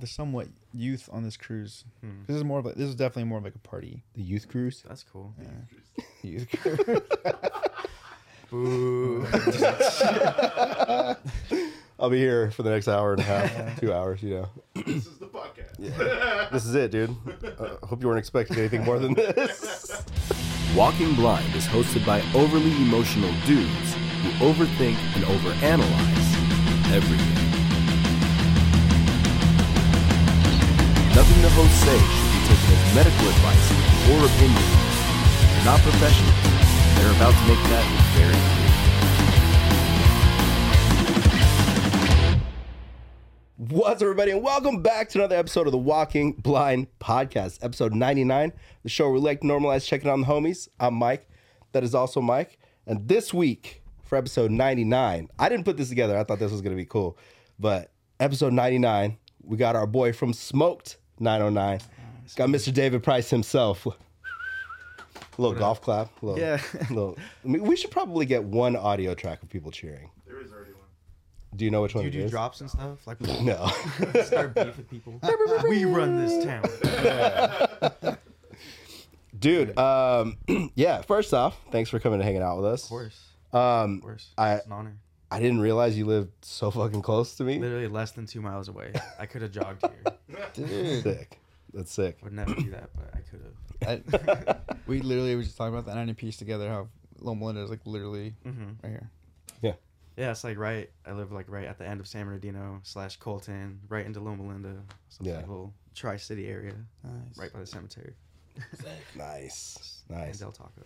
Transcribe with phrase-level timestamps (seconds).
[0.00, 1.84] the somewhat youth on this cruise.
[2.26, 4.02] This is more of a, this is definitely more of like a party.
[4.14, 4.82] the youth cruise.
[4.88, 5.34] That's cool.
[6.22, 6.78] Youth cruise.
[8.50, 9.26] Boo.
[11.98, 14.22] I'll be here for the next hour and a half, two hours.
[14.22, 14.48] You know.
[14.84, 16.50] This is the podcast.
[16.50, 17.16] This is it, dude.
[17.58, 20.04] Uh, I hope you weren't expecting anything more than this.
[20.76, 27.43] Walking Blind is hosted by overly emotional dudes who overthink and overanalyze everything.
[31.14, 33.70] Nothing the hosts say should be taken as medical advice
[34.10, 34.66] or opinion.
[35.54, 36.34] They're not professionals.
[36.98, 37.86] They're about to make that
[38.18, 38.34] very
[43.68, 43.78] clear.
[43.78, 47.94] What's up, everybody, and welcome back to another episode of the Walking Blind Podcast, episode
[47.94, 48.52] 99,
[48.82, 50.66] the show where we like to normalize checking on the homies.
[50.80, 51.30] I'm Mike.
[51.70, 52.58] That is also Mike.
[52.88, 56.18] And this week, for episode 99, I didn't put this together.
[56.18, 57.16] I thought this was going to be cool.
[57.56, 61.80] But episode 99, we got our boy from Smoked 909.
[62.36, 62.72] Got Mr.
[62.72, 63.86] David Price himself.
[63.86, 63.92] A
[65.40, 66.10] little golf clap.
[66.22, 66.60] a Little, Yeah.
[66.90, 70.10] little, I mean, we should probably get one audio track of people cheering.
[70.26, 70.82] There is already one.
[71.56, 72.30] Do you know which Do one you it do is?
[72.30, 73.06] drops and stuff?
[73.06, 73.66] Like No.
[74.24, 75.20] start beef with people.
[75.68, 78.16] we run this town.
[79.38, 80.36] Dude, um,
[80.74, 82.84] yeah, first off, thanks for coming and hanging out with us.
[82.84, 83.20] Of course.
[83.52, 84.30] Um, Of course.
[84.38, 84.96] I- it's an honor.
[85.34, 87.58] I didn't realize you lived so fucking close to me.
[87.58, 88.92] Literally less than two miles away.
[89.18, 90.46] I could have jogged here.
[91.02, 91.40] Sick.
[91.72, 92.18] That's sick.
[92.22, 94.04] Would never do that, but I could
[94.46, 94.58] have.
[94.86, 96.68] We literally were just talking about that 90 piece together.
[96.68, 99.10] How Loma Linda is like literally hmm right here.
[99.62, 99.72] Yeah,
[100.16, 100.88] Yeah, it's like right.
[101.06, 104.46] I live like right at the end of San Bernardino slash Colton, right into Loma
[104.46, 104.74] Linda.
[105.08, 105.36] So it's Yeah.
[105.38, 107.36] like a little Tri City area, Nice.
[107.38, 108.14] right by the cemetery.
[109.16, 110.02] Nice.
[110.08, 110.38] And Nice.
[110.38, 110.82] Del Taco.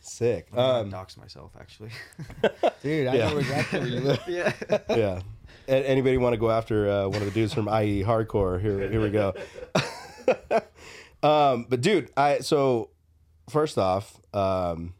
[0.00, 0.48] Sick.
[0.56, 1.90] Um, dox myself actually.
[2.82, 3.28] Dude, I Yeah.
[3.30, 4.22] know exactly where you live.
[4.28, 4.52] yeah.
[4.88, 5.20] yeah.
[5.68, 8.60] Anybody want to go after uh, one of the dudes from IE Hardcore?
[8.60, 9.34] Here, here we go.
[11.22, 12.90] um, but dude, I so
[13.48, 14.94] first off, um,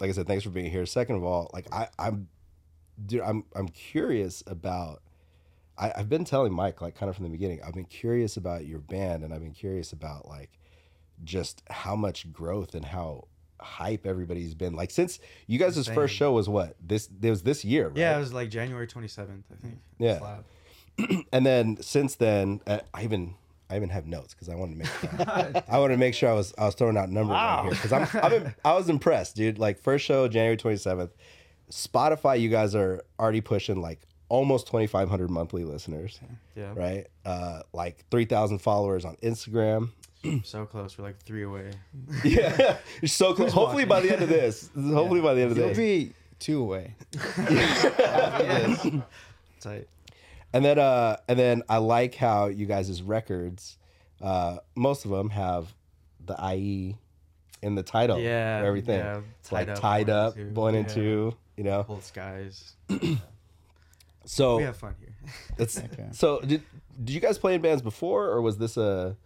[0.00, 0.84] like I said, thanks for being here.
[0.86, 2.28] Second of all, like I, I'm,
[3.04, 5.02] dude, I'm, I'm curious about.
[5.78, 8.64] I, I've been telling Mike, like, kind of from the beginning, I've been curious about
[8.64, 10.50] your band, and I've been curious about like
[11.24, 13.28] just how much growth and how
[13.66, 14.74] hype everybody's been.
[14.74, 15.94] Like since you guys' Insane.
[15.94, 17.08] first show was what this?
[17.20, 17.96] It was this year, right?
[17.96, 19.78] Yeah, it was like January 27th, I think.
[19.98, 20.38] Yeah.
[21.32, 23.34] And then since then, uh, I even
[23.68, 26.30] I even have notes because I wanted to make sure I wanted to make sure
[26.30, 28.88] I was I was throwing out numbers right here because I'm, I'm im- I was
[28.88, 29.58] impressed, dude.
[29.58, 31.10] Like first show January 27th,
[31.70, 36.18] Spotify, you guys are already pushing like almost 2,500 monthly listeners,
[36.56, 36.72] Yeah.
[36.74, 37.06] right?
[37.24, 39.90] Uh, like 3,000 followers on Instagram.
[40.44, 40.96] So close.
[40.98, 41.70] We're like three away.
[42.24, 43.52] Yeah, you're so close.
[43.52, 46.60] Hopefully by the end of this, hopefully by the end of You'll this, be two
[46.60, 46.94] away.
[49.60, 49.88] Tight.
[50.52, 53.78] And then uh and then I like how you guys' records,
[54.20, 55.74] uh, most of them have
[56.24, 56.96] the IE
[57.62, 58.18] in the title.
[58.18, 58.98] Yeah, for everything.
[58.98, 60.88] yeah, it's like Tied Up, tied Born in up, Two, born in yeah.
[60.94, 61.84] two, you know.
[61.84, 62.74] Cold skies.
[64.24, 65.14] So we have fun here.
[65.58, 66.08] It's Okay.
[66.12, 66.62] so did
[67.04, 69.16] did you guys play in bands before, or was this a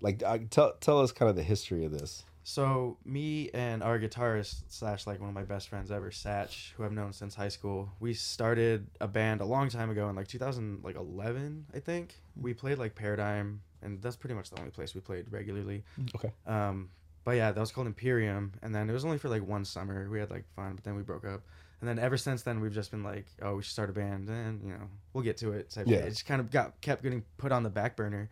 [0.00, 2.24] like uh, tell tell us kind of the history of this?
[2.48, 6.84] So me and our guitarist slash like one of my best friends ever, Satch, who
[6.84, 10.28] I've known since high school, we started a band a long time ago in like
[10.28, 12.14] 2011, I think.
[12.40, 15.84] We played like Paradigm, and that's pretty much the only place we played regularly.
[16.14, 16.32] Okay.
[16.46, 16.88] Um,
[17.22, 20.08] but yeah, that was called Imperium, and then it was only for like one summer.
[20.08, 21.42] We had like fun, but then we broke up.
[21.80, 24.30] And then ever since then, we've just been like, oh, we should start a band,
[24.30, 25.68] and you know, we'll get to it.
[25.68, 25.98] type Yeah.
[25.98, 28.30] It just kind of got kept getting put on the back burner,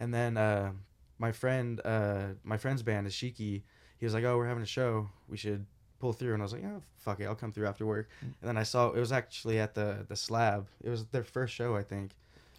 [0.00, 0.70] and then uh,
[1.18, 3.62] my friend, uh, my friend's band is Shiki.
[3.98, 5.66] He was like, oh, we're having a show, we should
[5.98, 8.08] pull through, and I was like, yeah, fuck it, I'll come through after work.
[8.20, 10.68] And then I saw it was actually at the the Slab.
[10.82, 12.12] It was their first show, I think.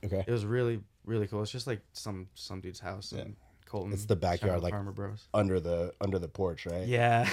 [0.03, 0.23] Okay.
[0.25, 1.41] It was really really cool.
[1.41, 3.35] It's just like some some dude's house in
[3.65, 3.93] Colton.
[3.93, 5.27] It's the backyard, like Farmer Bros.
[5.33, 6.87] under the under the porch, right?
[6.87, 7.27] Yeah.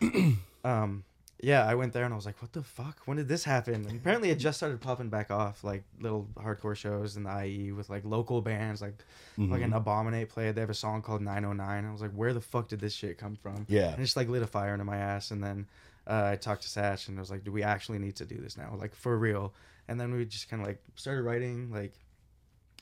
[0.00, 0.36] okay.
[0.64, 1.04] um
[1.42, 3.00] yeah, I went there and I was like, what the fuck?
[3.06, 3.74] When did this happen?
[3.86, 7.72] And apparently it just started popping back off, like little hardcore shows in the IE
[7.72, 8.94] with like local bands, like
[9.38, 9.50] Mm-hmm.
[9.52, 10.54] fucking Abominate played.
[10.54, 11.84] They have a song called 909.
[11.84, 13.66] I was like, where the fuck did this shit come from?
[13.68, 13.88] Yeah.
[13.90, 15.32] And it just like lit a fire under my ass.
[15.32, 15.66] And then
[16.06, 18.36] uh, I talked to Satch and I was like, do we actually need to do
[18.36, 18.76] this now?
[18.78, 19.52] Like for real.
[19.88, 21.94] And then we just kind of like started writing, like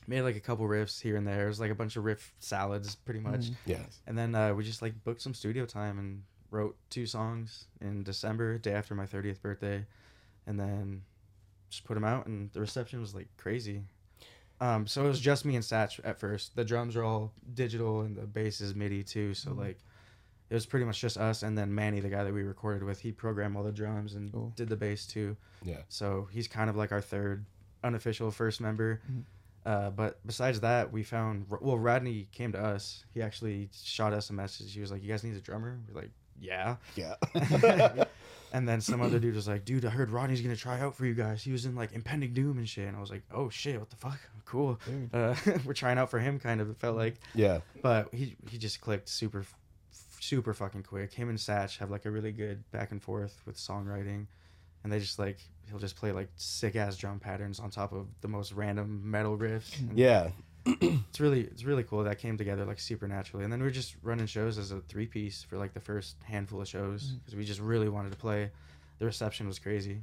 [0.07, 1.45] made like a couple riffs here and there.
[1.45, 3.47] It was like a bunch of riff salads pretty much.
[3.65, 3.79] Yeah.
[4.05, 6.21] And then uh, we just like booked some studio time and
[6.53, 9.85] wrote two songs in December, day after my 30th birthday,
[10.47, 11.01] and then
[11.69, 12.27] just put them out.
[12.27, 13.81] And the reception was like crazy.
[14.61, 16.55] Um, so it was just me and Satch at first.
[16.55, 19.33] The drums are all digital and the bass is MIDI too.
[19.33, 19.79] So like,
[20.49, 21.41] it was pretty much just us.
[21.43, 24.31] And then Manny, the guy that we recorded with, he programmed all the drums and
[24.31, 24.53] Cool.
[24.55, 25.35] did the bass too.
[25.63, 25.79] Yeah.
[25.89, 27.45] So he's kind of like our third
[27.83, 29.01] unofficial first member.
[29.11, 29.21] Mm-hmm.
[29.65, 33.05] Uh, but besides that, we found well, Rodney came to us.
[33.13, 34.73] He actually shot us a message.
[34.73, 37.15] He was like, "You guys need a drummer." We're like, "Yeah." Yeah.
[38.53, 41.05] and then some other dude was like, "Dude, I heard Rodney's gonna try out for
[41.05, 41.43] you guys.
[41.43, 43.89] He was in like Impending Doom and shit." And I was like, "Oh shit, what
[43.89, 44.19] the fuck?
[44.45, 44.79] Cool."
[45.13, 45.35] Uh,
[45.65, 46.69] we're trying out for him, kind of.
[46.69, 47.59] It felt like, yeah.
[47.81, 49.45] but he he just clicked super,
[50.19, 51.13] super fucking quick.
[51.13, 54.27] Him and Satch have like a really good back and forth with songwriting,
[54.83, 55.37] and they just like
[55.69, 59.37] he'll just play like sick ass drum patterns on top of the most random metal
[59.37, 59.79] riffs.
[59.79, 60.29] and Yeah.
[60.65, 63.43] It's really it's really cool that came together like super naturally.
[63.43, 66.15] And then we are just running shows as a three piece for like the first
[66.23, 68.49] handful of shows because we just really wanted to play.
[68.99, 70.01] The reception was crazy.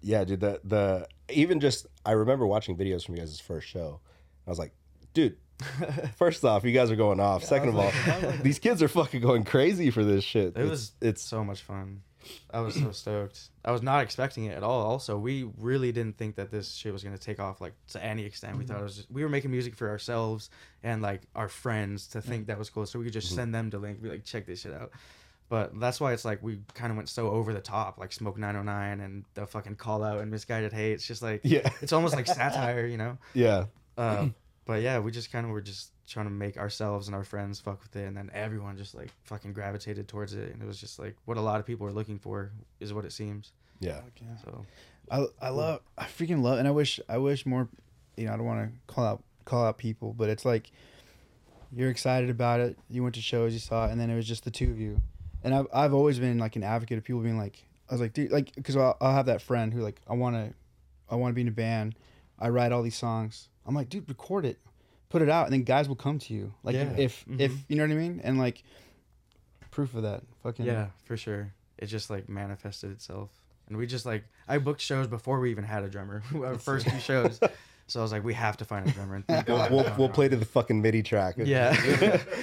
[0.00, 0.40] Yeah, dude.
[0.40, 4.00] The the even just I remember watching videos from you guys' first show.
[4.46, 4.72] I was like,
[5.14, 5.36] dude.
[6.16, 7.44] First off, you guys are going off.
[7.44, 7.92] Second of all,
[8.42, 10.46] these kids are fucking going crazy for this shit.
[10.56, 12.00] It It's- was it's so much fun.
[12.52, 13.48] I was so stoked.
[13.64, 14.82] I was not expecting it at all.
[14.82, 18.24] Also, we really didn't think that this shit was gonna take off like to any
[18.24, 18.56] extent.
[18.58, 20.50] We thought it was just we were making music for ourselves
[20.82, 23.70] and like our friends to think that was cool, so we could just send them
[23.70, 24.90] to link, be like, check this shit out.
[25.48, 28.38] But that's why it's like we kind of went so over the top, like Smoke
[28.38, 30.92] 909 and the fucking call out and misguided hate.
[30.92, 31.68] It's just like Yeah.
[31.82, 33.18] it's almost like satire, you know.
[33.34, 33.64] yeah.
[33.98, 34.28] Uh,
[34.64, 37.60] but yeah, we just kind of were just trying to make ourselves and our friends
[37.60, 40.80] fuck with it, and then everyone just like fucking gravitated towards it, and it was
[40.80, 43.52] just like what a lot of people are looking for is what it seems.
[43.80, 44.00] Yeah.
[44.44, 44.66] So
[45.10, 47.68] I I love I freaking love and I wish I wish more
[48.16, 50.70] you know I don't want to call out call out people but it's like
[51.72, 54.26] you're excited about it you went to shows you saw it and then it was
[54.26, 55.00] just the two of you.
[55.42, 58.12] And I've I've always been like an advocate of people being like I was like
[58.12, 60.54] dude like because I'll, I'll have that friend who like I want to
[61.10, 61.96] I want to be in a band
[62.38, 63.48] I write all these songs.
[63.66, 64.58] I'm like dude record it
[65.10, 66.94] put it out and then guys will come to you like Yeah.
[66.96, 67.58] if if Mhm.
[67.68, 68.62] you know what I mean and like
[69.70, 73.30] proof of that fucking yeah, for sure, it just like manifested itself,
[73.68, 76.22] and we just like I booked shows before we even had a drummer.
[76.34, 77.38] Our first few shows,
[77.86, 79.14] so I was like, we have to find a drummer.
[79.16, 81.34] And thank We'll, we we'll, we'll play to the fucking MIDI track.
[81.38, 81.70] Yeah,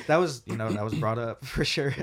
[0.07, 1.93] that was you know that was brought up for sure.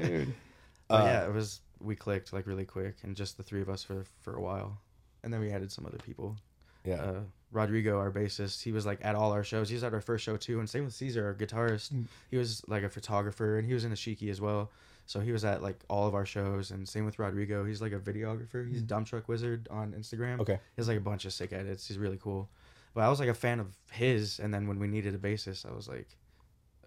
[0.88, 3.68] But Uh, yeah, it was we clicked like really quick, and just the three of
[3.70, 4.78] us for for a while,
[5.22, 6.36] and then we added some other people.
[6.84, 6.96] Yeah.
[7.02, 7.20] Uh,
[7.54, 9.68] Rodrigo, our bassist, he was like at all our shows.
[9.68, 11.92] He was at our first show too, and same with Caesar, our guitarist.
[11.92, 12.06] Mm.
[12.30, 14.70] He was like a photographer, and he was in the Shiki as well.
[15.06, 17.64] So he was at like all of our shows, and same with Rodrigo.
[17.64, 18.68] He's like a videographer.
[18.68, 18.86] He's mm.
[18.86, 20.40] Dump Truck Wizard on Instagram.
[20.40, 20.54] Okay.
[20.54, 21.86] He has like a bunch of sick edits.
[21.86, 22.48] He's really cool.
[22.94, 25.70] But I was like a fan of his, and then when we needed a bassist,
[25.70, 26.08] I was like,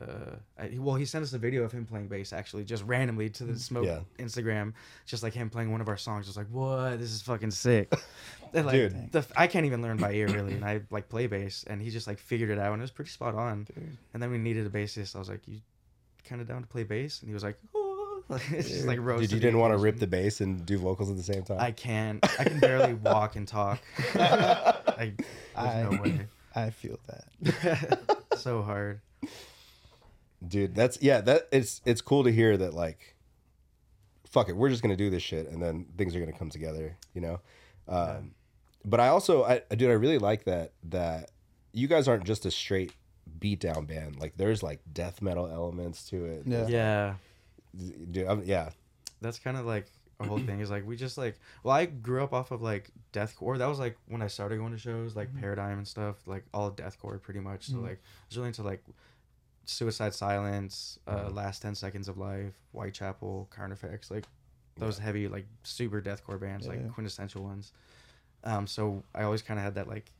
[0.01, 3.43] uh, well, he sent us a video of him playing bass actually, just randomly to
[3.43, 3.99] the Smoke Yeah.
[4.19, 4.73] Instagram,
[5.05, 6.27] just like him playing one of our songs.
[6.27, 6.99] I was like, what?
[6.99, 7.93] This is fucking sick.
[8.53, 9.11] And, like, Dude.
[9.11, 11.89] the, I can't even learn by ear really, and I like play bass, and he
[11.89, 13.67] just like figured it out, and it was pretty spot on.
[14.13, 15.17] And then we needed a bassist.
[15.17, 15.59] I was like, you
[16.23, 17.19] kind of down to play bass?
[17.19, 18.23] And he was like, oh.
[18.51, 21.17] it's just like Dude, you didn't want to rip the bass and do vocals at
[21.17, 21.57] the same time?
[21.59, 22.23] I can't.
[22.39, 23.81] I can barely walk and talk.
[24.15, 25.25] like,
[25.57, 26.21] there's no way.
[26.55, 27.99] I feel that
[28.37, 29.01] so hard.
[30.45, 33.15] Dude that's yeah that it's it's cool to hear that like
[34.25, 36.97] fuck it we're just gonna do this shit and then things are gonna come together
[37.13, 37.39] you know
[37.87, 38.31] um
[38.87, 41.31] but I also, I dude, I really like that that
[41.73, 42.93] you guys aren't just a straight
[43.37, 44.17] beatdown band.
[44.17, 46.43] Like there's like death metal elements to it.
[46.45, 46.67] Yeah.
[46.67, 47.13] Yeah.
[48.09, 48.69] Dude, I'm, yeah.
[49.21, 49.87] that's kind of like
[50.19, 52.89] a whole thing is like we just like well i grew up off of like
[53.13, 56.43] deathcore that was like when i started going to shows like paradigm and stuff like
[56.55, 58.83] all deathcore pretty much so like i was really into like
[59.69, 64.25] suicide silence uh last 10 seconds of life whitechapel carnifex like
[64.77, 67.73] those heavy like super deathcore bands Yeah, like quintessential ones.
[68.43, 70.11] Um so i always kind of had that like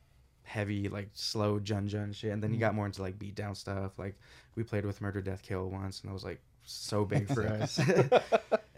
[0.42, 3.54] heavy like slow jun jun shit and then you got more into like beat down
[3.54, 4.18] stuff like
[4.54, 6.40] we played with murder death kill once and I was like
[6.70, 7.80] so big for us.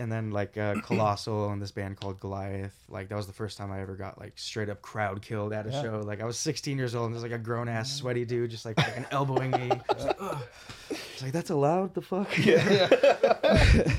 [0.00, 3.58] And then like uh, colossal and this band called goliath like that was the first
[3.58, 5.82] time i ever got like straight up crowd killed at a Yeah.
[5.82, 6.00] show.
[6.02, 8.76] Like i was 16 years old and there's like a grown-ass sweaty dude just like
[8.76, 9.70] fucking elbowing me.
[9.90, 11.92] It's like, like that's allowed?
[11.92, 12.28] The fuck?
[12.38, 12.88] Yeah.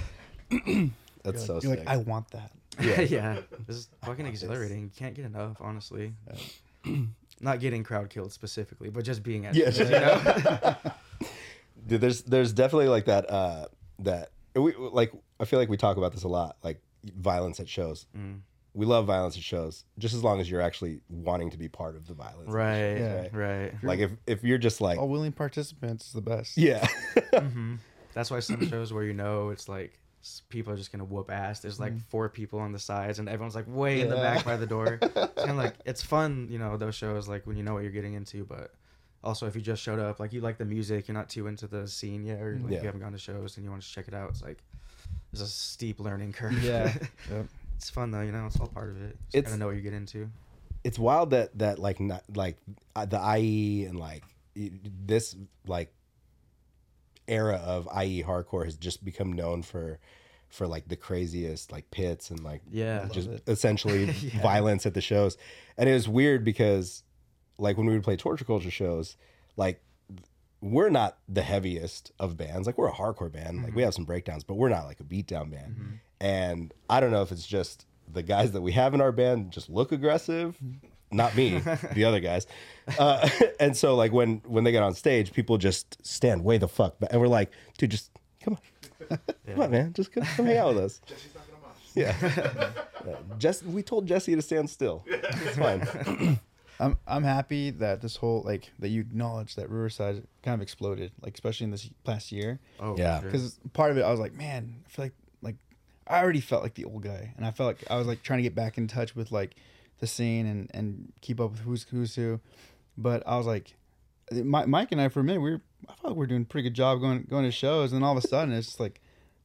[1.23, 1.79] That's so You're sick.
[1.79, 2.51] like, I want that.
[2.81, 3.01] yeah.
[3.01, 3.39] Yeah.
[3.67, 4.81] This is fucking exhilarating.
[4.85, 6.13] You can't get enough honestly.
[7.39, 10.75] Not getting crowd killed specifically but just being at Yeah, shows, you know?
[11.85, 13.65] Dude, there's there's definitely like that uh
[14.03, 16.81] that we like I feel like we talk about this a lot like
[17.15, 18.05] violence at shows.
[18.17, 18.41] Mm.
[18.73, 21.95] We love violence at shows just as long as you're actually wanting to be part
[21.97, 22.47] of the violence.
[22.49, 23.27] at right Yeah.
[23.33, 26.57] right Like if if you're just like All willing participants is the best.
[26.57, 26.85] yeah.
[27.35, 27.75] hmm
[28.13, 29.97] That's why some shows where you know it's like
[30.49, 31.61] people are just gonna whoop ass.
[31.61, 34.55] There's like four people on the sides, and everyone's like way in the back by
[34.55, 34.99] the door.
[35.37, 38.13] and like it's fun, you know, those shows like when you know what you're getting
[38.13, 38.45] into.
[38.45, 38.71] But
[39.23, 41.67] also, if you just showed up, like you like the music, you're not too into
[41.67, 42.79] the scene yet, or like Yeah.
[42.79, 44.29] you haven't gone to shows and you want to check it out.
[44.31, 44.57] It's like
[45.31, 46.61] there's a steep learning curve.
[46.63, 46.93] Yeah.
[47.31, 47.45] Yep.
[47.77, 48.45] it's fun though, you know.
[48.47, 49.17] It's all part of it.
[49.25, 50.29] Just It's- gotta know what you get into.
[50.83, 52.57] it's wild that that like not like
[52.95, 54.23] uh, the IE and like
[54.55, 55.35] this
[55.67, 55.93] like
[57.27, 59.99] era of IE hardcore has just become known for
[60.49, 63.07] for like the craziest like pits and like Yeah.
[63.11, 64.05] just essentially
[64.41, 65.37] violence at the shows
[65.77, 67.03] and it was weird because
[67.61, 69.15] like when we would play torture culture shows
[69.55, 69.81] like
[70.61, 72.67] we're not the heaviest of bands.
[72.67, 73.57] Like we're a hardcore band.
[73.57, 73.79] Like we mm-hmm.
[73.79, 75.75] have some breakdowns but we're not like a beatdown band.
[75.75, 75.95] Mm-hmm.
[76.19, 79.51] And i don't know if it's just the guys that we have in our band
[79.51, 80.57] just look aggressive.
[80.63, 80.87] Mm-hmm.
[81.13, 81.59] Not me
[81.93, 82.47] the other guys.
[82.97, 83.27] Uh,
[83.59, 86.99] and so like when when they get on stage people just stand way the fuck
[86.99, 88.11] back and we're like dude just
[88.43, 88.59] come on.
[89.45, 89.93] Come on man.
[89.93, 91.01] Just come, come hang out with us.
[91.95, 92.15] Yeah.
[93.05, 93.15] Yeah.
[93.37, 95.03] Jess, we told Jesse to stand still.
[95.05, 96.39] It's fine.
[96.81, 101.11] I'm I'm happy that this whole like that you acknowledge that Riverside kind of exploded,
[101.21, 102.59] like especially in this past year.
[102.79, 103.17] Oh Yeah.
[103.17, 103.31] for sure.
[103.31, 105.55] Because part of it, I was like, man, I feel like like
[106.07, 108.39] I already felt like the old guy, and I felt like I was like trying
[108.39, 109.55] to get back in touch with like
[109.99, 112.39] the scene and and keep up with who's who's who.
[112.97, 113.75] But I was like,
[114.31, 116.41] Mi- Mike and I for a minute, we were I felt like we are doing
[116.41, 118.67] a pretty good job going going to shows, and then all of a sudden it's
[118.67, 118.99] just like,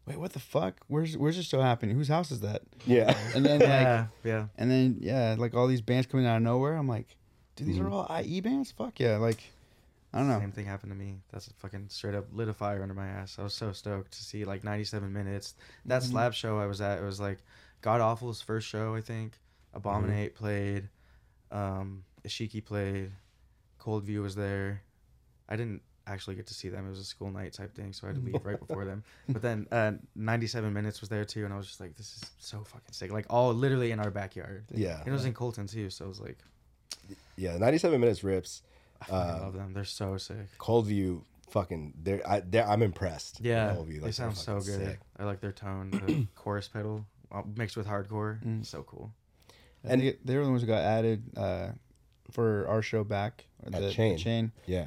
[0.07, 0.77] wait, what the fuck?
[0.89, 1.97] Where's where's this show happening?
[1.97, 2.63] Whose house is that?
[2.87, 3.15] Yeah.
[3.35, 4.47] And then like yeah, yeah.
[4.57, 6.75] and then yeah, like all these bands coming out of nowhere.
[6.75, 7.17] I'm like,
[7.57, 7.87] dude, these Mm.
[7.87, 8.71] are all IE bands.
[8.73, 9.17] Fuck yeah!
[9.17, 9.43] Like,
[10.13, 10.39] I don't know.
[10.39, 11.21] Same thing happened to me.
[11.33, 13.39] That's a fucking straight up lit a fire under my ass.
[13.39, 15.55] I was so stoked to see like 97 minutes.
[15.85, 16.11] That Mm-hmm.
[16.13, 17.39] slab show I was at, it was like
[17.83, 19.39] God Awful's first show, I think.
[19.75, 20.45] Abominate Mm-hmm.
[20.45, 20.89] played,
[21.51, 23.13] um, Ishiki played,
[23.79, 24.83] Cold View was there.
[25.49, 26.87] I didn't actually get to see them.
[26.87, 29.05] It was a school night type thing, so I had to leave right before them.
[29.29, 32.31] But then uh, 97 minutes was there too, and I was just like, this is
[32.39, 33.13] so fucking sick.
[33.13, 34.65] Like all literally in our backyard.
[34.73, 34.99] Yeah.
[35.01, 36.39] And it was in Colton too, so I was like,
[37.37, 37.57] Yeah.
[37.59, 38.63] 97 minutes rips.
[39.01, 39.73] I fucking love them.
[39.75, 40.57] They're so sick.
[40.59, 43.41] Coldview, fucking, they're, I, they're, I'm impressed.
[43.41, 44.01] Yeah, Cold View.
[44.01, 44.87] they Like, they're sound so good.
[44.87, 45.01] sick.
[45.19, 48.43] I like their tone, the chorus pedal uh, mixed with hardcore.
[48.43, 48.65] Mm.
[48.65, 49.13] So cool.
[49.85, 51.69] And they, they were the ones who got added uh,
[52.31, 54.17] for our show back or At the, the Chain.
[54.19, 54.87] chain, Yeah.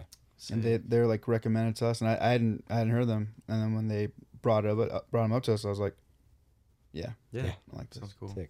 [0.52, 3.34] and they they're like recommended to us, and I, I hadn't I hadn't heard them,
[3.48, 4.10] and then when they
[4.42, 5.96] brought it up, uh, brought them up to us, I was like,
[6.92, 7.52] yeah, Yeah, Yeah.
[7.74, 8.00] I like this.
[8.00, 8.34] sounds cool.
[8.34, 8.50] Sick.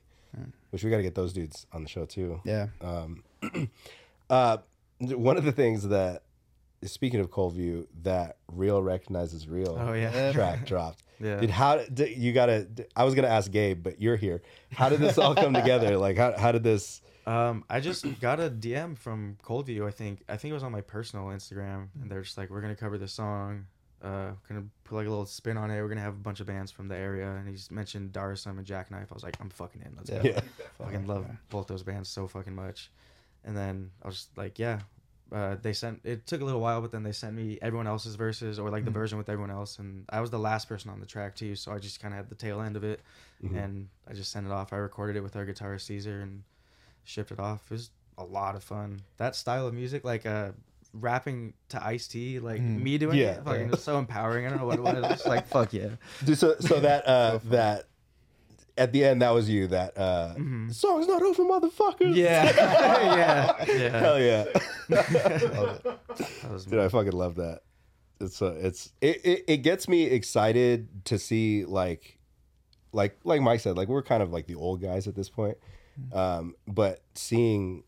[0.72, 2.40] Which we got to get those dudes on the show too.
[2.46, 3.24] Yeah, Um,
[4.30, 4.58] uh,
[5.00, 6.24] one of the things that,
[6.84, 11.04] speaking of Cold View, that real recognizes real Oh yeah, track dropped.
[11.20, 11.40] yeah.
[11.40, 12.68] Dude, how did you gotta?
[12.96, 14.42] I was gonna ask Gabe, but you're here.
[14.72, 15.98] How did this all come together?
[16.00, 17.02] Like, how how did this?
[17.26, 19.86] Um, I just got a DM from Coldview.
[19.88, 22.62] I think I think it was on my personal Instagram, and they're just like, "We're
[22.62, 23.66] gonna cover this song.
[24.02, 25.82] Uh, gonna put like a little spin on it.
[25.82, 28.66] We're gonna have a bunch of bands from the area." And he's mentioned Darsum and
[28.66, 29.12] Jackknife.
[29.12, 29.94] I was like, "I'm fucking in.
[29.96, 30.40] Let's go." Yeah.
[30.80, 32.90] fucking love both those bands so fucking much.
[33.46, 34.80] And then I was like, yeah.
[35.32, 38.16] Uh, they sent it took a little while, but then they sent me everyone else's
[38.16, 41.00] verses or like the version with everyone else, and I was the last person on
[41.00, 43.00] the track too, so I just kind of had the tail end of it,
[43.44, 44.74] and I just sent it off.
[44.74, 46.42] I recorded it with our guitarist Caesar and
[47.04, 47.62] shipped it off.
[47.70, 49.02] It was a lot of fun.
[49.18, 50.50] That style of music, like uh,
[50.94, 53.34] rapping to Ice T, like me doing Yeah.
[53.34, 54.48] it, fucking it was so empowering.
[54.48, 55.12] I don't know what it was.
[55.12, 55.90] It's like fuck yeah.
[56.26, 57.86] Dude, so so that uh that
[58.80, 59.68] at the end, that was you.
[59.68, 62.16] That uh, the song's not over, motherfucker.
[62.16, 62.46] Yeah,
[63.66, 64.00] yeah, yeah.
[64.00, 64.46] hell yeah,
[64.88, 66.00] That
[66.52, 66.80] was dude.
[66.80, 67.62] I fucking love that.
[68.20, 72.18] It's uh, it's it, it it gets me excited to see like
[72.92, 75.58] like like Mike said, like we're kind of like the old guys at this point,
[76.14, 77.84] um, but seeing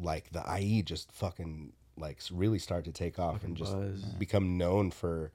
[0.00, 4.02] like the IE just fucking like really start to take off and just buzz.
[4.18, 5.32] become known for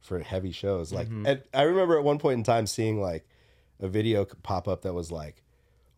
[0.00, 0.92] for heavy shows.
[0.92, 3.26] Like, and I remember at one point in time seeing like
[3.80, 5.42] a video pop up that was like,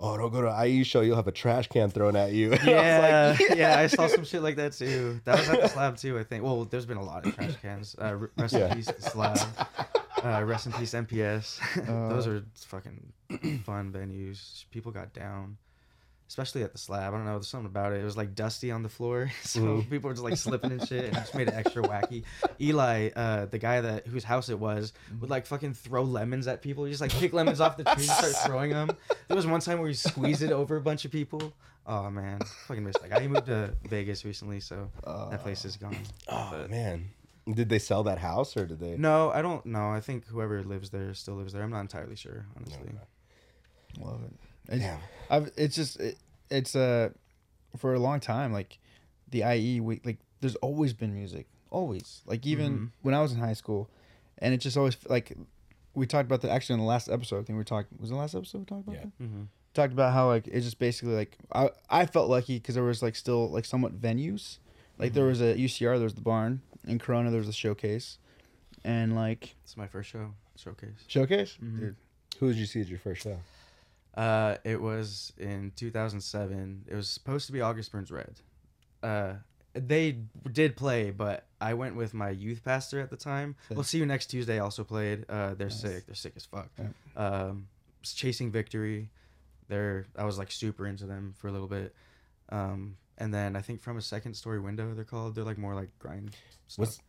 [0.00, 2.60] "Oh, don't go to IE show, you'll have a trash can thrown at you." And
[2.60, 5.20] I was Yeah, like, yeah, I saw some shit like that too.
[5.24, 6.42] That was at the slab too, I think.
[6.44, 7.94] Well, there's been a lot of trash cans.
[8.00, 8.68] Uh, rest Yeah.
[8.70, 9.38] in peace, slab.
[10.24, 11.60] Uh, rest in peace, MPS.
[12.10, 13.12] Those are fucking
[13.64, 14.64] fun venues.
[14.70, 15.56] People got down,
[16.28, 17.12] especially at the slab.
[17.14, 17.32] I don't know.
[17.34, 18.00] There's something about it.
[18.00, 19.90] It was like dusty on the floor, so Mm-hmm.
[19.90, 22.24] people were just like slipping and shit, and it just made it extra wacky.
[22.60, 26.62] Eli, uh, the guy that whose house it was, would like fucking throw lemons at
[26.62, 26.84] people.
[26.84, 28.90] He just like pick lemons off the tree and start throwing them.
[29.28, 31.52] There was one time where he squeezed it over a bunch of people.
[31.86, 33.20] Oh man, fucking miss that guy.
[33.20, 35.96] He moved to Vegas recently, so that place is gone.
[36.28, 37.10] "Oh man,
[37.54, 39.90] did they sell that house or did they?" No, I don't know.
[39.90, 41.62] I think whoever lives there still lives there.
[41.62, 42.90] I'm not entirely sure, honestly.
[44.00, 44.32] Love it.
[44.68, 44.98] It's, Damn.
[45.30, 46.16] I've, it's just it,
[46.50, 47.10] it's uh
[47.76, 48.78] for a long time like
[49.30, 52.84] the IE we like there's always been music always like even Mm-hmm.
[53.02, 53.90] when I was in high school
[54.38, 55.36] and it just always like
[55.94, 58.10] we talked about that actually in the last episode I think we were talking was
[58.10, 59.02] the last episode we talked about Yeah.
[59.18, 59.24] that?
[59.24, 59.42] Mm-hmm.
[59.74, 63.02] talked about how like it's just basically like I I felt lucky because there was
[63.02, 64.58] like still like somewhat venues
[64.98, 68.18] like there was a UCR there was the barn in Corona there was the showcase
[68.84, 71.04] and like It's my first show showcase.
[71.08, 71.80] showcase Mhm.
[71.80, 71.96] dude
[72.38, 73.38] Who did you see at your first show?
[74.16, 76.84] Uh, it was in 2007.
[76.88, 78.40] It was supposed to be August Burns Red.
[79.02, 79.34] Uh,
[79.74, 80.18] they
[80.52, 83.56] did play, but I went with my youth pastor at the time.
[83.68, 84.58] We'll see you next Tuesday.
[84.58, 85.26] Also played.
[85.28, 86.06] Uh, they're sick.
[86.06, 86.70] They're sick as fuck.
[87.16, 87.68] Um,
[88.00, 89.10] was chasing victory.
[89.68, 91.94] They're I was like super into them for a little bit.
[92.48, 95.34] Um, and then I think from a second story window, they're called.
[95.34, 96.34] They're like more like grind.
[96.68, 96.78] Stuff.
[96.78, 97.00] Was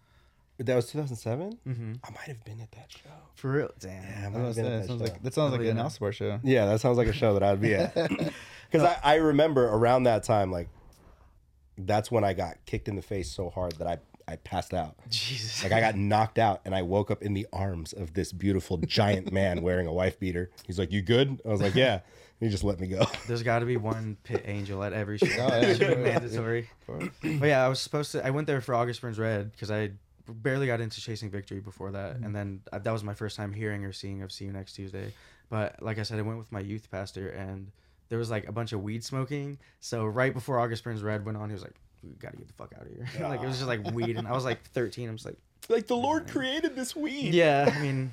[0.60, 1.60] that was 2007?
[1.68, 1.94] mm-hmm.
[2.04, 3.10] I might have been at that show.
[3.36, 4.04] For real, damn.
[4.04, 5.04] Yeah, I I might have was been gonna at that that sounds show.
[5.14, 5.84] like that sounds Oh, like an yeah.
[5.84, 7.96] Alsaybar show Yeah, that sounds like a show that I'd be at.
[8.70, 10.68] Because I, I remember around that time, like,
[11.78, 13.98] that's when I got kicked in the face so hard that I,
[14.30, 14.96] I passed out.
[15.10, 15.64] Jesus.
[15.64, 18.76] Like, I got knocked out and I woke up in the arms of this beautiful
[18.78, 20.50] giant man wearing a wife beater.
[20.66, 21.40] He's like, You good?
[21.46, 21.94] I was like, Yeah.
[21.94, 22.02] And
[22.42, 23.06] he just let me go.
[23.28, 25.28] There's got to be one pit angel at every show.
[25.28, 25.60] yeah.
[25.62, 26.70] That should be mandatory.
[26.86, 27.10] But
[27.48, 28.26] yeah, I was supposed to.
[28.26, 29.92] I went there for August Burns Red because I
[30.28, 33.54] barely got into Chasing Victory before that, and then uh, that was my first time
[33.54, 35.14] hearing or seeing of See You Next Tuesday.
[35.50, 37.72] But like I said, I went with my youth pastor, and
[38.10, 39.58] there was like a bunch of weed smoking.
[39.80, 42.54] So right before August Burns Red went on, he was like, "We gotta get the
[42.54, 45.10] fuck out of here." like it was just like weed, and I was like 13.
[45.10, 45.38] I'm just like.
[45.70, 47.34] Like, the Lord created this weed.
[47.34, 48.12] Yeah, I mean,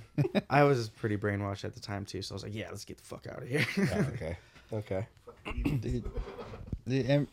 [0.51, 2.97] I was pretty brainwashed at the time too, so I was like, "Yeah, let's get
[2.97, 4.37] the fuck out of here." Oh, okay.
[4.73, 5.07] Okay.
[5.63, 6.11] Dude,
[6.85, 7.29] the M-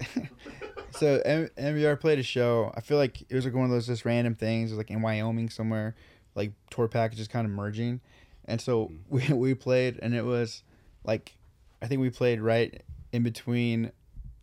[0.91, 2.71] so M- NBR played a show.
[2.75, 4.71] I feel like it was like one of those just random things.
[4.71, 5.95] It was like in Wyoming somewhere,
[6.35, 8.01] like tour packages kind of merging,
[8.45, 10.63] and so we we played, and it was
[11.03, 11.35] like,
[11.81, 13.91] I think we played right in between.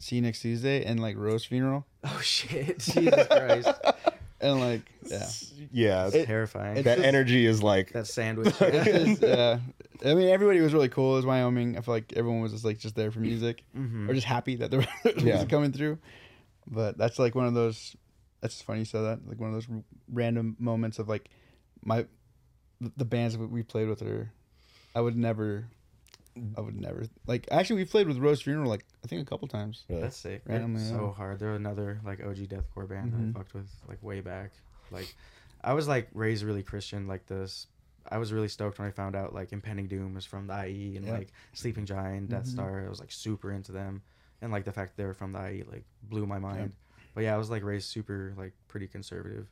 [0.01, 2.79] See you next Tuesday and like Rose funeral oh shit!
[2.79, 3.69] Jesus Christ,
[4.41, 5.27] and like yeah,
[5.73, 6.07] Yeah.
[6.13, 6.77] it's terrifying.
[6.77, 8.55] it's that just- energy is like, that sandwich.
[8.61, 9.59] It's just, yeah.
[10.07, 11.15] I mean, everybody was really cool.
[11.15, 11.77] It was Wyoming.
[11.77, 14.09] I feel like everyone was just like just there for music, Mhm.
[14.09, 15.45] or just happy that there was Yeah.
[15.47, 15.99] coming through.
[16.71, 17.97] But that's like one of those.
[18.41, 19.27] That's just funny you said that.
[19.27, 21.29] Like one of those r- random moments of like
[21.85, 22.07] my
[22.81, 24.31] the- the bands that we played with are.
[24.95, 25.69] I would never.
[26.57, 27.49] I would never like.
[27.51, 29.85] Actually, we played with Rose Funeral like I think a couple times.
[29.89, 30.03] Really?
[30.03, 30.45] That's sick.
[30.45, 31.13] They're Randomly, so yeah.
[31.13, 31.41] hard.
[31.41, 33.31] They're another like OG deathcore band Mhm.
[33.31, 34.53] I fucked with like way back.
[34.93, 35.13] Like
[35.65, 37.67] I was like raised really Christian like this.
[38.11, 40.97] I was really stoked when I found out like Impending Doom was from the IE
[40.97, 41.13] and Yeah.
[41.19, 42.53] like Sleeping Giant, Death Mhm.
[42.53, 42.87] Star.
[42.87, 44.03] I was like super into them,
[44.43, 46.73] and like the fact they were from the IE like blew my mind.
[47.15, 49.47] But yeah, I was like raised super like pretty conservative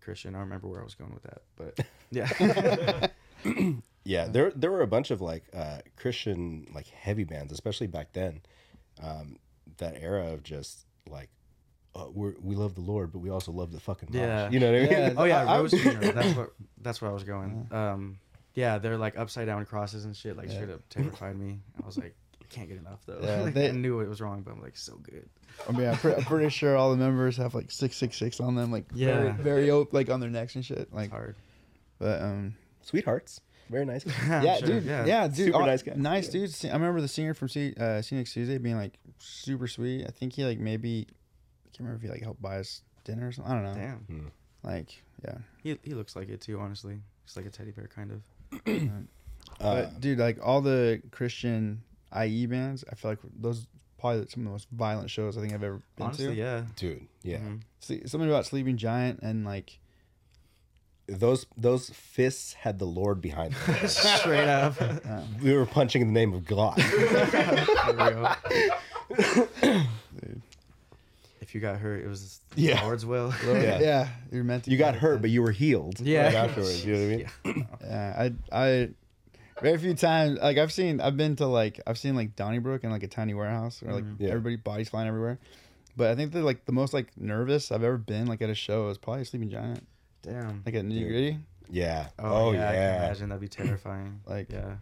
[0.00, 0.34] Christian.
[0.34, 3.08] I don't remember where I was going with that, but yeah.
[4.08, 8.12] Yeah, there there were a bunch of like uh, Christian like heavy bands, especially back
[8.12, 8.40] then.
[9.02, 9.36] Um,
[9.78, 11.28] that era of just like,
[11.96, 14.20] uh, we're, we love the Lord, but we also love the fucking mosh.
[14.20, 14.48] Yeah.
[14.48, 14.90] you know what I mean?
[14.92, 16.12] Yeah, Oh yeah, I- I- Rose Funeral.
[16.12, 17.66] That's what that's where I was going.
[17.72, 18.18] Um,
[18.54, 20.36] yeah, they're like upside down crosses and shit.
[20.36, 20.54] Like Yeah.
[20.54, 21.58] straight up terrified me.
[21.82, 23.18] I was like, I can't get enough though.
[23.22, 25.28] Yeah, like, they- I knew it was wrong, but I'm like, so good.
[25.68, 28.40] I mean, I'm, pre- I'm pretty sure all the members have like six six six
[28.40, 29.36] on them, like very, Yeah.
[29.38, 30.92] very op- like on their necks and shit.
[30.92, 31.36] Like, It's hard.
[31.98, 34.04] but um, Sweethearts, very nice.
[34.30, 34.84] I'm yeah, sure, dude.
[34.84, 35.36] Yeah, dude.
[35.46, 35.94] Super all- nice guy.
[35.96, 36.54] Nice dude.
[36.64, 40.04] I remember the singer from C- uh, See Next Tuesday being like super sweet.
[40.06, 43.28] I think he like maybe I can't remember if he like helped buy us dinner
[43.28, 43.52] or something.
[43.52, 43.74] I don't know.
[44.08, 44.32] Damn.
[44.62, 45.38] Like, yeah.
[45.62, 46.58] He he looks like it too.
[46.60, 48.22] Honestly, he's like a teddy bear kind of.
[49.60, 51.82] But dude, like all the Christian
[52.24, 53.66] IE bands, I feel like those
[53.98, 56.34] probably some of the most violent shows I think I've ever been Honestly, to.
[56.34, 56.62] yeah.
[56.76, 57.06] dude.
[57.22, 57.60] Yeah, Mhm.
[57.80, 59.78] See, something about Sleeping Giant and like
[61.08, 63.88] those those fists had the Lord behind them.
[63.88, 64.74] Straight up.
[65.40, 66.80] we were punching in the name of God.
[66.82, 68.36] For real.
[71.40, 72.82] if you got hurt, it was the Yeah.
[72.82, 73.32] Lord's will.
[73.44, 73.78] Yeah.
[73.80, 74.70] yeah, you're meant to.
[74.70, 75.22] You got hurt, that.
[75.22, 76.00] but you were healed.
[76.00, 76.24] Yeah.
[76.26, 76.84] right afterwards.
[76.84, 77.68] You know what I mean?
[77.82, 78.88] Yeah, I I
[79.62, 82.90] very few times like I've seen I've been to like I've seen like Donnybrook in
[82.90, 84.28] like a tiny warehouse where like Yeah.
[84.28, 85.38] everybody bodies flying everywhere.
[85.96, 88.54] But I think that like the most like nervous I've ever been like at a
[88.54, 89.86] show is probably Sleeping Giant.
[90.22, 90.62] Damn.
[90.66, 91.38] Like at nitty gritty.
[91.70, 92.08] Yeah.
[92.18, 94.20] Oh, Oh, yeah, I can imagine that'd be terrifying.
[94.26, 94.76] Like- yeah,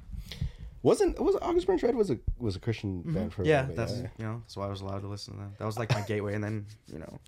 [0.82, 3.50] Wasn't was August Burns Red was a was a Christian band for a Mm-hmm.
[3.50, 3.60] yeah.
[3.68, 5.54] little bit, That's you know that's why I was allowed to listen to them.
[5.58, 7.18] That was like my gateway, and then you know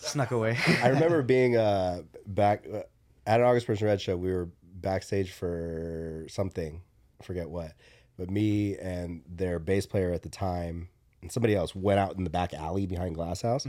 [0.00, 0.56] snuck away.
[0.82, 2.82] I remember being uh back uh,
[3.26, 4.16] at an August Burns Red show.
[4.16, 4.48] We were
[4.80, 6.80] backstage for something, I
[7.22, 7.72] forget what,
[8.18, 10.88] but me and their bass player at the time
[11.22, 13.66] and somebody else went out in the back alley behind Glass House.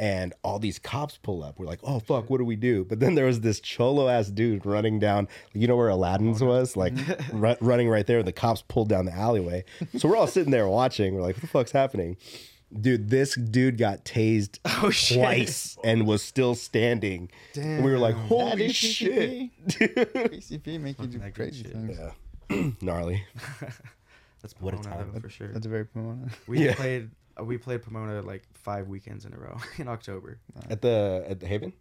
[0.00, 1.58] And all these cops pull up.
[1.58, 4.28] We're like, "Oh fuck, what do we do?" But then there was this cholo ass
[4.28, 5.26] dude running down.
[5.54, 6.92] You know where Aladdin's was, like
[7.32, 8.18] ru- running right there.
[8.20, 9.64] And the cops pulled down the alleyway.
[9.96, 11.16] So we're all sitting there watching.
[11.16, 12.16] We're like, "What the fuck's happening?"
[12.80, 15.18] Dude, this dude got tased Oh, shit.
[15.18, 17.28] twice and was still standing.
[17.56, 19.50] And we were like, holy is shit.
[19.68, 21.72] PCP make you do crazy shit.
[21.72, 21.98] things.
[21.98, 22.10] Yeah.
[22.80, 23.24] Gnarly.
[24.42, 25.10] That's What a Pomona, time.
[25.14, 25.48] though, for sure.
[25.48, 26.28] That's a very Pomona.
[26.46, 26.74] We Yeah.
[26.74, 30.38] played uh, we played Pomona like five weekends in a row in October
[30.70, 31.72] At the at the Haven?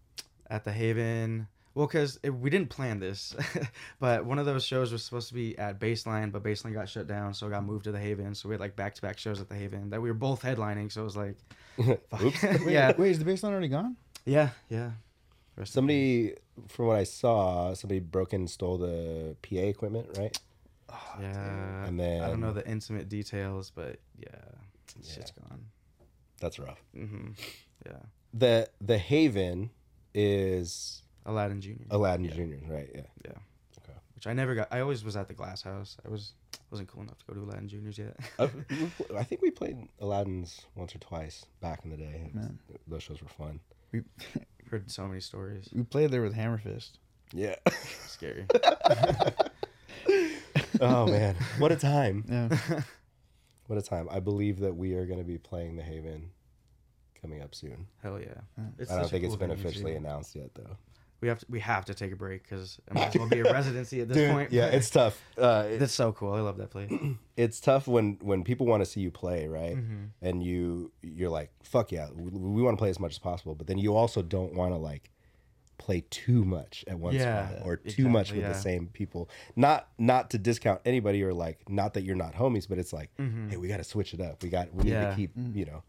[0.50, 1.48] at the Haven.
[1.76, 3.36] Well, because we didn't plan this,
[4.00, 7.06] but one of those shows was supposed to be at Baseline, but Baseline got shut
[7.06, 8.34] down, so it got moved to the Haven.
[8.34, 10.42] So we had like back to back shows at the Haven that we were both
[10.42, 10.92] headlining.
[10.92, 11.38] So it was like,
[11.80, 12.44] Oops.
[12.66, 13.96] yeah, Wait, is the baseline already gone?
[14.26, 14.92] yeah, yeah.
[15.56, 16.34] Rest Somebody,
[16.68, 20.36] from what I saw, somebody broke in and stole the PA equipment, right?
[21.20, 21.86] Yeah.
[21.86, 24.30] And I don't know the intimate details, but yeah,
[25.04, 25.66] shit's gone.
[26.40, 26.82] That's rough.
[26.96, 27.32] Mm-hmm.
[27.86, 27.98] Yeah.
[28.34, 29.72] The the Haven
[30.14, 31.72] is Aladdin Jr.
[31.90, 32.34] Aladdin Yeah.
[32.36, 32.90] Jr., right?
[32.94, 33.02] Yeah.
[33.26, 33.32] Yeah.
[33.84, 33.98] Okay.
[34.16, 34.68] Which I never got.
[34.72, 35.98] I always was at the Glass House.
[36.06, 36.34] I was
[36.70, 38.16] wasn't cool enough to go to Aladdin Juniors yet.
[38.40, 42.24] We pl- I think we played Aladdin's once or twice back in the day.
[42.26, 42.60] Was- Man.
[42.88, 43.60] Those shows were fun.
[43.92, 44.02] We
[44.70, 45.70] Heard so many stories.
[45.74, 46.98] we played there with Hammerfist.
[47.34, 47.56] Yeah.
[48.08, 48.46] Scary.
[50.82, 52.26] oh man, what a time!
[52.30, 52.82] Yeah.
[53.68, 54.08] What a time!
[54.10, 56.30] I believe that we are going to be playing the Haven
[57.22, 57.88] coming up soon.
[58.02, 58.28] Hell yeah.
[58.80, 60.78] It's I don't such a think it's cool been officially announced yet, though.
[61.20, 61.46] We have to.
[61.50, 64.08] We have to take a break because it might as well be a residency at
[64.08, 64.54] this point.
[64.54, 65.20] yeah, it's tough.
[65.38, 66.32] Uh, it- That's so cool.
[66.34, 66.90] I love that place.
[67.36, 69.76] it's tough when when people want to see you play, right?
[69.76, 70.04] Mm-hmm.
[70.22, 73.54] And you you're like, fuck yeah, we, we want to play as much as possible,
[73.54, 75.10] but then you also don't want to like
[75.78, 79.30] play too much at one Yeah, spot or too much exactly, with the same people.
[79.56, 83.10] Not not to discount anybody or like not that you're not homies, but it's like,
[83.18, 83.50] Mm-hmm.
[83.50, 84.42] hey, we got to switch it up.
[84.44, 85.58] We got we need to keep Mm-hmm.
[85.58, 85.84] you know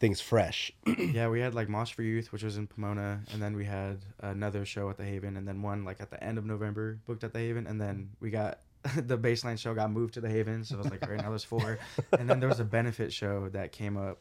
[0.00, 0.72] things fresh.
[0.98, 3.98] yeah, we had like Mosh for Youth, which was in Pomona, and then we had
[4.20, 7.22] another show at the Haven, and then one like at the end of November booked
[7.24, 8.58] at the Haven, and then we got
[8.96, 11.44] the baseline show got moved to the Haven, so it was like right now there's
[11.44, 11.78] four,
[12.18, 14.18] and then there was a benefit show that came up,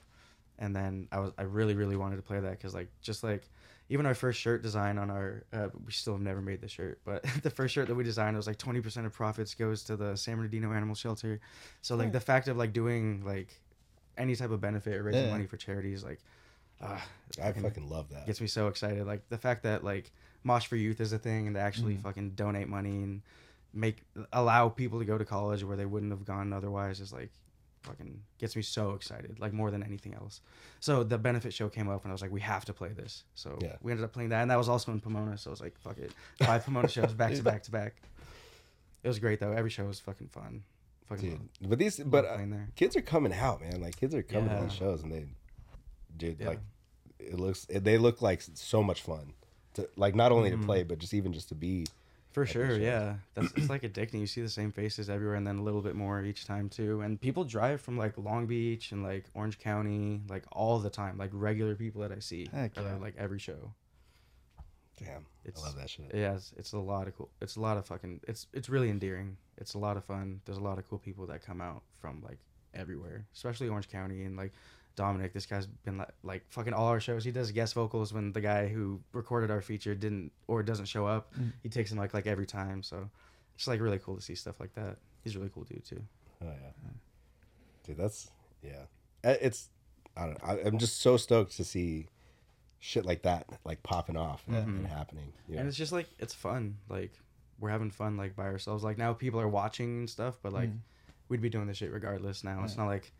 [0.59, 3.49] and then I was I really really wanted to play that because like just like
[3.91, 6.99] even our first shirt design on our uh, we still have never made the shirt,
[7.05, 9.95] but the first shirt that we designed was like twenty percent of profits goes to
[9.95, 11.39] the San Bernardino Animal Shelter,
[11.81, 13.59] so like the fact of like doing like
[14.17, 15.31] any type of benefit or raising Yeah.
[15.31, 16.19] money for charities like.
[16.81, 16.97] Uh,
[17.39, 18.25] I fucking love that.
[18.25, 19.05] gets me so excited.
[19.05, 20.11] Like the fact that like
[20.43, 23.21] Mosh for Youth is a thing and they actually fucking donate money and
[23.71, 23.97] make
[24.33, 27.29] allow people to go to college where they wouldn't have gone otherwise is like
[27.83, 29.39] fucking gets me so excited.
[29.39, 30.41] Like more than anything else.
[30.79, 33.23] So the benefit show came up and I was like, we have to play this.
[33.35, 33.75] So Yeah.
[33.81, 35.37] we ended up playing that and that was also in Pomona.
[35.37, 36.11] So I was like, fuck it,
[36.43, 37.95] five Pomona shows back to back to back.
[39.03, 39.51] It was great though.
[39.51, 40.63] Every show was fucking fun.
[41.09, 41.49] Fucking Dude, fun.
[41.69, 42.37] but these but uh,
[42.75, 43.81] kids are coming out, man.
[43.81, 44.61] Like kids are coming to Yeah.
[44.63, 45.25] these shows and they
[46.15, 46.49] dude, Yeah.
[46.49, 46.59] like
[47.19, 49.33] it looks they look like so much fun.
[49.75, 50.61] To like not only Mm-hmm.
[50.61, 51.85] to play but just even just to be
[52.31, 53.15] For sure, yeah.
[53.33, 54.19] That's it's like addicting.
[54.21, 57.01] You see the same faces everywhere, and then a little bit more each time too.
[57.01, 61.17] And people drive from like Long Beach and like Orange County, like all the time,
[61.17, 62.95] like regular people that I see, Heck yeah.
[63.01, 63.73] like every show.
[64.97, 65.25] damn.
[65.43, 66.11] It's, I love that shit.
[66.13, 67.29] Yeah, it's, it's a lot of cool.
[67.41, 68.21] It's a lot of fucking.
[68.27, 69.37] It's it's really endearing.
[69.57, 70.41] It's a lot of fun.
[70.45, 72.39] There's a lot of cool people that come out from like
[72.73, 74.53] everywhere, especially Orange County and like
[74.95, 75.33] Dominic.
[75.33, 77.23] This guy's been like, like fucking all our shows.
[77.23, 81.05] He does guest vocals when the guy who recorded our feature didn't or doesn't show
[81.05, 81.33] up.
[81.63, 82.83] He takes him like like every time.
[82.83, 83.09] So
[83.55, 84.97] it's like really cool to see stuff like that.
[85.23, 86.01] He's a really cool dude too.
[86.43, 86.89] Oh yeah,
[87.85, 88.29] dude, that's
[88.63, 88.83] yeah.
[89.23, 89.69] It's
[90.17, 90.49] I don't know.
[90.49, 92.07] I, I'm just so stoked to see
[92.79, 95.31] shit like that like popping off and, and happening.
[95.47, 95.59] You know?
[95.61, 96.77] And it's just like it's fun.
[96.89, 97.11] Like
[97.59, 98.83] we're having fun like by ourselves.
[98.83, 100.79] Like now people are watching and stuff, but like Mm.
[101.29, 102.43] we'd be doing this shit regardless.
[102.43, 103.13] Now it's not like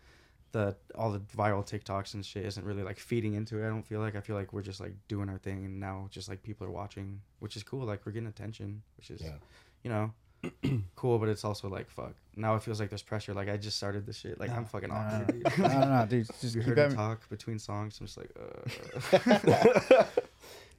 [0.52, 3.66] the all the viral TikToks and shit isn't really like feeding into it.
[3.66, 6.08] I don't feel like I feel like we're just like doing our thing, and now
[6.12, 7.86] just like people are watching, which is cool.
[7.86, 9.36] Like we're getting attention, which is Yeah.
[9.84, 10.14] you know.
[10.96, 12.16] cool, but it's also like fuck.
[12.36, 13.34] Now it feels like there's pressure.
[13.34, 14.40] Like I just started this shit.
[14.40, 15.12] Like I'm fucking No, off.
[15.12, 15.58] no, here, dude.
[15.60, 16.28] no, no, no, dude.
[16.42, 18.00] Just you keep heard me having- talk between songs.
[18.02, 18.32] I'm just like,
[19.48, 20.06] uh.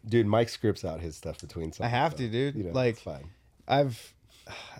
[0.09, 1.87] Dude, Mike scripts out his stuff between songs.
[1.87, 2.57] I have so, to, dude.
[2.57, 3.31] You know, like, it's fine.
[3.69, 4.15] I've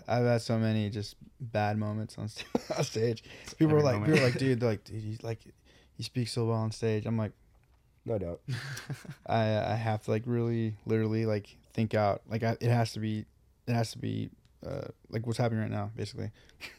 [0.07, 2.47] I've had so many just bad moments on, st-
[2.77, 3.23] on stage.
[3.57, 4.13] People are every like, moment.
[4.13, 5.39] people are like, dude, they're like, dude, he's like,
[5.97, 7.05] he speaks so well on stage.
[7.05, 7.31] I'm like,
[8.05, 8.41] No doubt.
[9.27, 9.41] I
[9.73, 12.21] I have to like really, literally like think out.
[12.29, 13.25] Like, I, it has to be,
[13.67, 14.29] it has to be.
[14.65, 16.31] Uh, like what's happening right now, basically.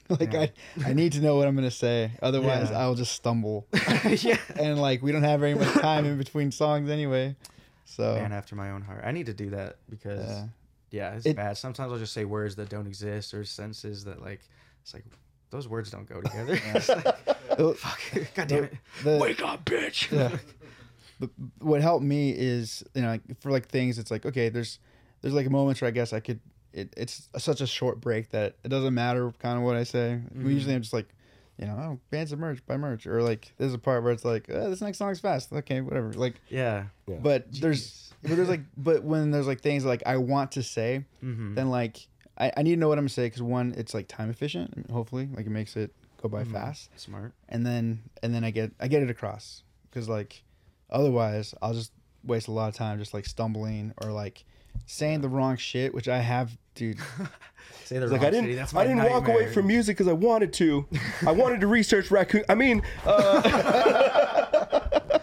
[0.09, 0.47] like Yeah.
[0.87, 2.13] I, I need to know what I'm gonna say.
[2.23, 2.79] Otherwise, Yeah.
[2.79, 3.67] I'll just stumble.
[4.09, 4.39] yeah.
[4.59, 7.37] and like we don't have very much time in between songs anyway.
[7.85, 9.03] So Man after my own heart.
[9.05, 10.47] I need to do that because Yeah.
[10.95, 11.57] Yeah, it's It- bad.
[11.59, 14.41] Sometimes I'll just say words that don't exist or senses that like
[14.83, 15.05] it's like
[15.51, 16.59] those words don't go together.
[16.75, 17.07] It's like,
[17.59, 18.01] Uh, fuck,
[18.35, 18.73] god damn it.
[19.05, 20.11] the- Wake up, bitch.
[20.11, 20.37] yeah.
[21.21, 21.31] But
[21.61, 24.79] what helped me is you know like, for like things it's like okay there's
[25.21, 26.41] there's like moments where I guess I could
[26.73, 30.21] it, it's such a short break that it doesn't matter kind of what I say.
[30.35, 30.51] Mm-hmm.
[30.51, 31.09] Usually I'm just like
[31.59, 34.25] you know oh bands of merch buy merch or like there's a part where it's
[34.25, 36.87] like oh, this next song's fast okay whatever like Yeah.
[37.07, 37.19] Yeah.
[37.23, 41.05] but there's but there's like but when there's like things like I want to say
[41.23, 41.55] Mm-hmm.
[41.55, 42.07] then like
[42.37, 44.91] I, I need to know what I'm gonna say because one it's like time efficient
[44.91, 47.33] hopefully like it makes it go by fast Smart.
[47.49, 50.43] and then and then I get I get it across because like
[50.91, 51.93] otherwise I'll just
[52.25, 54.45] waste a lot of time just like stumbling or like
[54.87, 56.99] saying the wrong shit which I have dude
[57.85, 58.75] Say the like I didn't.
[58.77, 60.87] I didn't walk away from music because I wanted to.
[61.27, 62.45] I wanted to research raccoon.
[62.49, 63.41] I mean, uh,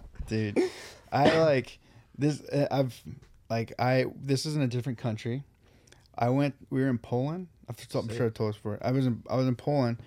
[0.28, 0.58] dude
[1.12, 1.78] I like
[2.20, 3.02] this uh, I've
[3.48, 5.42] like I this is in a different country.
[6.16, 7.48] I went we were in Poland.
[7.68, 7.76] I'm
[8.16, 8.78] sure I told us before.
[8.82, 9.98] I was in I was in Poland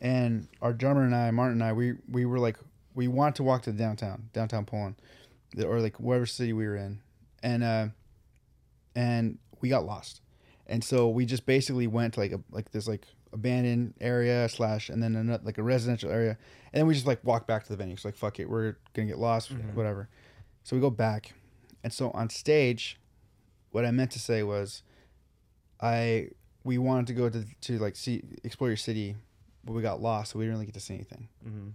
[0.00, 2.58] and our drummer and I Martin and I we we were like
[2.94, 4.96] we wanted to walk to downtown downtown Poland
[5.64, 7.00] or like whatever city we were in.
[7.42, 7.86] And uh
[8.94, 10.20] and we got lost.
[10.66, 14.90] And so we just basically went to like a like this like abandoned area slash
[14.90, 16.36] and then another, like a residential area.
[16.72, 17.96] And then we just like walked back to the venue.
[17.96, 20.08] So like fuck it we're gonna get lost whatever.
[20.64, 21.32] So we go back
[21.84, 22.98] and so on stage
[23.70, 24.82] what i meant to say was
[25.80, 26.28] i
[26.64, 29.16] we wanted to go to to like see explore your city
[29.64, 31.68] but we got lost so we didn't really get to see anything Mm-hmm.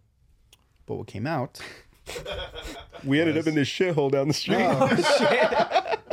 [0.86, 1.60] but what came out
[3.04, 4.58] we ended up in this shithole down the street.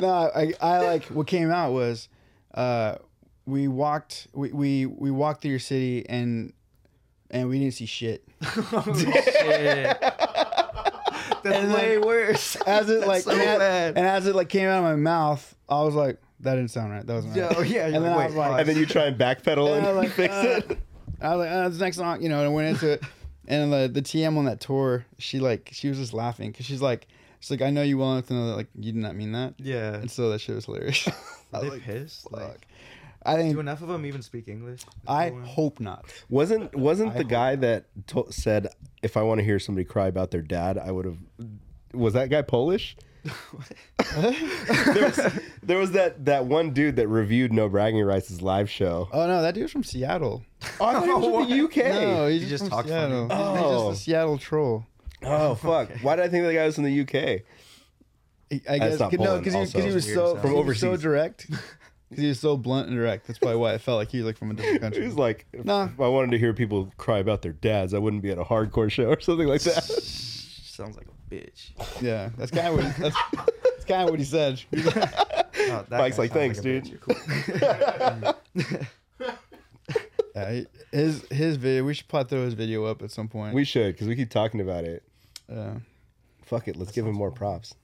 [0.01, 2.09] no, I, I like what came out was
[2.55, 2.97] uh,
[3.47, 6.53] we walked we, we we walked through your city and
[7.31, 8.25] and we didn't see shit.
[11.45, 12.57] That's And way then- worse.
[12.67, 13.99] As it like so and, as, bad.
[13.99, 16.93] and as it like came out of my mouth, I was like, that didn't sound
[16.93, 17.07] right.
[17.07, 17.51] That wasn't right.
[17.51, 19.77] Yeah, oh, yeah, And then like, I was like, and then you try and backpedal
[19.77, 20.79] and I and was like, fix uh, it.
[21.23, 23.03] I was like, uh, this next song, you know, and I went into it.
[23.47, 26.81] And the the TM on that tour, she like she was just laughing because she's
[26.83, 27.07] like,
[27.41, 29.33] she's like, I know you well enough to know that like you did not mean
[29.33, 29.55] that.
[29.59, 29.95] Yeah.
[29.95, 31.07] And so that shit was hilarious.
[31.53, 32.33] I Are was they like, pissed?
[32.33, 32.67] Like, fuck.
[33.25, 34.83] I think do enough of them even speak English?
[35.07, 35.49] I Everyone?
[35.49, 36.05] hope not.
[36.29, 38.69] Wasn't wasn't I the hope guy that to- said
[39.03, 41.19] if I want to hear somebody cry about their dad, I would have.
[41.93, 42.97] Was that guy Polish?
[44.17, 45.33] there, was,
[45.63, 49.09] there was that that one dude that reviewed No Bragging Rights' live show.
[49.13, 50.45] Oh no, that dude's from Seattle.
[50.81, 51.77] Oh, I thought he was from the UK.
[51.95, 53.29] No, he's He just, just from talks Seattle.
[53.29, 53.41] funny.
[53.41, 53.63] He's Oh.
[53.63, 53.95] just a oh.
[53.95, 54.87] Seattle troll.
[55.23, 55.91] Oh fuck!
[56.03, 57.43] Why did I think the guy was from the UK?
[58.69, 60.41] I guess not no, because he, 'cause he was so sound.
[60.43, 61.51] From he was so direct.
[62.15, 63.27] Because he was so blunt and direct.
[63.27, 65.05] That's probably why it felt like he was like from a different He country.
[65.07, 65.85] was like, if, Nah.
[65.87, 68.45] if I wanted to hear people cry about their dads, I wouldn't be at a
[68.45, 69.83] hardcore show or something like that.
[69.85, 71.71] Sounds like a bitch.
[72.03, 73.17] yeah, that's kind of what that's,
[73.65, 74.61] that's kind of what he said.
[75.67, 78.35] Oh, that Mike's like, "Thanks, a dude." bitch.
[79.17, 79.31] Cool.
[80.35, 81.85] Yeah, his his video.
[81.85, 83.55] We should probably throw his video up at some point.
[83.55, 85.05] we should, because we keep talking about it.
[85.51, 85.75] uh,
[86.45, 87.75] Fuck it, let's give him more props.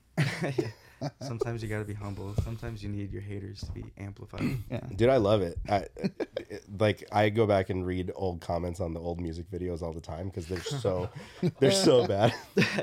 [1.21, 2.33] Sometimes you gotta be humble.
[2.43, 4.57] Sometimes you need your haters to be amplified.
[4.71, 4.81] yeah.
[4.95, 5.57] Dude, I love it.
[5.69, 5.85] I
[6.79, 10.01] like I go back and read old comments on the old music videos all the
[10.01, 11.09] time because they're so
[11.59, 12.33] they're so bad.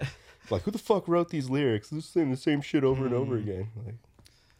[0.50, 1.90] like, who the fuck wrote these lyrics?
[1.90, 3.42] They're saying the same shit over and over mm.
[3.42, 3.68] again.
[3.84, 3.96] Like,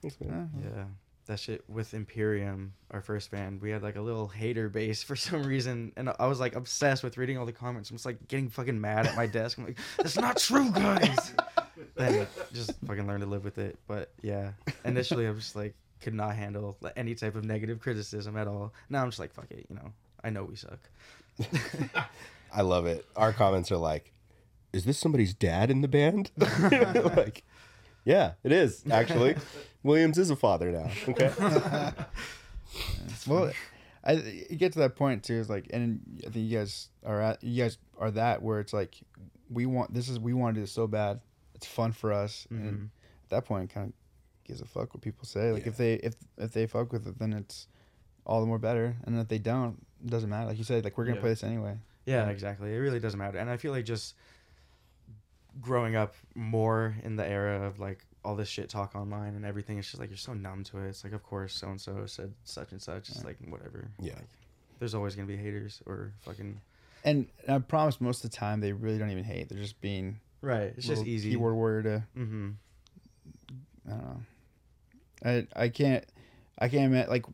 [0.02, 0.50] thanks, man.
[0.54, 0.70] Uh-huh.
[0.76, 0.84] Yeah.
[1.26, 5.14] That shit with Imperium, our first band, we had like a little hater base for
[5.14, 7.90] some reason, and I was like obsessed with reading all the comments.
[7.90, 9.58] I'm just like getting fucking mad at my desk.
[9.58, 11.34] I'm like, that's not true, guys.
[11.96, 13.78] then just fucking learn to live with it.
[13.86, 14.52] But yeah,
[14.84, 18.46] initially I was just like could not handle like, any type of negative criticism at
[18.46, 18.72] all.
[18.88, 20.78] Now I'm just like, fuck it, you know, I know we suck.
[22.52, 23.04] I love it.
[23.16, 24.12] Our comments are like,
[24.72, 27.44] "Is this somebody's dad in the band?" like,
[28.04, 29.36] yeah, it is actually.
[29.82, 30.90] Williams is a father now.
[31.08, 31.30] Okay.
[33.26, 33.52] well,
[34.02, 35.34] I it gets to that point too.
[35.34, 38.72] Is like, and I think you guys are at you guys are that where it's
[38.72, 38.98] like
[39.50, 41.20] we want this is we want to do this so bad.
[41.58, 42.68] It's fun for us, Mm-hmm.
[42.68, 42.90] and
[43.24, 43.92] at that point, kind of
[44.46, 45.52] gives a fuck what people say.
[45.52, 47.66] Like if they if if they fuck with it, then it's
[48.24, 48.96] all the more better.
[49.04, 50.46] And if they don't, it doesn't matter.
[50.46, 51.20] Like you said, like we're gonna Yeah.
[51.22, 51.76] play this anyway.
[52.06, 52.72] Yeah, exactly.
[52.74, 53.36] It really doesn't matter.
[53.38, 54.14] And I feel like just
[55.60, 59.78] growing up more in the era of like all this shit talk online and everything,
[59.78, 60.88] it's just like you're so numb to it.
[60.88, 63.08] It's like, of course, so and so said such and such.
[63.10, 63.90] It's like whatever.
[64.00, 64.14] Yeah.
[64.14, 64.28] Like,
[64.78, 66.60] there's always gonna be haters or fucking.
[67.04, 69.48] And I promise, most of the time they really don't even hate.
[69.48, 70.72] They're just being Right.
[70.76, 71.30] It's just easy.
[71.30, 72.50] keyboard warrior to Mm-hmm.
[73.86, 74.20] I don't know.
[75.24, 76.04] I I can't
[76.58, 77.24] I can't admit like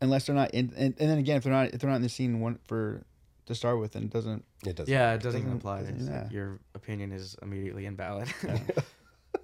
[0.00, 2.02] unless they're not in and, and then again if they're not if they're not in
[2.02, 3.02] the scene one for
[3.46, 4.92] to start with then it doesn't It doesn't.
[4.92, 5.78] Yeah, it doesn't even Doesn't- apply.
[5.80, 6.28] doesn't- It's like yeah.
[6.30, 8.28] your opinion is immediately invalid.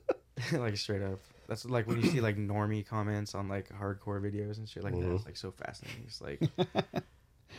[0.53, 1.21] like straight up.
[1.49, 4.95] That's like when you see like normie comments on like hardcore videos and shit like
[4.95, 5.13] that.
[5.15, 6.05] It's like so fascinating.
[6.07, 6.41] It's like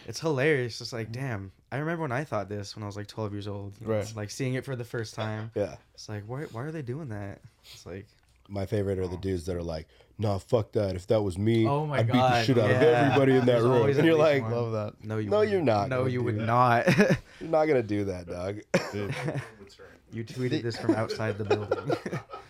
[0.07, 0.79] it's hilarious.
[0.81, 1.13] It's like mm.
[1.13, 1.51] damn.
[1.71, 3.73] I remember when I thought this when I was like 12 years old.
[3.81, 4.01] Right.
[4.01, 5.51] it's Like seeing it for the first time.
[5.55, 5.75] Yeah.
[5.95, 7.39] It's like why why are they doing that?
[7.73, 8.05] It's like
[8.49, 9.19] My favorite are the oh.
[9.21, 9.87] dudes that are like,
[10.19, 10.95] "No, fuck that.
[10.95, 12.87] If that was me, Oh my I'd beat the God, shit out of yeah.
[13.07, 14.51] everybody in that There's room." always And at you're least like, one.
[14.51, 15.03] love that.
[15.03, 15.53] no you No, wouldn't.
[15.53, 16.45] you're not No, gonna you do would that.
[16.45, 16.97] not.
[17.39, 18.59] "You're not gonna do that, dog."
[20.11, 21.97] you tweeted this from outside the building.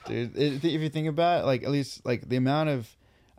[0.05, 2.89] Dude, it, if you think about it, like at least like the amount of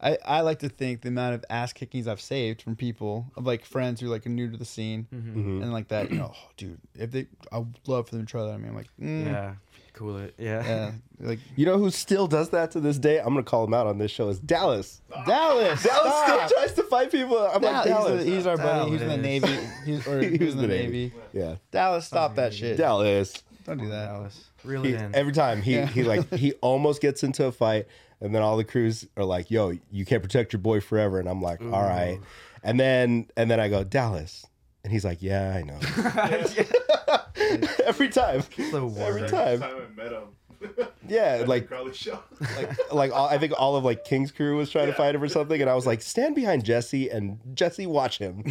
[0.05, 3.47] I, I like to think the amount of ass kickings I've saved from people of
[3.47, 5.63] like friends who like are new to the scene Mm-hmm.
[5.63, 8.31] and like that, you know, oh, dude, if they, I would love for them to
[8.31, 8.53] try that.
[8.53, 9.55] I mean, I'm like, mm, yeah.
[9.95, 10.35] Cool it.
[10.39, 10.63] Yeah.
[10.67, 10.91] yeah,
[11.21, 13.19] like You know who still does that to this day?
[13.19, 14.29] I'm gonna call him out on this show.
[14.29, 15.01] Is Dallas?
[15.25, 15.83] Dallas.
[15.85, 16.47] Dallas stop.
[16.49, 17.39] still tries to fight people.
[17.39, 18.25] I'm like Dallas, Dallas.
[18.25, 18.91] he's, he's our buddy.
[18.91, 19.57] He's in the Navy.
[19.87, 21.13] He's, or he was in the Navy.
[21.33, 22.77] Yeah, Dallas, stop that shit.
[22.77, 23.35] Dallas.
[23.65, 24.07] Don't do that.
[24.09, 24.45] Dallas.
[24.65, 25.87] Reel He, every time he Yeah.
[25.87, 27.87] he like he almost gets into a fight,
[28.21, 31.29] and then all the crews are like, "Yo, you can't protect your boy forever," and
[31.29, 31.89] I'm like, "All mm.
[31.89, 32.21] right,"
[32.63, 34.47] and then and then I go Dallas,
[34.83, 35.79] and he's like, "Yeah, I know."
[37.85, 40.89] every time, the every time, time I met him.
[41.09, 42.19] yeah, like Crowley show.
[42.57, 45.23] like like all, I think all of like King's crew was trying to fight him
[45.23, 48.45] or something, and I was like, "Stand behind Jesse and Jesse, watch him."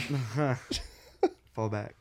[1.54, 1.96] Fall back.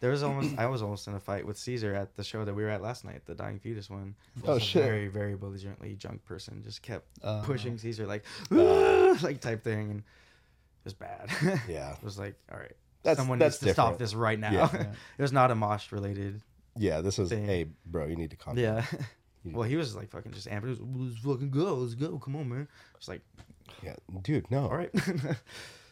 [0.00, 2.54] There was almost I was almost in a fight with Caesar at the show that
[2.54, 4.14] we were at last night, the Dying Fetus one.
[4.46, 4.82] Oh, shit.
[4.82, 7.42] Very very belligerently drunk person just kept Uh.
[7.42, 11.28] pushing Caesar like "Ah," like type thing, and it was bad.
[11.68, 11.92] Yeah.
[11.92, 12.72] it was like all right.
[13.02, 14.50] That's- Someone that's needs to stop this right now.
[14.52, 14.86] Yeah.
[15.18, 16.42] it was not a mosh related.
[16.76, 17.30] Yeah, this was.
[17.30, 17.44] Thing.
[17.46, 18.62] Hey, bro, you need to calm down.
[18.64, 18.98] Yeah.
[19.44, 20.64] well, he was like fucking just amped.
[20.64, 21.74] He was, Let's fucking go.
[21.76, 22.18] Let's go.
[22.18, 22.68] Come on, man.
[22.96, 23.22] It's like,
[23.82, 24.64] Yeah, dude, no.
[24.68, 24.90] all right.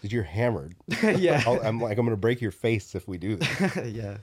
[0.04, 0.74] Dude, you're hammered.
[1.02, 1.42] yeah.
[1.46, 3.76] I'll, I'm like, I'm gonna break your face if we do this.
[3.86, 4.18] yeah.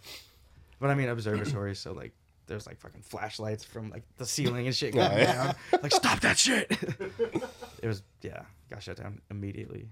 [0.80, 2.12] But I mean, observatory, so like,
[2.46, 5.34] there's like fucking flashlights from like the ceiling and shit going Yeah.
[5.72, 5.82] down.
[5.82, 6.70] Like, stop that shit.
[7.82, 9.88] it was, yeah, got shut down immediately.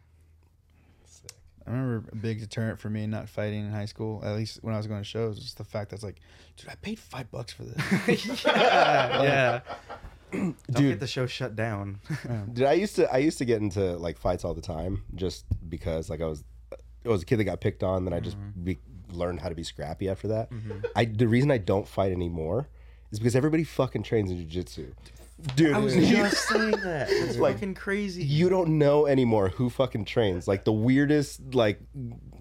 [1.05, 1.31] Sick.
[1.65, 4.75] I remember a big deterrent for me not fighting in high school, at least when
[4.75, 6.17] I was going to shows, was the fact that's like,
[6.55, 8.45] dude, I paid five bucks for this.
[8.45, 9.23] yeah.
[9.23, 9.59] yeah.
[10.31, 10.91] Don't Dude.
[10.91, 11.99] get the show shut down.
[12.53, 15.45] Dude, I used to I used to get into like fights all the time just
[15.69, 16.43] because like I was
[17.05, 18.05] I was a kid that got picked on.
[18.05, 18.63] Then I just mm-hmm.
[18.63, 18.79] be,
[19.11, 20.51] learned how to be scrappy after that.
[20.51, 20.79] Mm-hmm.
[20.95, 22.67] I the reason I don't fight anymore
[23.11, 24.93] is because everybody fucking trains in jujitsu.
[25.55, 27.07] Dude, I was you, just saying that.
[27.09, 28.23] It's Like, fucking crazy.
[28.23, 30.47] you don't know anymore who fucking trains.
[30.47, 31.79] Like the weirdest like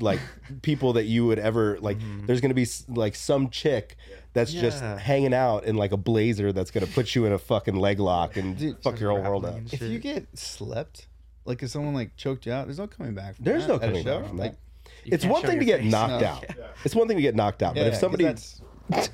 [0.00, 0.20] like
[0.62, 1.98] people that you would ever like.
[1.98, 2.26] Mm-hmm.
[2.26, 3.96] There's gonna be s- like some chick.
[4.34, 7.74] That's just hanging out in like a blazer that's gonna put you in a fucking
[7.76, 9.56] leg lock and fuck your whole world up.
[9.72, 11.06] if you get slept,
[11.44, 13.36] like if someone like choked you out, there's no coming back.
[13.36, 14.58] From There's that no coming back from Like, that.
[15.04, 15.90] You It's one thing to get face.
[15.90, 16.28] knocked No.
[16.28, 16.44] out.
[16.84, 18.34] It's one thing to get knocked out, yeah, but if somebody,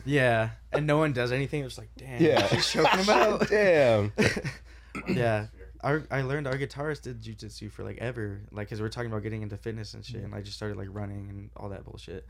[0.05, 0.51] Yeah.
[0.73, 1.65] And no one does anything.
[1.65, 2.21] It's like, damn.
[2.23, 3.49] yeah, She's choking him out.
[3.49, 4.13] damn,
[5.09, 5.47] yeah.
[5.83, 9.11] Our, I learned our guitarist did jujitsu for like ever, like, cause we are talking
[9.11, 11.85] about getting into fitness and shit, and I just started like running and all that
[11.85, 12.27] bullshit.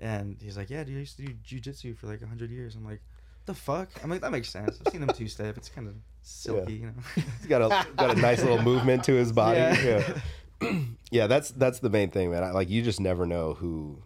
[0.00, 2.74] And he's like, "Yeah, dude, I used to do jujitsu for like a hundred years."
[2.74, 3.00] I'm like,
[3.46, 4.80] "The fuck?" I'm like, "That makes sense.
[4.84, 5.56] I've seen him two step.
[5.56, 9.12] It's kind of silky, you know." he's got a got a nice little movement to
[9.12, 9.58] his body.
[9.58, 10.18] Yeah.
[10.60, 10.80] Yeah,
[11.10, 12.42] yeah, that's that's the main thing, man.
[12.42, 14.02] I, like you just never know who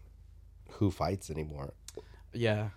[0.72, 1.74] who fights anymore,
[2.32, 2.68] yeah,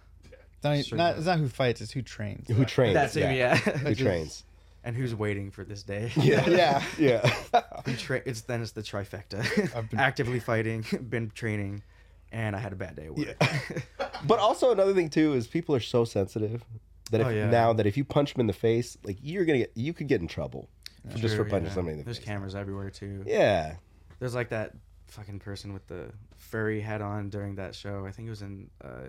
[0.64, 2.47] not, Straight not, it's not who fights, it's who trains.
[2.47, 2.93] who trains.
[2.95, 3.36] that's it.
[3.36, 4.43] Yeah, who trains.
[4.84, 6.12] and who's waiting for this day?
[6.18, 7.62] Yeah, yeah, yeah.
[7.97, 9.76] Tra- it's then it's the trifecta.
[9.76, 11.84] I've been- Actively fighting, been training,
[12.32, 13.84] and I had a bad day at work.
[14.28, 16.64] But also another thing too is people are so sensitive
[17.12, 17.50] that if Oh, yeah.
[17.50, 20.08] now that if you punch them in the face, like you're gonna get you could
[20.08, 20.70] get in trouble
[21.10, 21.74] for just for punching yeah.
[21.74, 22.26] somebody in the There's face.
[22.26, 23.24] cameras everywhere too.
[23.26, 23.76] Yeah,
[24.20, 24.74] There's like that
[25.08, 28.06] fucking person with the furry hat on during that show.
[28.06, 29.08] I think it was in uh,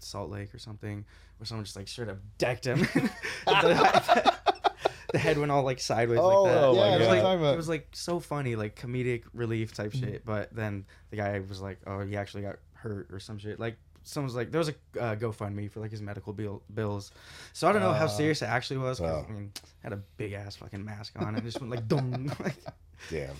[0.00, 1.04] Salt Lake or something,
[1.38, 2.86] where someone just like straight up decked him.
[5.12, 6.64] the head went all like sideways Oh, like that.
[6.64, 7.12] oh my it was God.
[7.24, 10.24] like about- it was like so funny, like comedic relief type shit.
[10.24, 13.76] But then the guy was like, "Oh, he actually got hurt or some shit." Like
[14.02, 17.12] someone's like, there was a uh, GoFundMe for like his medical bill- bills.
[17.52, 19.00] So I don't know how serious it actually was.
[19.00, 19.26] Oh.
[19.28, 19.52] I mean,
[19.82, 22.32] had a big ass fucking mask on and it just went like dong.
[22.40, 22.56] like,
[23.10, 23.34] Damn.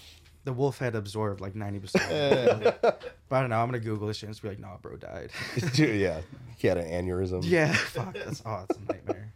[0.44, 2.64] the wolf had absorbed like ninety percent.
[3.30, 3.60] But I don't know.
[3.60, 5.30] I'm gonna Google this shit and just be like, "Nah, bro died."
[5.74, 6.20] Dude, yeah.
[6.58, 7.42] He had an aneurysm.
[7.44, 8.12] yeah, fuck.
[8.14, 9.32] That's oh, it's a nightmare.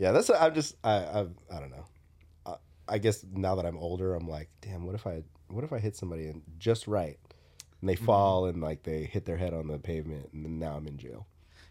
[0.00, 0.30] Yeah, that's.
[0.30, 0.76] I'm just.
[0.82, 0.94] I.
[0.94, 1.84] I, I don't know.
[2.46, 2.54] I,
[2.88, 4.86] I guess now that I'm older, I'm like, damn.
[4.86, 5.22] What if I?
[5.48, 7.18] What if I hit somebody and just right,
[7.80, 8.06] and they mm-hmm.
[8.06, 10.96] fall and like they hit their head on the pavement, and then now I'm in
[10.96, 11.26] jail.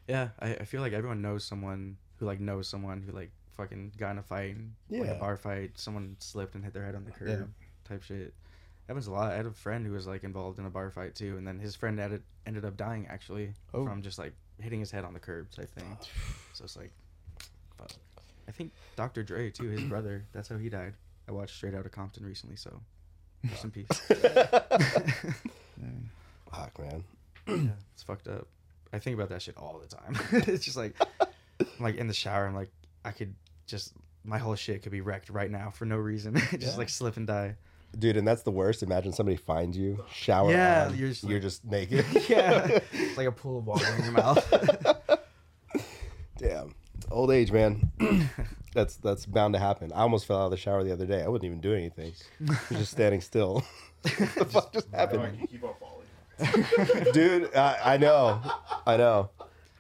[0.08, 3.94] Yeah, I, I feel like everyone knows someone who like knows someone who like fucking
[3.98, 5.16] got in a fight, and, like Yeah.
[5.16, 5.72] a bar fight.
[5.80, 7.52] Someone slipped and hit their head on the curb,
[7.84, 8.36] type shit.
[8.88, 9.32] Happens a lot.
[9.32, 11.58] I had a friend who was like involved in a bar fight too, and then
[11.58, 13.86] his friend ended ended up dying actually Oh.
[13.86, 15.98] from just like hitting his head on the curb type thing.
[16.54, 17.09] so it's like, fuck.
[18.50, 19.22] I think Dr.
[19.24, 20.26] Dre too, his brother.
[20.34, 20.96] That's how he died.
[21.28, 22.82] I watched Straight Outta Compton recently, so
[23.48, 23.88] rest in peace.
[26.52, 27.04] Fuck, man.
[27.48, 28.48] yeah, it's fucked up.
[28.92, 30.18] I think about that shit all the time.
[30.48, 32.72] it's just like, I'm like in the shower, I'm like,
[33.06, 33.36] I could
[33.68, 33.94] just,
[34.24, 36.36] my whole shit could be wrecked right now for no reason.
[36.58, 37.56] just like slip and die.
[37.98, 38.82] Dude, and that's the worst.
[38.84, 42.06] Imagine somebody finds you, shower Yeah, on, you're you're just just, naked.
[42.28, 45.19] yeah, it's like a pool of water in your mouth.
[47.10, 47.92] Damn, it's old age, man.
[48.74, 49.92] that's that's bound to happen.
[49.94, 51.24] I almost fell out of the shower the other day.
[51.24, 52.14] I wasn't even doing anything.
[52.42, 53.64] I was just standing still.
[54.02, 56.06] what the fuck just happened, keep on falling.
[57.14, 57.54] dude?
[57.56, 58.42] I, I know,
[58.88, 59.30] I know.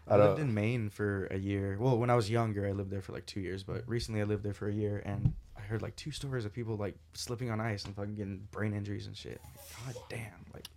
[0.08, 0.50] I I lived don't.
[0.50, 1.78] in Maine for a year.
[1.80, 4.24] Well, when I was younger, I lived there for like two years, but recently I
[4.24, 7.52] lived there for a year, and I heard like two stories of people like slipping
[7.52, 9.40] on ice and fucking getting brain injuries and shit.
[9.86, 10.68] God damn, like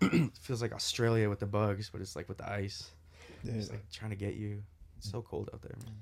[0.14, 2.90] it feels like Australia with the bugs, but it's like with the ice.
[3.44, 4.62] It's like trying to get you.
[4.98, 5.94] It's so cold out there, man.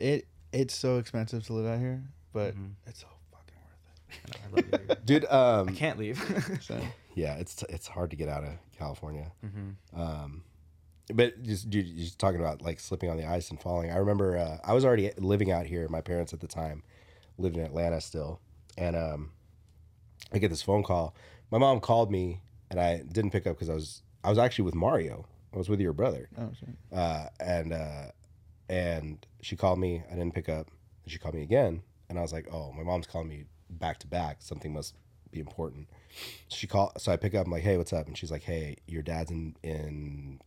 [0.00, 2.02] It it's so expensive to live out here,
[2.32, 2.72] but Mhm.
[2.86, 4.36] it's so fucking worth it.
[4.42, 5.04] I, know, I love it.
[5.06, 6.18] Dude, um, I can't leave.
[6.62, 6.80] So,
[7.14, 9.32] yeah, it's it's hard to get out of California.
[9.40, 10.44] hmm Um,
[11.12, 13.90] but just dude, you're just talking about like slipping on the ice and falling.
[13.90, 15.86] I remember uh, I was already living out here.
[15.88, 16.82] My parents at the time
[17.36, 18.40] lived in Atlanta still,
[18.78, 19.32] and um,
[20.32, 21.14] I get this phone call.
[21.50, 22.40] My mom called me,
[22.70, 25.26] and I didn't pick up because I was I was actually with Mario.
[25.52, 26.76] I was with your brother, oh, sorry.
[26.92, 28.06] uh, and uh,
[28.68, 30.02] and she called me.
[30.10, 30.70] I didn't pick up.
[31.04, 33.98] And she called me again, and I was like, "Oh, my mom's calling me back
[34.00, 34.38] to back.
[34.40, 34.94] Something must
[35.30, 35.88] be important."
[36.48, 37.46] She called, so I pick up.
[37.46, 40.40] I'm like, "Hey, what's up?" And she's like, "Hey, your dad's in in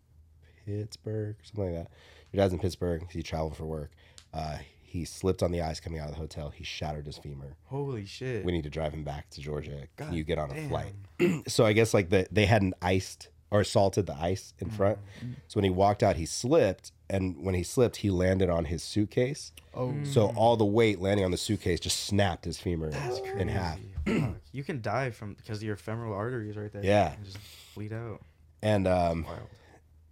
[0.65, 1.91] Pittsburgh, something like that.
[2.32, 3.07] Your dad's in Pittsburgh.
[3.11, 3.91] He traveled for work.
[4.34, 6.49] Uh, he slipped on the ice coming out of the hotel.
[6.49, 7.55] He shattered his femur.
[7.65, 8.43] Holy shit.
[8.43, 9.88] We need to drive him back to Georgia.
[9.97, 10.70] Can you get on a damn.
[10.70, 10.93] flight?"
[11.47, 14.98] so I guess like the they hadn't iced or salted the ice in front.
[15.20, 15.34] Mm-hmm.
[15.48, 18.84] So when he walked out, he slipped, and when he slipped, he landed on his
[18.84, 19.52] suitcase.
[19.74, 22.91] Oh, So all the weight landing on the suitcase just snapped his femur
[23.38, 23.78] in half.
[24.06, 24.22] Crazy.
[24.22, 24.36] Fuck.
[24.52, 26.84] you can die from because your femoral arteries right there.
[26.84, 27.14] Yeah.
[27.14, 27.38] And just
[27.76, 28.22] bleed out.
[28.62, 29.39] And um, Wild.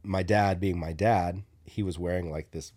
[0.04, 2.72] my dad, being my dad, he was wearing like this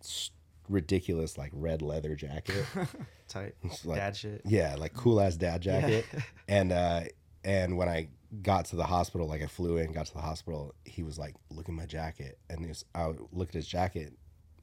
[0.00, 0.30] s-
[0.68, 2.64] ridiculous like red leather jacket.
[3.28, 3.54] Tight.
[3.62, 4.42] It's like- Dad shit.
[4.44, 6.04] Yeah, like cool ass dad jacket.
[6.48, 7.02] And uh
[7.44, 8.08] and when I
[8.40, 11.34] got to the hospital, like I flew in, got to the hospital, he was like,
[11.50, 14.12] "Look at my jacket," and was, I looked at his jacket,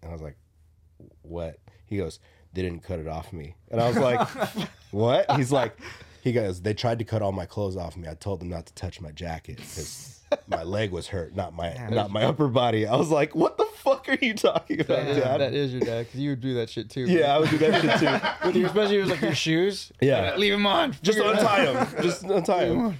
[0.01, 0.38] and I was like,
[1.22, 2.20] "What?" He goes,
[2.53, 4.28] "They didn't cut it off me," and I was like,
[4.91, 5.78] "What?" He's like,
[6.24, 8.07] he goes, "They tried to cut all my clothes off me.
[8.07, 11.74] I told them not to touch my jacket because my leg was hurt, not my
[11.89, 15.15] not my upper body." I was like, "What the fuck are you talking about, that,
[15.22, 17.01] dad?" that is your dad because you would do that shit too.
[17.05, 18.28] yeah, I would do that shit too.
[18.47, 19.91] With your, especially with like your shoes.
[20.01, 20.36] Yeah.
[20.38, 20.91] leave them on.
[21.03, 21.59] Just Figure it out.
[21.59, 22.03] untie them.
[22.03, 22.99] Just untie him.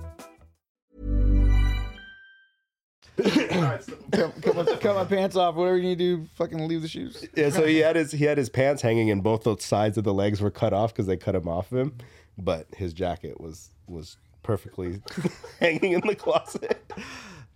[3.17, 5.55] Cut, cut my, cut my pants off.
[5.55, 7.25] Whatever you need to do, fucking leave the shoes.
[7.35, 10.03] Yeah, so he had his he had his pants hanging, and both the sides of
[10.03, 11.97] the legs were cut off because they cut him off of him.
[12.37, 15.01] But his jacket was was perfectly
[15.59, 16.91] hanging in the closet.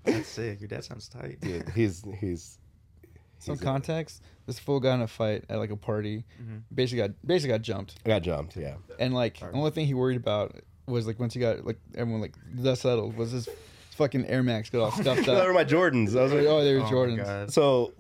[0.04, 0.62] That's sick.
[0.62, 1.40] Your dad sounds tight.
[1.42, 2.60] Dude, he's he's
[3.40, 6.26] Some he's a- context: this fool got in a fight at like a party.
[6.42, 6.58] Mm-hmm.
[6.74, 8.56] Basically got basically got jumped, I got jumped.
[8.58, 10.56] Yeah, and like the only thing he worried about
[10.88, 13.50] was like once he got like everyone like the dust settled was his
[13.96, 15.26] fucking Air Max got all stuffed up.
[15.26, 16.18] that were my Jordans.
[16.18, 17.24] I was like, oh, they were Oh my Jordans.
[17.26, 17.52] God.
[17.54, 17.94] So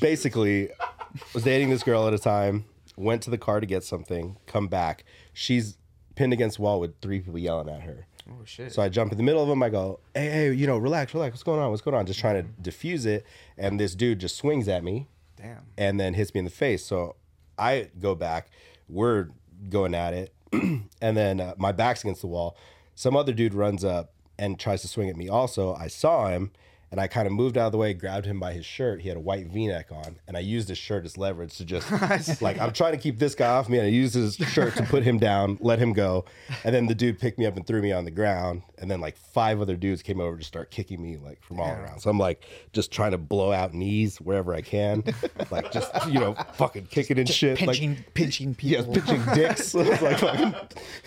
[0.00, 0.68] basically,
[1.34, 2.64] was dating this girl at a time.
[2.96, 4.36] Went to the car to get something.
[4.46, 5.04] Come back.
[5.32, 5.78] She's
[6.16, 8.06] pinned against the wall with three people yelling at her.
[8.30, 8.72] Oh shit.
[8.72, 9.62] So I jump in the middle of them.
[9.62, 11.32] I go, hey, hey, you know, relax, relax.
[11.32, 11.70] What's going on?
[11.70, 12.06] What's going on?
[12.06, 13.24] Just trying to diffuse it.
[13.56, 15.58] And this dude just swings at me Damn.
[15.78, 16.84] and then hits me in the face.
[16.84, 17.16] So
[17.58, 18.50] I go back.
[18.88, 19.28] We're
[19.68, 20.34] going at it.
[20.52, 22.56] and then uh, my back's against the wall.
[22.94, 25.74] Some other dude runs up and tries to swing at me also.
[25.74, 26.50] I saw him
[26.90, 29.00] and I kind of moved out of the way, grabbed him by his shirt.
[29.00, 30.18] He had a white v neck on.
[30.26, 31.90] And I used his shirt as leverage to just,
[32.42, 33.78] like, I'm trying to keep this guy off me.
[33.78, 36.24] And I used his shirt to put him down, let him go.
[36.64, 38.62] And then the dude picked me up and threw me on the ground.
[38.78, 41.70] And then, like, five other dudes came over to start kicking me, like, from all
[41.70, 42.00] around.
[42.00, 45.04] So I'm, like, just trying to blow out knees wherever I can.
[45.50, 47.56] like, just, you know, fucking kicking and shit.
[47.56, 48.94] Pinching, like, pinching yeah, people.
[48.94, 49.74] pinching dicks.
[49.74, 50.54] Like fucking,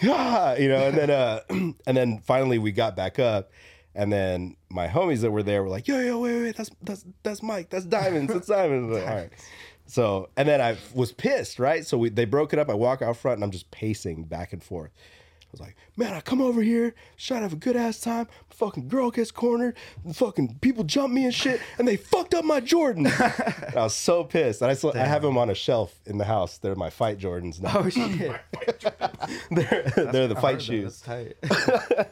[0.05, 3.51] ah, you know, and then uh, and then finally we got back up,
[3.95, 7.05] and then my homies that were there were like, yo, yo, wait, wait, that's that's
[7.23, 8.93] that's Mike, that's Diamonds, that's Diamonds.
[8.93, 9.31] Like, All right.
[9.85, 11.85] So and then I was pissed, right?
[11.85, 12.69] So we they broke it up.
[12.69, 14.91] I walk out front and I'm just pacing back and forth.
[14.95, 18.27] I was like, man, I come over here, try to have a good ass time.
[18.49, 19.75] My Fucking girl gets cornered,
[20.13, 23.05] fucking people jump me and shit, and they fucked up my Jordan.
[23.19, 24.61] I was so pissed.
[24.61, 26.57] And I still I have them on a shelf in the house.
[26.59, 27.73] They're my fight Jordans now.
[27.75, 28.39] Oh shit.
[29.51, 31.01] they're they're the fight shoes.
[31.01, 32.07] That's tight.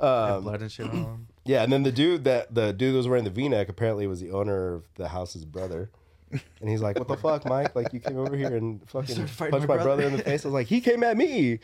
[0.00, 1.26] Have um, blood and shit on them.
[1.46, 4.20] Yeah, and then the dude that the dude that was wearing the V-neck apparently was
[4.20, 5.90] the owner of the house's brother.
[6.32, 7.76] And he's like, "What the fuck, Mike?
[7.76, 9.82] Like you came over here and fucking punched my my brother.
[9.84, 11.60] brother." in the face." I was like, "He came at me."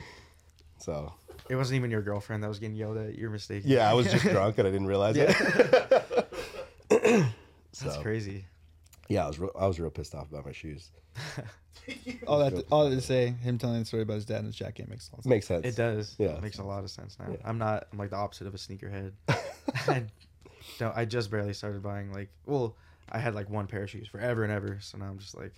[0.78, 1.12] So
[1.50, 3.18] It wasn't even your girlfriend that was getting yelled at.
[3.18, 3.68] You're mistaken.
[3.68, 5.34] yeah, I was just drunk and I didn't realize it.
[7.82, 8.44] That's crazy.
[9.12, 10.90] Yeah, I was real, I was real pissed off about my shoes.
[12.26, 14.56] all that, all that to say, him telling the story about his dad and his
[14.56, 15.30] jacket makes a lot of sense.
[15.30, 15.66] Makes sense.
[15.66, 16.14] It does.
[16.18, 16.28] Yeah.
[16.36, 17.26] it Makes a lot of sense now.
[17.44, 17.88] I'm not.
[17.92, 19.12] I'm like the opposite of a sneakerhead.
[19.88, 20.04] I
[20.78, 20.96] don't.
[20.96, 22.30] I just barely started buying like.
[22.46, 22.76] Well,
[23.10, 24.78] I had like one pair of shoes forever and ever.
[24.80, 25.52] So now I'm just like,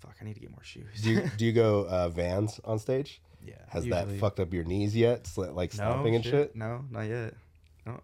[0.00, 0.16] fuck.
[0.20, 1.02] I need to get more shoes.
[1.02, 3.20] Do you do you go uh, Vans on stage?
[3.42, 5.24] Yeah, Has that fucked up your knees yet?
[5.24, 6.54] Sli- Like no stomping and shit?
[6.54, 7.32] No, not yet.
[7.86, 7.98] No.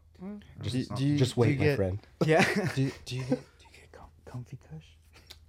[0.62, 1.98] Just, it's not- do you- just do wait, you my get- friend.
[2.24, 2.70] yeah.
[2.74, 4.06] Do you, do you get, do you get com-
[4.36, 4.86] comfy cush?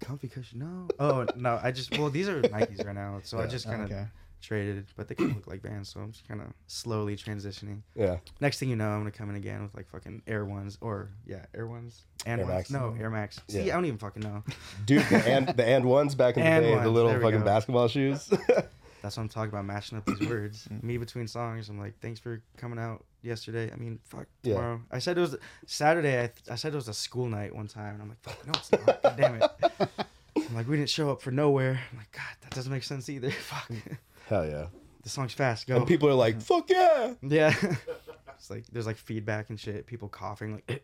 [0.02, 0.60] Comfy cushion.
[0.60, 0.88] No.
[1.00, 1.60] Oh no.
[1.62, 1.98] I just.
[1.98, 3.48] Well, these are Nikes right now, so I Yeah.
[3.48, 4.06] just kind of Okay.
[4.42, 7.82] traded, but they kind of look like Vans, so I'm just kind of slowly transitioning.
[7.96, 8.18] Yeah.
[8.40, 11.10] Next thing you know, I'm gonna come in again with like fucking Air Ones or
[11.26, 12.58] yeah, Air Ones and Air ones.
[12.58, 12.70] Max.
[12.72, 13.42] No, Air Max.
[13.50, 13.74] See, Yeah.
[13.74, 14.44] I don't even fucking know.
[14.86, 17.20] Dude, the and the and ones back in the And day, the ones, little there
[17.20, 17.46] we fucking go.
[17.46, 18.28] basketball shoes.
[19.02, 20.68] That's what I'm talking about, matching up these words.
[20.82, 23.72] Me between songs, I'm like, thanks for coming out yesterday.
[23.72, 24.56] I mean, fuck Yeah.
[24.56, 24.82] tomorrow.
[24.92, 26.22] I said it was Saturday.
[26.22, 28.54] I, I said it was a school night one time, and I'm like, fuck, no,
[28.56, 29.02] it's not.
[29.04, 29.52] God damn it.
[30.38, 31.80] I'm like, we didn't show up for nowhere.
[31.92, 33.32] I'm like, God, that doesn't make sense either.
[33.50, 33.72] Fuck.
[34.28, 34.68] Hell yeah.
[35.04, 35.68] The song's fast.
[35.68, 35.78] Go.
[35.78, 37.54] And people are like, "Fuck yeah!" yeah.
[38.36, 39.86] it's like there's like feedback and shit.
[39.88, 40.84] People coughing like.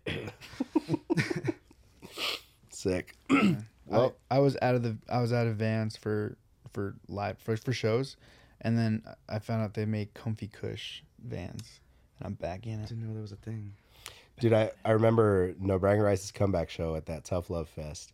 [2.69, 3.15] Sick.
[3.85, 6.37] Well, I, I was out of the I was out of Vans for
[6.71, 8.15] for live for for shows,
[8.61, 11.81] and then I found out they make comfy cush Vans,
[12.19, 12.89] and I'm back in it.
[12.89, 13.73] didn't know there was a thing.
[14.39, 18.13] Dude, I, I remember No Bragging Rights' comeback show at that Tough Love Fest.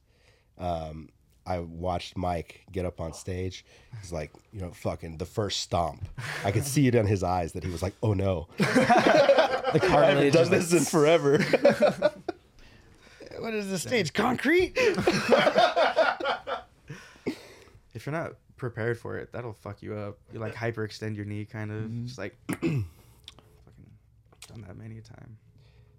[0.57, 1.09] Um,
[1.45, 3.65] I watched Mike get up on stage.
[4.01, 6.07] He's like, you know, fucking the first stomp.
[6.43, 8.47] I could see it in his eyes that he was like, oh no.
[9.69, 11.37] The I haven't done this in forever.
[13.39, 14.13] What is this stage?
[14.13, 14.73] Concrete?
[17.93, 20.17] if you're not prepared for it, that'll fuck you up.
[20.33, 21.83] You like hyperextend your knee, kind of.
[21.83, 22.05] Mm-hmm.
[22.05, 22.35] Just like
[24.59, 25.37] fucking done that many a time.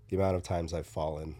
[0.08, 1.34] the amount of times I've fallen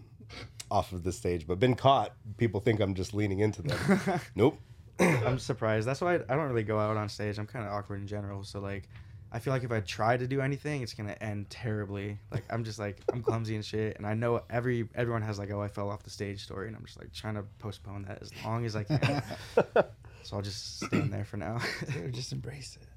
[0.70, 2.14] off of the stage, but been caught.
[2.36, 4.20] People think I'm just leaning into them.
[4.34, 4.58] nope.
[4.98, 5.88] I'm surprised.
[5.88, 7.38] That's why I, I don't really go out on stage.
[7.38, 8.44] I'm kind of awkward in general.
[8.44, 8.88] So like,
[9.32, 12.18] I feel like if I try to do anything, it's gonna end terribly.
[12.30, 15.50] Like I'm just like I'm clumsy and shit, and I know every everyone has like
[15.52, 18.20] oh I fell off the stage story, and I'm just like trying to postpone that
[18.20, 19.22] as long as I can.
[20.22, 21.60] so I'll just stand there for now.
[21.92, 22.88] Dude, just embrace it.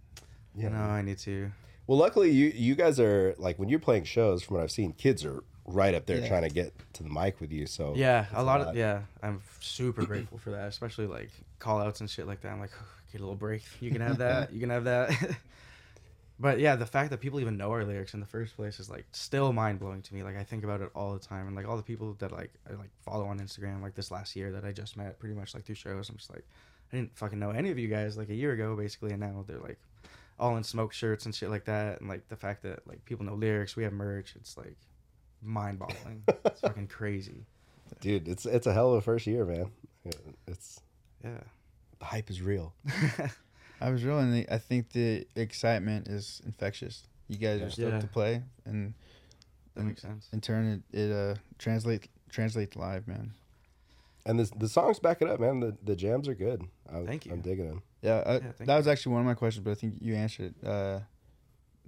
[0.56, 1.52] you know I need to.
[1.88, 4.44] Well, luckily you you guys are like when you're playing shows.
[4.44, 6.28] From what I've seen, kids are right up there Yeah.
[6.28, 7.66] trying to get to the mic with you.
[7.66, 9.02] So Yeah, it's a lot of yeah.
[9.22, 12.52] I'm super grateful for that, especially like call outs and shit like that.
[12.52, 12.72] I'm like,
[13.12, 13.64] get a little break.
[13.80, 14.54] You can have that.
[14.54, 15.12] You can have that.
[16.40, 18.90] But yeah, the fact that people even know our lyrics in the first place is
[18.90, 20.24] like still mind blowing to me.
[20.24, 22.52] Like I think about it all the time, and like all the people that like
[22.70, 25.54] I like follow on Instagram, like this last year that I just met, pretty much
[25.54, 26.10] like through shows.
[26.10, 26.44] I'm just like,
[26.92, 29.46] I didn't fucking know any of you guys like a year ago, basically, and now
[29.48, 29.80] they're like
[30.40, 33.26] all in smoke shirts and shit like that, and like the fact that like people
[33.26, 34.78] know lyrics, we have merch, it's like
[35.42, 36.24] mind boggling.
[36.46, 37.46] it's fucking crazy.
[38.02, 39.72] Dude, it's it's a hell of a first year, man.
[40.48, 40.82] It's
[41.24, 41.40] Yeah.
[42.00, 42.74] the hype is real.
[43.82, 47.08] I was real, and I think the excitement is infectious.
[47.28, 47.66] You guys Yeah.
[47.66, 48.00] are stoked Yeah.
[48.00, 48.94] to play, and
[49.76, 50.30] That and makes sense.
[50.34, 53.34] In turn, it, it uh translate translates live, man.
[54.26, 55.60] And the the songs back it up, man.
[55.60, 56.64] The the jams are good.
[56.92, 57.34] I, Thank you.
[57.34, 57.84] I'm digging them.
[58.02, 60.16] Yeah, I, Yeah, thank that was actually one of my questions, but I think you
[60.16, 60.68] answered it.
[60.68, 61.00] Uh,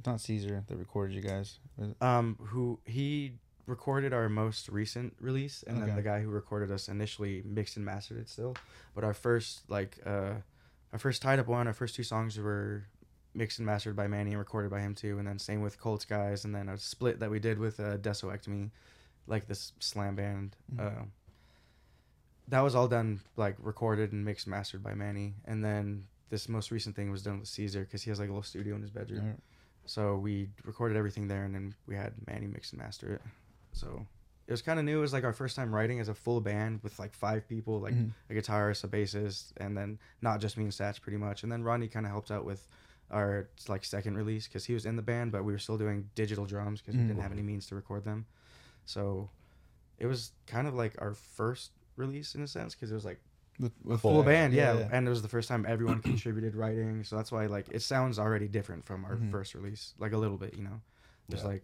[0.05, 1.59] not Caesar that recorded you guys.
[2.01, 3.33] Um, who he
[3.65, 7.86] recorded our most recent release, and then the guy who recorded us initially mixed and
[7.86, 8.55] mastered it still.
[8.93, 10.33] But our first like uh,
[10.93, 12.83] our first tied up one, our first two songs were
[13.33, 15.17] mixed and mastered by Manny and recorded by him too.
[15.19, 17.97] And then same with Colts guys, and then a split that we did with uh,
[17.97, 18.71] Desoectomy,
[19.27, 20.55] like this slam band.
[20.73, 20.79] Mhm.
[20.86, 21.05] Uh,
[22.50, 26.72] that was all done like recorded and mixed mastered by Manny, and then this most
[26.72, 28.91] recent thing was done with Caesar because he has like a little studio in his
[28.91, 29.22] bedroom.
[29.22, 29.39] Alright.
[29.86, 33.22] So we recorded everything there, and then we had Manny mix and master it.
[33.74, 34.06] So
[34.48, 34.98] it was kind of new.
[34.98, 37.80] It was like our first time writing as a full band with like five people,
[37.80, 38.12] like Mhm.
[38.30, 41.43] a guitarist, a bassist, and then not just me and Satch pretty much.
[41.43, 42.68] And then Rodney kind of helped out with
[43.12, 46.10] our like second release because he was in the band, but we were still doing
[46.16, 47.08] digital drums because we Mm.
[47.10, 48.26] didn't have any means to record them.
[48.86, 49.30] So
[50.00, 53.20] it was kind of like our first release in a sense because it was like
[53.60, 54.88] with, with full the- band, yeah.
[54.91, 58.20] And it was the first time everyone contributed writing, so that's why like it sounds
[58.20, 59.32] already different from our Mhm.
[59.32, 60.82] first release, like a little bit, you know.
[61.30, 61.50] There's Yeah.
[61.50, 61.64] like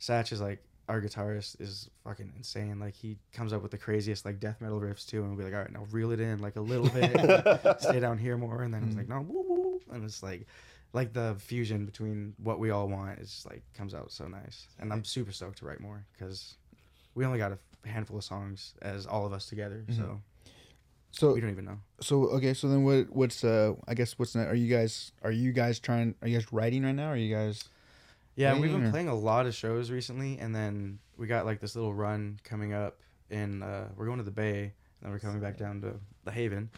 [0.00, 2.78] Satch is like our guitarist is fucking insane.
[2.78, 5.44] Like he comes up with the craziest like death metal riffs too, and we'll be
[5.44, 7.10] like, all right, now reel it in like a little bit,
[7.80, 10.46] stay down here more, and then it's like no, woo, woo, and it's like
[10.92, 14.68] like the fusion between what we all want is just like comes out so nice,
[14.78, 16.56] and I'm super stoked to write more because
[17.14, 19.96] we only got a handful of songs as all of us together, Mhm.
[19.96, 20.20] so
[21.12, 21.78] So we don't even know.
[22.00, 22.52] so okay.
[22.54, 23.10] So then what?
[23.14, 23.74] What's uh?
[23.88, 24.50] I guess what's next?
[24.50, 25.12] Are you guys?
[25.22, 26.14] Are you guys trying?
[26.22, 27.08] Are you guys writing right now?
[27.08, 27.68] Are you guys?
[28.34, 31.60] Yeah, we've been or- playing a lot of shows recently, and then we got like
[31.60, 32.98] this little run coming up
[33.30, 33.62] in.
[33.62, 36.68] Uh, we're going to the Bay, and then we're coming back down to the Haven.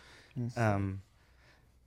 [0.57, 1.03] Um,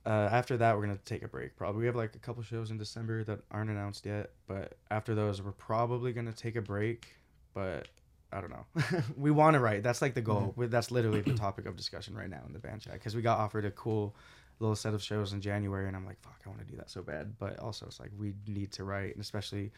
[0.04, 1.56] uh, after that, we're gonna take a break.
[1.56, 5.14] Probably we have like a couple shows in December that aren't announced yet, but after
[5.14, 7.14] those, we're probably gonna take a break.
[7.54, 7.88] But
[8.32, 9.02] I don't know.
[9.16, 9.82] we want to write.
[9.82, 10.52] That's like the goal.
[10.56, 13.22] We- That's literally the topic of discussion right now in the band chat because we
[13.22, 14.14] got offered a cool
[14.60, 16.88] little set of shows in January, and I'm like, fuck, I want to do that
[16.90, 17.34] so bad.
[17.38, 19.72] But also, it's like we need to write, and especially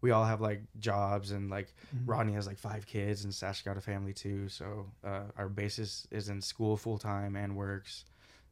[0.00, 1.74] we all have like jobs, and like
[2.06, 4.48] Rodney has like five kids, and Satch got a family too.
[4.48, 8.04] So uh, our basis is in school full time and works.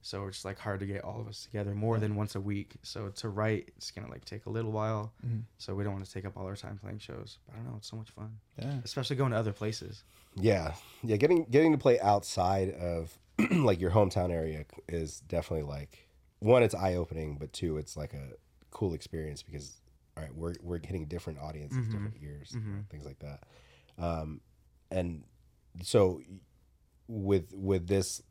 [0.07, 2.77] So it's like hard to get all of us together more than once a week.
[2.85, 5.13] So to write, it's gonna like take a little while.
[5.27, 5.43] Mhm.
[5.59, 7.39] So we don't want to take up all our time playing shows.
[7.45, 8.81] But I don't know, it's so much fun, Yeah.
[8.85, 10.05] especially going to other places.
[10.37, 11.17] Yeah, yeah.
[11.17, 13.19] Getting getting to play outside of
[13.51, 16.07] like your hometown area is definitely like
[16.39, 16.63] one.
[16.63, 18.35] It's eye opening, but two, it's like a
[18.71, 19.81] cool experience because
[20.17, 21.91] all right, we're we're getting different audiences, Mhm.
[21.91, 22.89] different ears, Mhm.
[22.91, 23.43] things like that.
[23.99, 24.41] Um,
[24.93, 25.25] and
[25.83, 26.21] so
[27.09, 28.23] with with this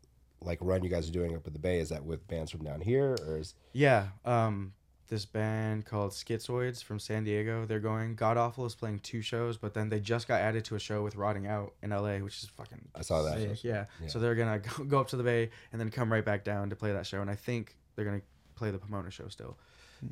[0.42, 2.64] like run you guys are doing up at the Bay, is that with bands from
[2.64, 4.74] down here or is Yeah, um,
[5.08, 7.66] this band called Schizoids from San Diego.
[7.66, 8.16] They're going.
[8.16, 11.04] God Awful is playing two shows, but then they just got added to a show
[11.04, 12.88] with Rotting Out in LA, which is fucking.
[12.96, 13.38] I saw that.
[13.38, 13.86] sick, Yeah.
[14.02, 14.08] Yeah.
[14.08, 16.70] So they're gonna go, go up to the Bay and then come right back down
[16.70, 18.22] to play that show, and I think they're gonna
[18.56, 19.58] play the Pomona show still.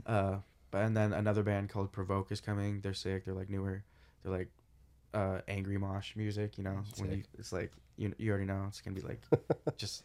[0.06, 0.38] Uh,
[0.72, 2.82] but and then another band called Provoke is coming.
[2.82, 3.26] They're sick.
[3.26, 3.84] They're like newer.
[4.24, 4.50] They're like
[5.14, 6.58] uh, angry mosh music.
[6.58, 9.22] You know, when you, it's like you you already know it's gonna be like
[9.78, 10.04] just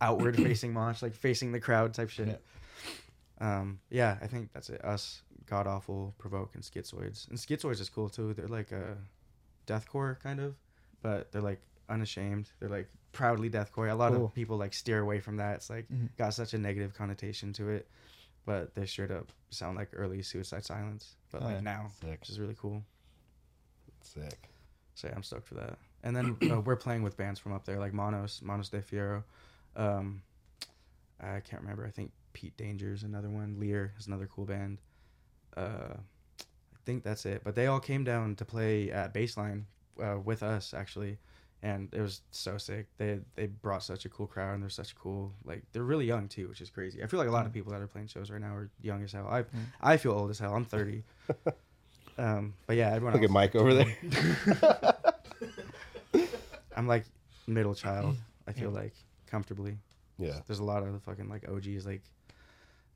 [0.00, 2.40] outward facing mosh, like facing the crowd type shit.
[3.40, 4.84] Um, yeah, I think that's it.
[4.84, 7.28] Us, God Awful, Provoke, and Schizoids.
[7.30, 8.34] And Schizoids is cool too.
[8.34, 8.96] They're like a
[9.66, 10.54] deathcore kind of,
[11.02, 12.50] but they're like unashamed.
[12.60, 13.90] They're like proudly deathcore.
[13.90, 14.26] A lot Cool.
[14.26, 15.56] of people like steer away from that.
[15.56, 16.10] It's like Mhm.
[16.16, 17.88] got such a negative connotation to it,
[18.44, 21.60] but they straight up sound like early Suicide Silence, but Oh, like yeah.
[21.60, 22.20] now, Sick.
[22.20, 22.84] which is really cool.
[24.02, 24.48] sick?
[24.94, 25.78] So yeah, I'm stoked for that.
[26.02, 29.24] And then uh, we're playing with bands from up there, like Monos, Monos de Fiero.
[29.76, 30.22] Um,
[31.20, 31.86] I can't remember.
[31.86, 33.56] I think Pete Danger's another one.
[33.58, 34.78] Lear is another cool band.
[35.56, 35.94] Uh,
[36.40, 37.42] I think that's it.
[37.44, 39.64] But they all came down to play at Baseline
[40.02, 41.18] uh, with us actually,
[41.62, 42.86] and it was so sick.
[42.98, 45.32] They they brought such a cool crowd, and they're such cool.
[45.44, 47.02] Like they're really young too, which is crazy.
[47.02, 49.02] I feel like a lot of people that are playing shows right now are young
[49.02, 49.28] as hell.
[49.28, 49.44] I
[49.80, 50.54] I feel old as hell.
[50.54, 51.02] I'm 30.
[52.18, 53.14] um, but yeah, everyone.
[53.14, 53.96] Look at Mike over there.
[56.76, 57.04] I'm like
[57.46, 58.16] middle child.
[58.46, 58.94] I feel like
[59.30, 59.78] comfortably.
[60.18, 60.40] Yeah.
[60.46, 62.02] There's a lot of the fucking like OGs like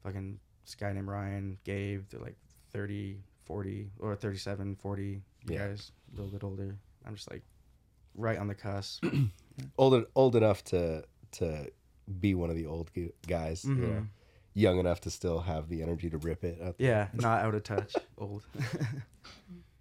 [0.03, 2.05] fucking this guy named Ryan, Gabe.
[2.11, 2.37] They're like
[2.73, 5.03] 30, 40, or 37, 40.
[5.05, 5.69] You Yeah.
[5.69, 6.77] guys a little bit older.
[7.07, 7.43] I'm just like
[8.15, 9.05] right on the cusp.
[9.79, 11.71] old old enough to to
[12.21, 13.83] be one of the old gu- guys, you mm-hmm.
[13.83, 14.07] know,
[14.55, 16.61] young enough to still have the energy to rip it.
[16.63, 16.89] Out there.
[16.89, 17.95] yeah, not out of touch.
[18.19, 18.43] Old.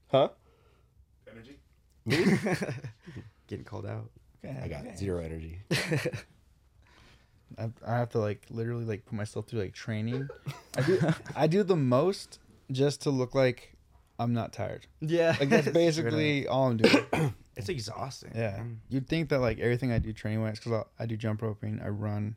[0.09, 0.29] Huh?
[1.29, 1.59] Energy.
[2.05, 2.37] Me?
[3.47, 4.09] Getting called out.
[4.43, 5.59] I got zero energy.
[7.57, 10.27] I, I have to like literally like put myself through like training.
[10.77, 10.99] I do
[11.35, 12.39] I do the most
[12.71, 13.75] just to look like
[14.19, 14.87] I'm not tired.
[15.01, 15.35] Yeah.
[15.39, 17.33] Like that's basically all I'm doing.
[17.55, 18.31] It's exhausting.
[18.33, 18.81] Yeah, man.
[18.89, 21.89] you'd think that like everything I do training wise, because I do jump roping, I
[21.89, 22.35] run,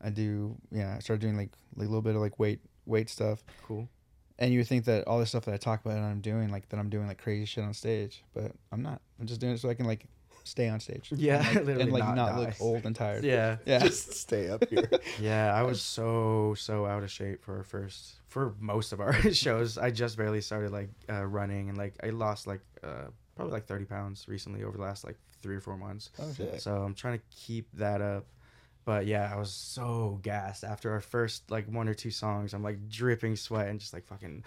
[0.00, 3.10] I do yeah, I started doing like like a little bit of like weight weight
[3.10, 3.88] stuff, Cool.
[4.38, 6.50] and you would think that all this stuff that I talk about and I'm doing
[6.50, 9.00] like that I'm doing like crazy shit on stage, but I'm not.
[9.18, 10.06] I'm just doing it so I can like
[10.44, 11.10] stay on stage.
[11.14, 13.24] Yeah, and, like, literally and like not not, look old and tired.
[13.24, 13.56] Yeah.
[13.66, 13.78] yeah.
[13.80, 14.88] Just stay up here.
[15.20, 19.12] Yeah, I was so so out of shape for our first for most of our
[19.32, 19.78] shows.
[19.78, 23.66] I just barely started like uh, running and like I lost like uh, probably like
[23.66, 26.10] thirty pounds recently over the last like three or four months.
[26.18, 26.60] Oh, shit.
[26.60, 28.26] So I'm trying to keep that up.
[28.84, 32.52] But yeah, I was so gassed after our first like one or two songs.
[32.52, 34.44] I'm like dripping sweat and just like fucking,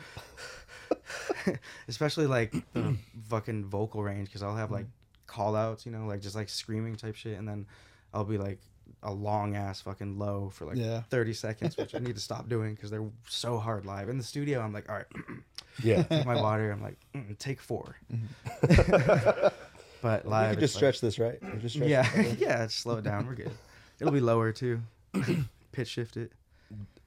[1.87, 2.95] especially like the
[3.29, 4.85] fucking vocal range because I'll have like
[5.27, 7.67] call outs, you know, like just like screaming type shit, and then
[8.13, 8.59] I'll be like
[9.03, 11.01] a long ass fucking low for like Yeah.
[11.09, 14.09] 30 seconds, which I need to stop doing because they're so hard live.
[14.09, 15.05] In the studio, I'm like, all right,
[15.83, 16.03] Yeah.
[16.03, 16.71] take my water.
[16.71, 17.95] I'm like, mm, take 4
[20.01, 21.39] but You live, could it's just like- stretch this, right?
[21.61, 22.37] Just stretch yeah, it.
[22.39, 23.27] yeah, just slow it down.
[23.27, 23.51] We're good.
[23.99, 24.79] It'll be lower too.
[25.71, 26.31] Pitch shift it.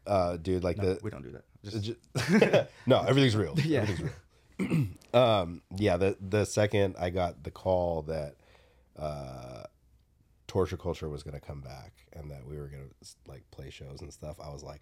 [0.07, 1.45] Uh, dude, like No, the we don't do that.
[1.65, 3.55] Just, Ju- no, everything's real.
[3.59, 3.81] Yeah.
[3.83, 4.13] Everything's real.
[5.15, 8.35] um, yeah, the the second I got the call that
[8.99, 9.65] uh,
[10.47, 12.85] torture culture was gonna come back and that we were gonna
[13.27, 14.81] like play shows and stuff, I was like,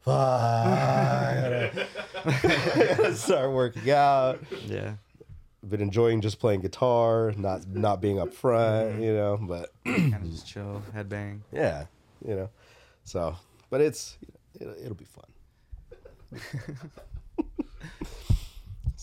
[0.00, 1.70] "Fuck!" I
[2.24, 4.40] gotta, start working out.
[4.66, 4.94] yeah.
[5.66, 9.38] Been enjoying just playing guitar, not not being up front, you know.
[9.40, 11.40] But kind of just chill, headbang.
[11.52, 11.86] yeah,
[12.26, 12.50] you know.
[13.04, 13.36] So,
[13.70, 14.18] but it's
[14.60, 15.24] it'll, it'll be fun.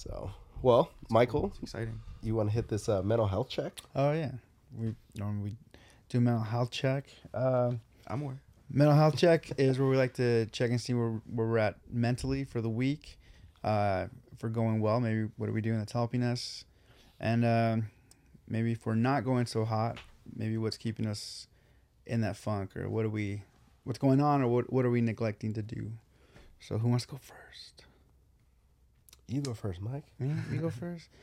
[0.03, 0.31] so,
[0.61, 1.99] well, Michael, It's exciting.
[2.23, 3.73] you want to hit this uh, mental health check?
[3.95, 4.31] Oh yeah,
[4.77, 5.55] we normally
[6.09, 7.05] do mental health check.
[7.33, 7.73] Uh,
[8.07, 8.39] I'm aware.
[8.69, 11.75] mental health check is where we like to check and see where, where we're at
[11.91, 13.17] mentally for the week.
[13.63, 16.65] Uh, if we're going well, maybe what are we doing that's helping us,
[17.19, 17.87] and um
[18.47, 19.97] maybe if we're not going so hot,
[20.35, 21.47] maybe what's keeping us
[22.07, 23.43] in that funk, or what are we,
[23.83, 25.91] what's going on, or what what are we neglecting to do.
[26.59, 27.85] So who wants to go first?
[29.31, 30.03] You go first, Mike.
[30.19, 30.33] Me?
[30.51, 31.07] You go first.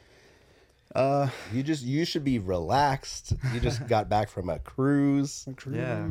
[0.95, 3.35] Uh, You just you should be relaxed.
[3.53, 5.47] You just got back from a cruise.
[5.57, 5.77] cruise.
[5.77, 6.09] Yeah.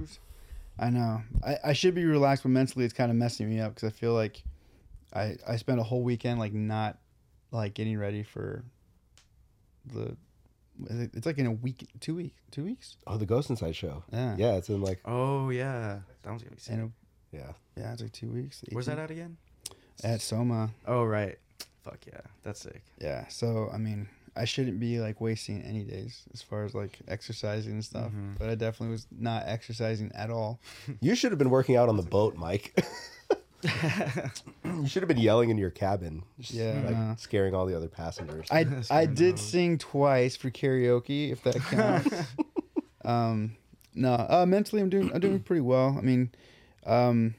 [0.77, 1.23] I know.
[1.43, 3.91] I, I should be relaxed, but mentally it's kind of messing me up because I
[3.91, 4.43] feel like
[5.11, 6.99] I I spent a whole weekend like not
[7.51, 8.63] like getting ready for
[9.91, 10.15] the.
[10.91, 12.97] It's like in a week, two weeks, two weeks.
[13.07, 14.03] Oh, the Ghost Inside show.
[14.13, 14.35] Yeah.
[14.37, 16.75] Yeah, it's in like Oh yeah, that one's gonna be sick.
[16.75, 16.91] And
[17.31, 17.53] yeah.
[17.75, 18.63] yeah, it's like two weeks.
[18.71, 19.37] Where's that 18 at again?
[20.03, 20.69] At Soma.
[20.85, 21.39] Oh right.
[21.89, 22.81] Fuck yeah, that's sick.
[22.99, 23.27] Yeah.
[23.27, 27.73] So I mean, I shouldn't be like wasting any days as far as like exercising
[27.73, 28.11] and stuff.
[28.11, 28.37] Mhm.
[28.37, 30.59] But I definitely was not exercising at all.
[31.01, 32.77] You should have been working out on the boat, Mike.
[33.63, 36.23] you should have been yelling in your cabin.
[36.39, 37.15] just, Yeah, like no.
[37.17, 38.47] scaring all the other passengers.
[38.51, 39.39] I I did enough.
[39.39, 42.27] sing twice for karaoke, if that counts.
[43.05, 43.55] um,
[43.95, 45.95] no, uh, mentally I'm doing I'm doing pretty well.
[45.97, 46.31] I mean,
[46.85, 47.33] um,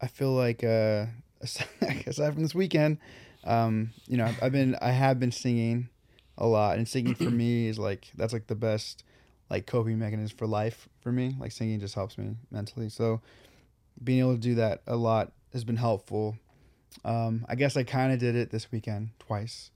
[0.00, 1.06] I feel like uh,
[2.06, 2.98] aside from this weekend,
[3.44, 5.88] um, you know, I've, I've been I have been singing
[6.38, 9.04] a lot, and singing for me is like that's like the best
[9.48, 11.34] like coping mechanism for life for me.
[11.38, 12.88] Like singing just helps me mentally.
[12.88, 13.20] So
[14.02, 16.36] being able to do that a lot has been helpful.
[17.04, 19.70] Um, I guess I kind of did it this weekend twice,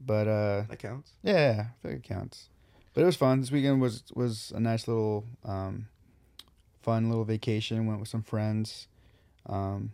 [0.00, 1.12] but uh, That counts.
[1.22, 2.48] yeah, I like it counts.
[2.94, 3.40] But it was fun.
[3.40, 5.86] This weekend was was a nice little um,
[6.82, 7.86] fun little vacation.
[7.86, 8.88] Went with some friends.
[9.46, 9.92] Um,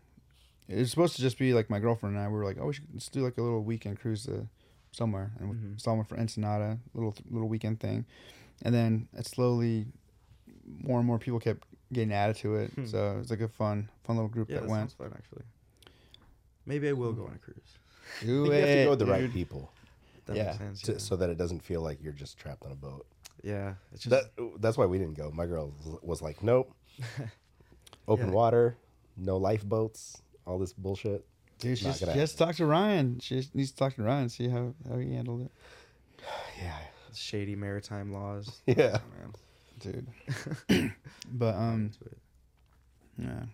[0.68, 2.28] it was supposed to just be like my girlfriend and I.
[2.28, 4.48] We were like, oh, we should let's do like a little weekend cruise to
[4.92, 5.80] somewhere, and we Mhm.
[5.80, 8.04] saw one for Ensenada, little little weekend thing.
[8.62, 9.86] And then it slowly,
[10.66, 12.70] more and more people kept getting added to it.
[12.72, 12.86] Hmm.
[12.86, 14.80] So it was like a fun fun little group Yeah, that, that went.
[14.90, 15.44] sounds fun actually.
[16.66, 17.58] Maybe I will go on a cruise.
[18.22, 19.70] I Do think you have to go with the right people
[20.26, 20.82] That Yeah, makes sense.
[20.82, 20.98] to, yeah.
[20.98, 23.06] so that it doesn't feel like you're just trapped on a boat.
[23.42, 25.30] yeah, it's just That that's why we didn't go.
[25.30, 26.72] My girl was like, "Nope,
[28.08, 28.32] open Yeah.
[28.32, 28.78] water,
[29.16, 31.26] no lifeboats, all this bullshit."
[31.58, 33.20] Dude, she just, gonna she has to talk to Ryan.
[33.20, 35.50] She just needs to talk to Ryan, see how, how he handled it.
[36.60, 36.76] Yeah,
[37.14, 38.60] shady maritime laws.
[38.66, 38.98] yeah.
[38.98, 40.06] Oh, man.
[40.68, 40.92] dude.
[41.32, 41.90] but um,
[43.18, 43.44] yeah.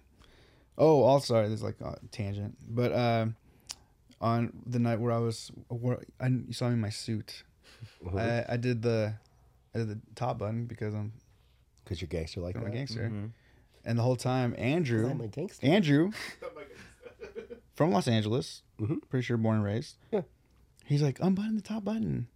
[0.78, 3.36] Oh, also, sorry, there's like a tangent, but um,
[4.20, 7.42] on the night where I was, where I, you saw me in my suit.
[8.16, 9.14] I, I did the,
[9.74, 11.12] I did the top button because I'm,
[11.84, 13.02] Because you're gangster like I'm a gangster.
[13.02, 13.26] Mm-hmm.
[13.84, 15.64] And the whole time, Andrew, I'm a.
[15.66, 16.10] Andrew,
[17.74, 18.98] from Los Angeles, Mhm.
[19.08, 19.96] pretty sure born and raised.
[20.12, 20.22] Yeah.
[20.84, 22.28] He's like, unbutton the top button.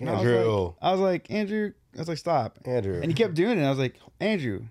[0.00, 0.62] And I was Andrew.
[0.64, 1.72] like- I was like, Andrew.
[1.94, 2.58] I was like, stop.
[2.64, 3.00] Andrew.
[3.02, 3.64] And he kept doing it.
[3.64, 4.64] I was like, Andrew,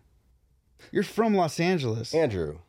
[0.91, 2.13] you're from Los Angeles.
[2.13, 2.59] Andrew.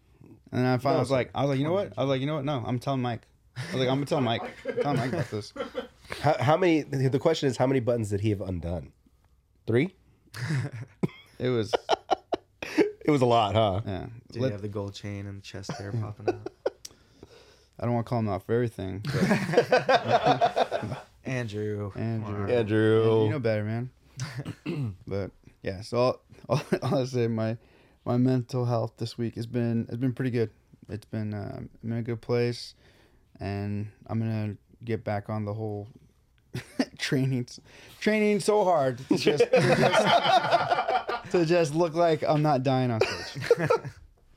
[0.51, 1.93] And I finally No, was like, I was like, you know what?
[1.97, 2.45] I was like, you know what?
[2.45, 3.23] No, I'm telling Mike.
[3.57, 4.43] I was like, I'm gonna tell Mike.
[4.83, 5.53] Tell Mike about this.
[6.21, 6.83] How, how many?
[6.83, 8.93] The question is, how many buttons did he have undone?
[9.67, 9.95] Three.
[11.41, 11.73] It was,
[13.09, 13.81] It was a lot, huh?
[13.87, 14.07] yeah.
[14.31, 16.53] Did Let- he have the gold chain and the chest hair popping out?
[17.81, 19.03] I don't want to call him out for everything.
[19.03, 21.91] But Andrew.
[21.97, 22.47] Andrew.
[22.47, 22.53] Wow.
[22.53, 23.25] Andrew.
[23.25, 23.89] you know better, man.
[25.07, 25.31] but
[25.63, 27.57] yeah, so all, all, all I say, my
[28.05, 30.51] my mental health this week has been has been pretty good.
[30.91, 32.75] It's been uh, I'm in a good place,
[33.41, 35.89] and I'm gonna get back on the whole
[36.99, 37.47] training
[38.01, 40.98] training so hard to just, to just
[41.33, 43.43] to just look like I'm not dying on stage.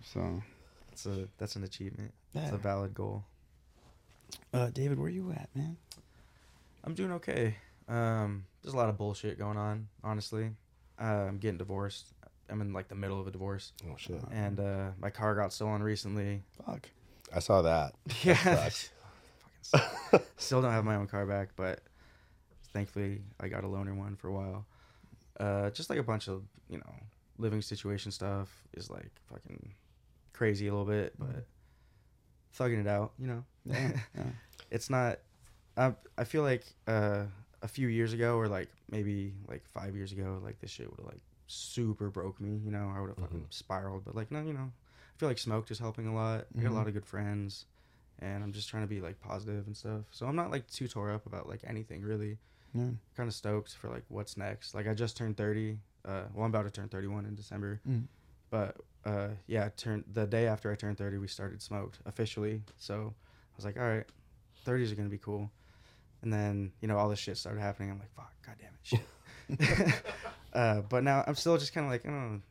[0.04, 0.42] So,
[0.90, 2.14] That's a that's an achievement.
[2.34, 2.56] It's Yeah.
[2.56, 3.24] a valid goal.
[4.54, 5.78] uh, David, where you at, man?
[6.84, 7.56] I'm doing okay.
[7.88, 10.50] Um, there's a lot of bullshit going on, honestly.
[11.00, 12.08] Uh, I'm getting divorced.
[12.50, 14.22] I'm in like the middle of a divorce, Oh shit!
[14.32, 16.44] and uh, my car got stolen recently.
[16.66, 16.90] Fuck.
[17.34, 17.94] I saw that.
[18.24, 18.90] Yeah, sucks.
[19.72, 20.24] Fucking suck.
[20.38, 21.80] Still don't have my own car back, but
[22.74, 24.66] thankfully I got a loaner one for a while.
[25.40, 26.94] Uh, just like a bunch of you know
[27.38, 29.74] living situation stuff is like fucking
[30.34, 31.46] crazy a little bit, but
[32.58, 33.44] thugging it out, you know.
[33.66, 34.24] Yeah, yeah.
[34.72, 35.20] it's not.
[35.78, 37.24] I I feel like uh,
[37.62, 41.00] a few years ago, or like maybe like five years ago, like this shit would
[41.00, 42.60] have like super broke me.
[42.64, 44.04] You know, I would have fucking spiraled.
[44.06, 46.46] But like no, you know, I feel like smoked is helping a lot.
[46.58, 47.66] I got a lot of good friends,
[48.20, 50.06] and I'm just trying to be like positive and stuff.
[50.12, 52.38] So I'm not like too tore up about like anything really.
[52.74, 52.90] Yeah.
[53.16, 54.74] Kind of stoked for like what's next.
[54.74, 55.78] Like I just turned 30.
[56.06, 57.82] Uh, well, I'm about to turn 31 in December.
[57.88, 58.04] Mm.
[58.50, 62.62] But uh, yeah, turned the day after I turned 30, we started smoked officially.
[62.78, 64.06] So I was like, all right,
[64.66, 65.52] 30s are gonna be cool.
[66.22, 67.92] And then you know all this shit started happening.
[67.92, 70.04] I'm like, fuck, god damn it, shit.
[70.54, 72.42] uh, but now I'm still just kind of like, I don't know.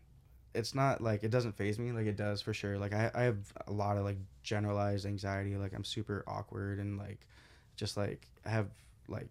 [0.52, 2.76] It's not like it doesn't phase me like it does for sure.
[2.76, 5.56] Like I, I have a lot of like generalized anxiety.
[5.56, 7.20] Like I'm super awkward and like
[7.76, 8.66] just like I have
[9.06, 9.28] like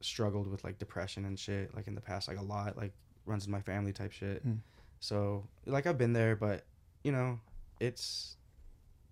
[0.00, 2.92] struggled with like depression and shit like in the past like a lot like
[3.26, 4.46] runs in my family type shit.
[4.46, 4.58] Mm.
[5.00, 6.64] So like I've been there, but
[7.04, 7.38] you know,
[7.80, 8.36] it's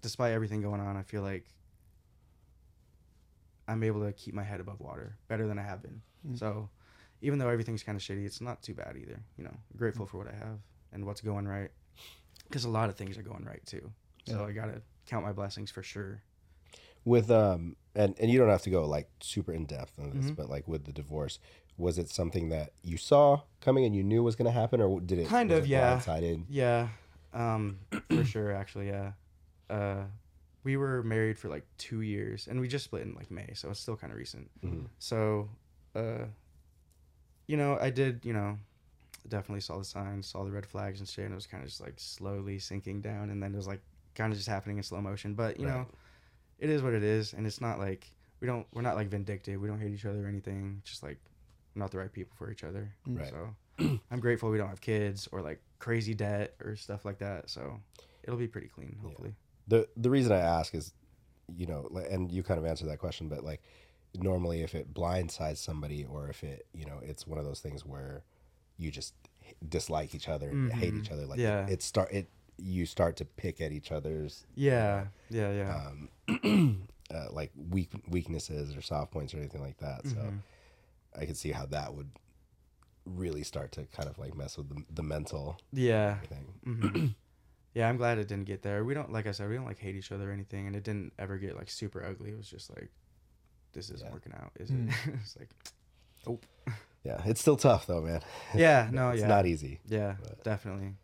[0.02, 1.46] despite everything going on, I feel like
[3.68, 6.00] I'm able to keep my head above water better than I have been.
[6.28, 6.38] Mm.
[6.38, 6.68] So
[7.20, 9.20] even though everything's kind of shitty, it's not too bad either.
[9.36, 10.58] You know, grateful for what I have
[10.92, 11.70] and what's going right,
[12.48, 13.90] because a lot of things are going right too.
[14.26, 14.46] So Yeah.
[14.46, 16.22] I gotta count my blessings for sure.
[17.06, 20.26] With um, and and you don't have to go like super in depth on this,
[20.32, 20.36] Mhm.
[20.36, 21.38] but like with the divorce,
[21.78, 25.00] was it something that you saw coming and you knew was going to happen, or
[25.00, 25.96] did it Kind of, it yeah.
[25.98, 26.44] blindsided?
[26.50, 26.88] Yeah,
[27.32, 27.78] um,
[28.10, 28.52] for sure.
[28.52, 29.12] Actually, yeah.
[29.70, 30.04] Uh,
[30.64, 33.70] we were married for like two years, and we just split in like May, so
[33.70, 34.50] it's still kind of recent.
[34.64, 34.86] Mhm.
[34.98, 35.48] So,
[35.94, 36.24] uh,
[37.46, 38.58] you know, I did, you know,
[39.28, 41.68] definitely saw the signs, saw the red flags and shit, and it was kind of
[41.68, 43.80] just like slowly sinking down, and then it was like
[44.16, 45.34] kind of just happening in slow motion.
[45.34, 45.86] But you know, Right.
[46.58, 49.60] It is what it is, and it's not like we don't, we're not like vindictive.
[49.60, 50.82] We don't hate each other or anything.
[50.84, 51.18] Just like
[51.74, 52.92] we're not the right people for each other.
[53.06, 53.28] Right.
[53.30, 53.54] So
[54.10, 57.50] I'm grateful we don't have kids or like crazy debt or stuff like that.
[57.50, 57.80] So
[58.22, 59.34] it'll be pretty clean, hopefully.
[59.68, 60.92] the the reason I ask is,
[61.54, 63.62] you know, and you kind of answered that question, but like
[64.18, 67.84] normally if it blindsides somebody or if it, you know, it's one of those things
[67.84, 68.22] where
[68.78, 69.14] you just
[69.68, 71.00] dislike each other and hate Mhm.
[71.00, 71.26] each other.
[71.26, 71.66] Like Yeah.
[71.66, 72.28] it, it start it
[72.58, 75.90] you start to pick at each other's Yeah, yeah, yeah.
[76.38, 80.06] um, uh, like weak weaknesses or soft points or anything like that.
[80.06, 80.40] So Mhm.
[81.18, 82.10] I could see how that would
[83.04, 86.16] really start to kind of like mess with the, the mental yeah.
[86.28, 86.46] thing.
[86.64, 87.06] hmm
[87.74, 88.84] yeah, I'm glad it didn't get there.
[88.84, 90.82] We don't, like I said, we don't like hate each other or anything, and it
[90.82, 92.30] didn't ever get like super ugly.
[92.30, 92.90] It was just like,
[93.74, 94.12] this isn't Yeah.
[94.12, 94.88] working out, is Mm.
[95.08, 95.14] it?
[95.22, 95.50] it's like,
[96.26, 96.40] oh,
[97.04, 98.22] Yeah, it's still tough though, man.
[98.54, 99.28] Yeah, no, it's yeah.
[99.28, 99.78] not easy.
[99.86, 100.94] yeah, definitely.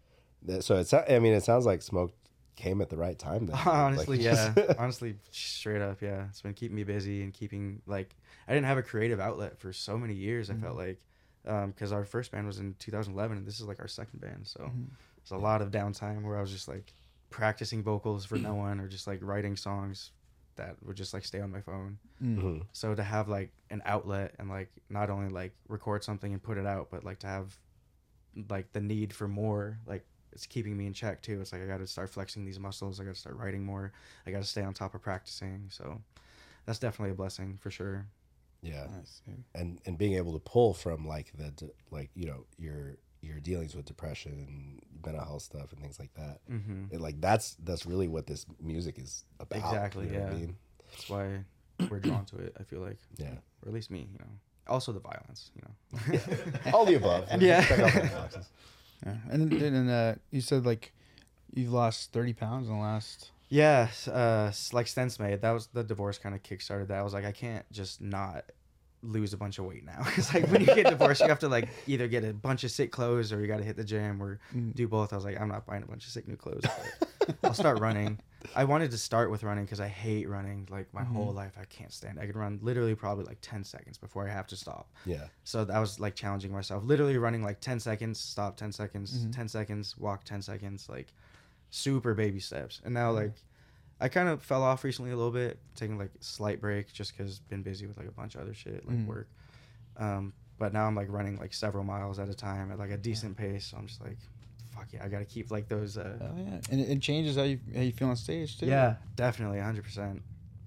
[0.46, 2.14] That- So it's I mean, it sounds like smoke
[2.56, 3.46] came at the right time.
[3.46, 4.74] Then Honestly, Like, yeah.
[4.78, 6.26] Honestly, straight up, yeah.
[6.28, 8.14] It's been keeping me busy and keeping like
[8.46, 10.50] I didn't have a creative outlet for so many years.
[10.50, 10.88] I felt mm-hmm.
[10.88, 11.00] like
[11.44, 14.46] um, because our first band was in 2011 and this is like our second band,
[14.46, 14.84] so mm-hmm.
[15.18, 16.92] it's a lot of downtime where I was just like
[17.30, 20.12] practicing vocals for no one or just like writing songs
[20.56, 21.98] that would just like stay on my phone.
[22.22, 22.66] Mhm.
[22.72, 26.58] So to have like an outlet and like not only like record something and put
[26.58, 27.56] it out, but like to have
[28.48, 31.40] like the need for more, like it's keeping me in check too.
[31.40, 33.00] It's like I got to start flexing these muscles.
[33.00, 33.92] I got to start writing more.
[34.26, 35.66] I got to stay on top of practicing.
[35.70, 36.00] So
[36.66, 38.06] that's definitely a blessing for sure.
[38.62, 38.86] Yeah.
[38.96, 39.22] Nice,
[39.54, 43.38] and and being able to pull from like the d- like you know your your
[43.40, 46.40] dealings with depression and mental health stuff and things like that.
[46.50, 46.92] Mhm.
[46.92, 49.58] It, like that's that's really what this music is about.
[49.58, 50.06] Exactly.
[50.06, 50.26] you know yeah.
[50.30, 50.56] I mean?
[50.90, 51.44] That's why
[51.90, 52.56] we're drawn to it.
[52.58, 52.98] I feel like.
[53.16, 53.34] Yeah.
[53.62, 54.08] Or at least me.
[54.12, 54.30] You know.
[54.68, 55.50] Also the violence.
[55.56, 56.20] You know.
[56.72, 57.26] All the above.
[57.40, 58.28] Yeah.
[59.04, 59.30] Check out those boxes.
[59.30, 59.34] Yeah.
[59.34, 60.92] And then and, uh, you said like
[61.54, 63.30] you've lost thirty pounds in the last.
[63.48, 65.42] Yeah, uh, like Stents made.
[65.42, 66.98] That was the divorce kind of kickstarted that.
[66.98, 68.44] I was like, I can't just not
[69.02, 70.02] lose a bunch of weight now.
[70.16, 72.70] it's like when you get divorced, you have to like either get a bunch of
[72.70, 74.74] sick clothes or you got to hit the gym or Mm.
[74.74, 75.12] do both.
[75.12, 76.64] I was like, I'm not buying a bunch of sick new clothes.
[77.44, 78.18] I'll start running.
[78.54, 80.66] I wanted to start with running because I hate running.
[80.70, 81.36] Like my whole Mhm.
[81.36, 82.18] life, I can't stand.
[82.18, 84.90] I could run literally probably like 10 seconds before I have to stop.
[85.06, 85.28] Yeah.
[85.44, 86.84] So that was like challenging myself.
[86.84, 89.32] Literally running like 10 seconds, stop 10 seconds, Mhm.
[89.32, 91.12] 10 seconds, walk 10 seconds, like
[91.70, 92.80] super baby steps.
[92.84, 93.32] And now like
[94.00, 97.16] I kind of fell off recently a little bit, taking like a slight break just
[97.16, 99.06] cuz been busy with like a bunch of other shit like Mhm.
[99.06, 99.28] work.
[99.96, 102.96] Um but now I'm like running like several miles at a time at like a
[102.98, 103.66] decent pace.
[103.66, 104.18] So I'm just like
[104.82, 107.36] fuck yeah, I got to keep like those uh Oh yeah, and it, it changes
[107.36, 108.66] how you how you feel on stage too.
[108.66, 110.22] yeah, definitely, hundred percent.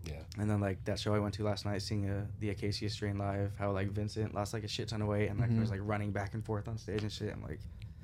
[0.06, 0.16] Yeah.
[0.38, 3.18] And then like that show I went to last night, seeing uh, the Acacia Strain
[3.18, 5.60] live, how like Vincent lost like a shit ton of weight and like Mhm.
[5.60, 7.32] was like running back and forth on stage and shit.
[7.34, 7.60] I'm like,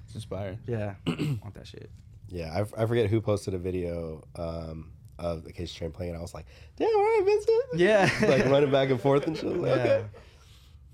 [0.05, 0.57] it's inspired.
[0.68, 1.89] yeah, want that shit.
[2.28, 6.12] Yeah, I, f- I forget who posted a video um, of the Acacia Strain playing.
[6.14, 6.45] and I was like,
[6.78, 8.09] "Damn, all right, Vincent." Yeah.
[8.28, 9.45] like running back and forth and shit.
[9.55, 9.84] Like, Yeah.
[9.84, 10.05] Okay.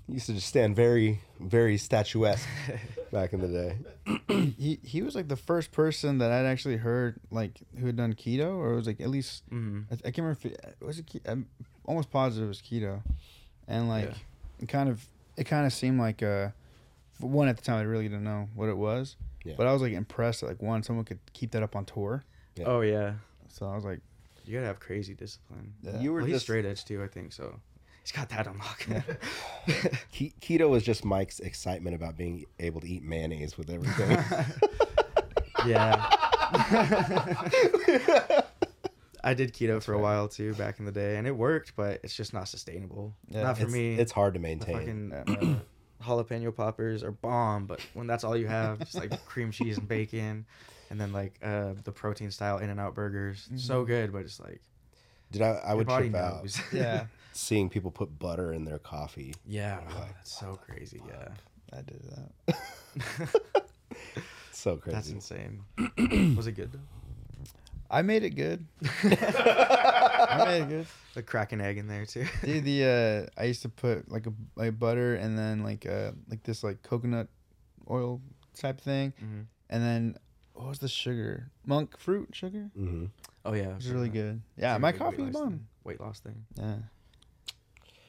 [0.08, 2.48] Used to just stand very, very statuesque
[3.10, 3.76] back in the day.
[4.58, 8.14] he he was like the first person that I'd actually heard like who had done
[8.14, 9.84] keto or it was like at least Mhm.
[9.90, 11.46] I, I can't remember if it was it ke- I'm
[11.84, 13.02] almost positive it was keto,
[13.66, 14.14] and like Yeah.
[14.60, 15.06] it kind of
[15.36, 16.50] it kind of seemed like uh
[17.20, 19.54] one at the time I really didn't know what it was, Yeah.
[19.56, 22.24] but I was like impressed that like one someone could keep that up on tour,
[22.56, 22.64] Yeah.
[22.66, 23.14] Oh yeah,
[23.48, 24.00] so I was like
[24.44, 25.74] you gotta have crazy discipline.
[25.82, 26.00] Yeah.
[26.00, 27.32] You were Well, he's just straight edge too, I think.
[27.34, 27.60] So
[28.08, 28.86] he's got that on lock.
[30.12, 34.18] Ke- keto was just Mike's excitement about being able to eat mayonnaise with everything.
[35.66, 36.06] yeah.
[39.24, 42.00] I did keto for a while too back in the day, and it worked, but
[42.02, 43.14] it's just not sustainable.
[43.28, 43.94] Yeah, not for it's, me.
[43.96, 44.78] it's hard to the maintain.
[44.78, 45.56] fucking uh,
[46.04, 49.88] jalapeno poppers are bomb, but when that's all you have, just like cream cheese and
[49.88, 50.46] bacon,
[50.88, 54.40] and then like uh, the protein style In and Out burgers, so good, but it's
[54.40, 54.62] like
[55.30, 55.48] Did I?
[55.50, 59.34] I your would body trip out yeah seeing people put butter in their coffee.
[59.46, 61.00] yeah, oh, that's so crazy.
[61.06, 61.28] Yeah,
[61.72, 63.42] I did that.
[64.52, 64.96] So crazy.
[64.96, 65.62] that's insane.
[66.36, 66.80] Was it good though?
[67.90, 68.66] I made it good.
[69.04, 70.86] I made it good.
[71.14, 72.26] Like cracking egg in there too.
[72.44, 76.10] Dude, the uh, I used to put like a like butter and then like uh
[76.28, 77.28] like this like coconut
[77.88, 78.20] oil
[78.56, 79.46] type thing, Mhm.
[79.70, 80.16] and then
[80.54, 81.50] what was the sugar?
[81.64, 82.70] Monk fruit sugar.
[82.74, 83.06] hmm
[83.48, 84.42] Oh yeah, It was really good.
[84.58, 85.50] Yeah, a my good coffee weight was loss bomb.
[85.52, 85.66] thing.
[85.84, 86.44] Weight loss thing.
[86.56, 86.74] Yeah.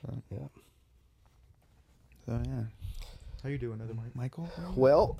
[0.02, 0.48] So, Yeah.
[2.26, 2.64] So yeah,
[3.42, 4.14] How you doing, other Mike?
[4.16, 4.50] Michael.
[4.76, 5.18] Well,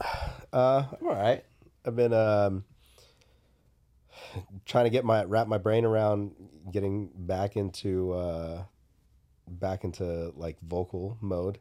[0.52, 1.44] uh, I'm all right.
[1.86, 2.66] I've been um,
[4.66, 6.36] trying to get my wrap my brain around
[6.72, 8.64] getting back into uh,
[9.48, 11.60] back into like vocal mode.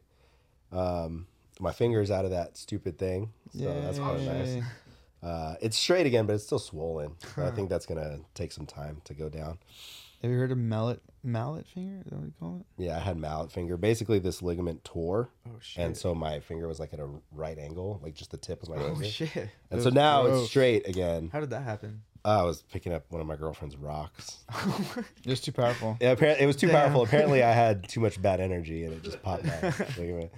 [0.73, 1.27] Um,
[1.61, 4.61] my fingers out of that stupid thing, so that's quite nice.
[5.21, 7.15] Uh, it's straight again, but it's still swollen.
[7.35, 9.57] So I think that's gonna take some time to go down.
[10.21, 12.01] Have you heard of mallet mallet finger?
[12.05, 12.83] Is that what you call it?
[12.83, 13.77] Yeah, I had mallet finger.
[13.77, 15.83] Basically, this ligament tore, Oh shit.
[15.83, 18.69] and so my finger was like at a right angle, like just the tip of
[18.69, 19.05] my oh finger.
[19.05, 19.49] shit.
[19.71, 20.41] And so now gross.
[20.41, 21.29] it's straight again.
[21.31, 22.01] How did that happen?
[22.25, 24.39] I was picking up one of my girlfriend's rocks.
[25.25, 25.97] Just too powerful.
[26.01, 26.75] Yeah, apparently it was too Damn.
[26.75, 27.03] powerful.
[27.03, 29.73] Apparently, I had too much bad energy, and it just popped out.
[29.97, 30.31] ligament.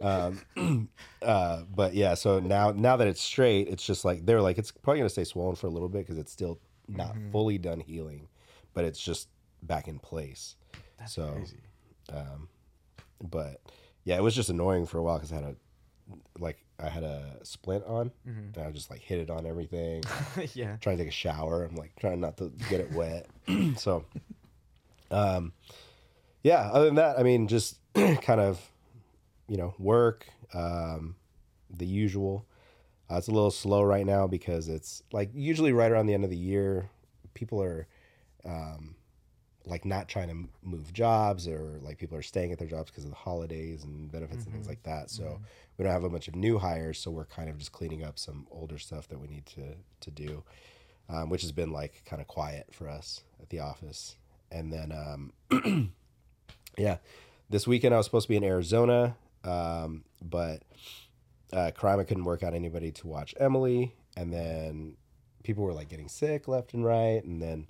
[0.00, 0.88] um,
[1.22, 4.70] uh, but yeah, so now now that it's straight, it's just like they're like it's
[4.72, 6.58] probably gonna stay swollen for a little bit because it's still
[6.88, 7.30] not Mm-hmm.
[7.32, 8.28] fully done healing,
[8.74, 9.28] but it's just
[9.62, 10.56] back in place.
[10.98, 11.60] That's So, crazy.
[12.12, 12.48] Um,
[13.22, 13.60] but
[14.04, 15.56] yeah, it was just annoying for a while because I had a
[16.38, 18.56] like I had a splint on, Mhm.
[18.56, 20.02] and I just like hit it on everything.
[20.54, 20.76] yeah.
[20.76, 21.64] trying to take a shower.
[21.64, 23.26] I'm like trying not to get it wet.
[23.76, 24.04] so,
[25.10, 25.52] um,
[26.42, 26.70] yeah.
[26.70, 28.60] Other than that, I mean, just kind of,
[29.48, 31.16] you know, work, um,
[31.70, 32.44] the usual.
[33.10, 36.24] Uh, it's a little slow right now because it's like usually right around the end
[36.24, 36.90] of the year,
[37.34, 37.86] people are,
[38.44, 38.94] um,
[39.68, 43.04] like not trying to move jobs or like people are staying at their jobs because
[43.04, 45.10] of the holidays and benefits and things like that.
[45.10, 45.38] So
[45.76, 48.18] we don't have a bunch of new hires, so we're kind of just cleaning up
[48.18, 50.42] some older stuff that we need to to do,
[51.08, 54.16] um, which has been like kind of quiet for us at the office.
[54.50, 54.92] And then,
[55.52, 55.92] um,
[56.78, 56.96] yeah,
[57.50, 60.62] this weekend I was supposed to be in Arizona, um, but
[61.52, 64.96] uh, crime I couldn't work out anybody to watch Emily, and then
[65.42, 67.68] people were like getting sick left and right, and then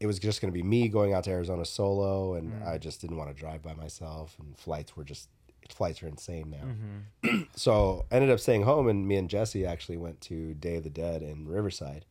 [0.00, 3.00] it was just going to be me going out to Arizona solo, and I just
[3.00, 5.28] didn't want to drive by myself, and flights were just
[5.70, 6.50] flights are insane
[7.22, 7.38] now.
[7.56, 10.84] so I ended up staying home, and me and Jesse actually went to Day of
[10.84, 12.04] the Dead in Riverside.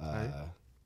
[0.00, 0.04] Uh,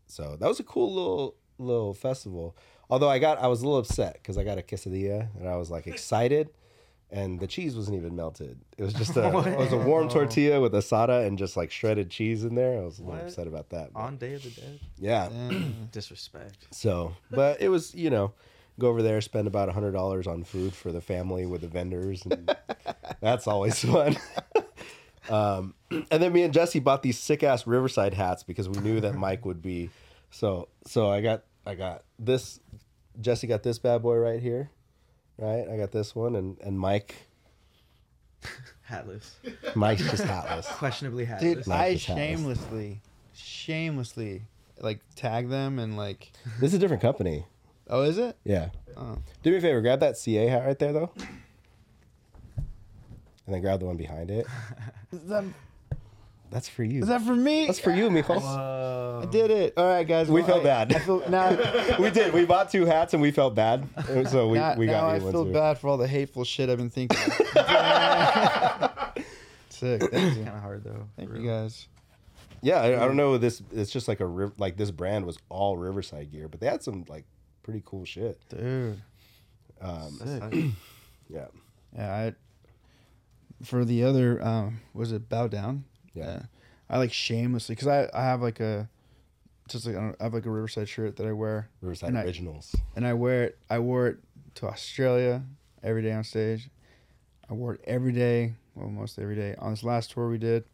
[0.09, 2.57] So that was a cool little little festival.
[2.89, 5.57] Although I got I was a little upset because I got a quesadilla and I
[5.57, 6.51] was like excited,
[7.11, 8.59] and the cheese wasn't even melted.
[8.79, 12.11] It was just a it was a warm tortilla with asada and just like shredded
[12.11, 12.79] cheese in there.
[12.81, 13.27] I was a little What?
[13.29, 13.93] upset about that.
[13.93, 14.81] but- On Day of the Dead.
[14.99, 15.29] yeah.
[15.93, 16.67] Disrespect.
[16.73, 18.33] So, but it was you know
[18.79, 21.69] go over there spend about a hundred dollars on food for the family with the
[21.69, 22.55] vendors and
[23.21, 24.17] that's always fun.
[25.31, 29.01] um, and then me and Jesse bought these sick ass Riverside hats because we knew
[29.01, 29.91] that Mike would be.
[30.31, 32.61] So so I got I got this.
[33.21, 34.69] Jesse got this bad boy right here,
[35.39, 35.69] right?
[35.69, 37.15] I got this one and and Mike
[38.91, 39.35] Hatless.
[39.75, 40.67] Mike's just hatless.
[40.67, 41.41] Questionably hatless.
[41.41, 42.17] Dude, Mike I is hatless.
[42.17, 43.01] shamelessly,
[43.35, 44.43] shamelessly,
[44.81, 46.33] like tag them and like.
[46.61, 47.45] This is a different company.
[47.89, 48.37] Oh, is it?
[48.45, 48.71] Yeah.
[48.97, 49.19] Oh.
[49.43, 51.11] Do me a favor, grab that CA hat right there though.
[52.57, 54.47] And then grab the one behind it.
[55.13, 55.45] that,
[56.51, 57.01] That's for you.
[57.03, 57.67] is that for me?
[57.67, 59.23] That's for you, Mijo.
[59.23, 59.75] I did it.
[59.77, 60.29] All right, guys.
[60.29, 60.95] We well, felt I- bad.
[60.95, 61.97] I feel now.
[61.99, 62.33] we did.
[62.33, 63.89] We bought two hats and we felt bad.
[64.31, 65.53] So we, now, we got now I feel too.
[65.53, 67.19] bad for all the hateful shit I've been thinking.
[69.69, 70.01] Sick.
[70.11, 70.45] Thank you.
[70.45, 71.09] kind of hard though.
[71.17, 71.89] Thank for you guys.
[72.63, 73.37] Yeah, I, I don't know.
[73.39, 76.83] This it's just like a like this brand was all Riverside gear, but they had
[76.83, 77.25] some like
[77.63, 78.41] pretty cool shit.
[78.49, 79.01] Dude.
[79.81, 80.65] Um, Sick.
[81.29, 81.47] yeah,
[81.95, 82.35] Yeah, I
[83.65, 85.85] for the other um was it bow down?
[86.17, 86.43] Yeah.
[86.89, 88.89] I like shamelessly because I I have like a
[89.69, 92.19] just like I, don't, I have like a Riverside shirt that I wear Riverside and
[92.19, 92.75] I- Originals.
[92.95, 94.19] and I wear it I wore it
[94.57, 95.43] to Australia
[95.83, 96.69] every day on stage.
[97.51, 100.65] I wore it every day, well most every day on this last tour we did.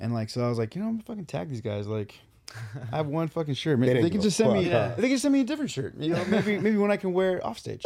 [0.00, 2.14] And like so I was like, you know, I'm gonna fucking tag these guys like
[2.92, 3.78] I have one fucking shirt.
[3.78, 5.00] Maybe They they, didn't can give a just send me fuck, huh?
[5.00, 5.94] they can send me a different shirt.
[5.98, 7.82] You know, maybe maybe one I can wear it off stage.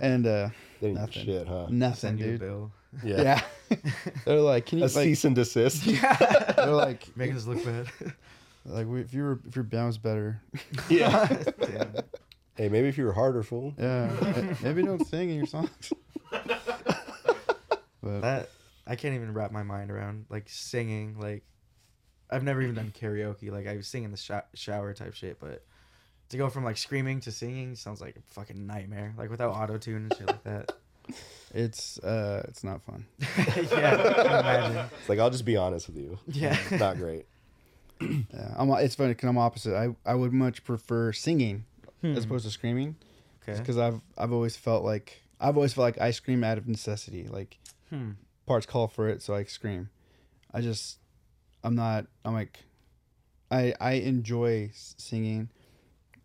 [0.00, 0.48] And uh
[0.80, 1.24] They didn't give a nothing.
[1.24, 1.66] shit, huh?
[1.70, 2.70] Nothing, Send you a dude.
[2.92, 3.10] Bill.
[3.18, 3.76] Yeah, Yeah.
[4.24, 5.86] They're like, can you a like cease and desist.
[5.86, 6.52] Yeah.
[6.56, 7.86] They're like Making us look bad.
[8.64, 10.40] like if your if your band's better.
[10.88, 11.26] yeah.
[11.60, 11.92] Damn.
[12.56, 13.74] hey, maybe if you were harder, fool.
[13.78, 14.10] Yeah.
[14.62, 15.70] maybe don't sing in your songs.
[18.02, 18.48] But That
[18.86, 21.18] I can't even wrap my mind around like singing.
[21.18, 21.44] Like
[22.30, 23.50] I've never even done karaoke.
[23.50, 25.64] Like I was singing the sho- shower type shit, but
[26.30, 29.14] to go from like screaming to singing sounds like a fucking nightmare.
[29.16, 30.72] Like without auto tune and shit like that.
[31.54, 33.06] It's uh it's not fun.
[33.38, 34.86] yeah, imagine.
[35.00, 36.18] It's like I'll just be honest with you.
[36.28, 36.56] Yeah.
[36.70, 37.26] It's not great.
[38.00, 39.74] Yeah, I'm it's funny because I'm opposite.
[39.74, 41.64] I I would much prefer singing
[42.04, 42.94] as opposed to screaming.
[43.42, 43.58] Okay.
[43.58, 47.26] Because I've I've always felt like I've always felt like I scream out of necessity.
[47.26, 47.58] Like
[47.90, 48.10] Hmm.
[48.46, 49.88] parts call for it, so I scream.
[50.54, 50.98] I just
[51.64, 52.06] I'm not.
[52.24, 52.60] I'm like
[53.50, 55.48] I I enjoy s- singing.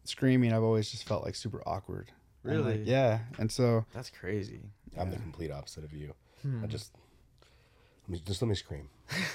[0.03, 2.11] Screaming, I've always just felt like super awkward.
[2.43, 2.83] And, like, Really?
[2.83, 4.61] yeah, and so That's crazy.
[4.97, 6.13] I'm the complete opposite of you.
[6.41, 6.63] Hmm.
[6.63, 6.91] I just,
[8.07, 8.89] let me, just let me scream.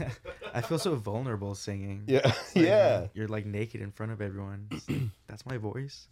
[0.55, 2.05] I feel so vulnerable singing.
[2.07, 3.07] Yeah, like, yeah.
[3.15, 4.69] You're like naked in front of everyone.
[4.89, 6.09] Like, That's my voice.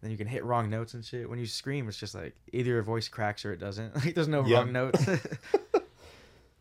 [0.00, 1.28] Then you can hit wrong notes and shit.
[1.28, 3.94] When you scream, it's just like either your voice cracks or it doesn't.
[4.04, 4.56] Like there's no Yep.
[4.56, 5.08] wrong notes.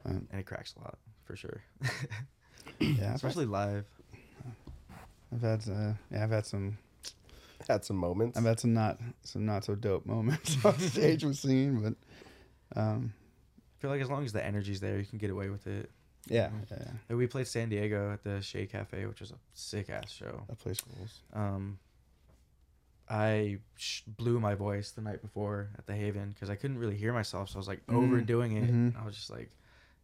[0.05, 1.61] Um, and it cracks a lot for sure.
[2.79, 3.85] yeah, I've, Especially live.
[5.33, 6.77] I've had uh, yeah, I've had some
[7.68, 8.38] Had some moments.
[8.38, 13.13] I've had some not some not so dope moments on stage with singing, but um,
[13.78, 15.91] I feel like as long as the energy's there, you can get away with it.
[16.28, 19.36] yeah, yeah, yeah, Like, we played San Diego at the Che Cafe, which was a
[19.53, 20.44] sick ass show.
[20.48, 21.19] that place rules.
[21.34, 21.80] Um,
[23.10, 26.98] I sh- blew my voice the night before at the Haven because I couldn't really
[26.98, 28.69] hear myself, so I was like overdoing it.
[28.73, 29.02] mhm.
[29.02, 29.49] I was just like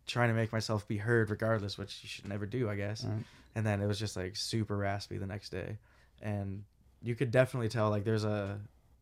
[0.08, 3.04] trying to make myself be heard regardless, which you should never do, I guess.
[3.04, 3.24] Right.
[3.56, 5.78] And then it was just like super raspy the next day,
[6.22, 6.64] and
[7.04, 8.60] you could definitely tell like there's a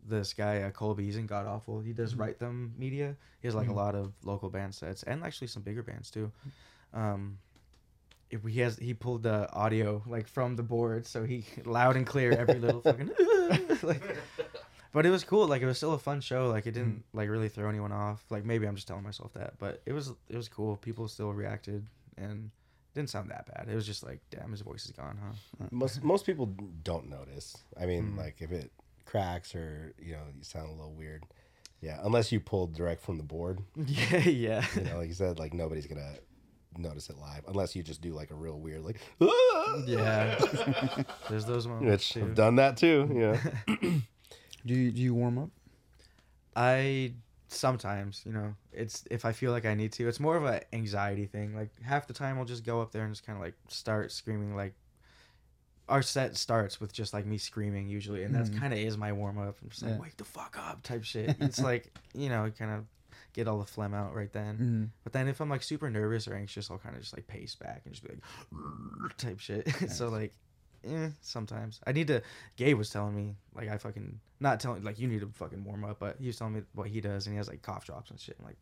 [0.07, 1.05] this guy uh, Colby.
[1.05, 1.79] He's in God Awful.
[1.79, 3.15] He does Write Them Media.
[3.41, 6.31] He has like a lot of local band sets and actually some bigger bands too.
[6.93, 7.37] Um,
[8.29, 12.05] if he has he pulled the audio like from the board, so he loud and
[12.05, 13.11] clear every little fucking
[13.83, 14.17] like.
[14.93, 15.47] But it was cool.
[15.47, 16.49] Like it was still a fun show.
[16.49, 18.23] Like it didn't like really throw anyone off.
[18.29, 20.77] Like maybe I'm just telling myself that, but it was it was cool.
[20.77, 21.85] People still reacted
[22.17, 22.49] and
[22.93, 23.67] didn't sound that bad.
[23.71, 25.65] It was just like, damn, his voice is gone, huh?
[25.71, 26.47] most most people
[26.83, 27.55] don't notice.
[27.79, 28.17] I mean, Mm.
[28.17, 28.71] like if it
[29.05, 31.23] cracks or you know you sound a little weird.
[31.81, 33.59] Yeah, unless you pulled direct from the board.
[33.75, 34.65] yeah, yeah.
[34.75, 36.15] You know, like you said, like nobody's gonna
[36.77, 38.99] notice it live unless you just do like a real weird like.
[39.19, 40.37] "Ah!" Yeah.
[41.29, 42.21] There's those moments Which too.
[42.29, 43.09] I've done that too.
[43.13, 43.75] Yeah.
[44.65, 45.49] Do you do you warm up?
[46.55, 47.13] I
[47.53, 50.07] sometimes, you know, it's if I feel like I need to.
[50.07, 51.55] It's more of an anxiety thing.
[51.55, 54.11] Like half the time I'll just go up there and just kind of like start
[54.11, 54.73] screaming like
[55.89, 58.59] our set starts with just like me screaming usually, and that's Mhm.
[58.59, 59.57] kind of is my warm up.
[59.61, 59.99] I'm just like, Yeah.
[59.99, 61.35] wake the fuck up type shit.
[61.39, 62.85] It's like you know, kind of
[63.33, 64.57] get all the phlegm out right then.
[64.57, 64.89] Mhm.
[65.03, 67.55] But then if I'm like super nervous or anxious, I'll kind of just like pace
[67.55, 68.21] back and just be like
[69.17, 69.67] type shit.
[69.91, 70.33] so like,
[70.85, 72.21] eh, sometimes I need to.
[72.55, 75.85] Gabe was telling me like I fucking not telling like you need to fucking warm
[75.85, 78.09] up, but he was telling me what he does and he has like cough drops
[78.11, 78.35] and shit.
[78.39, 78.57] I'm like.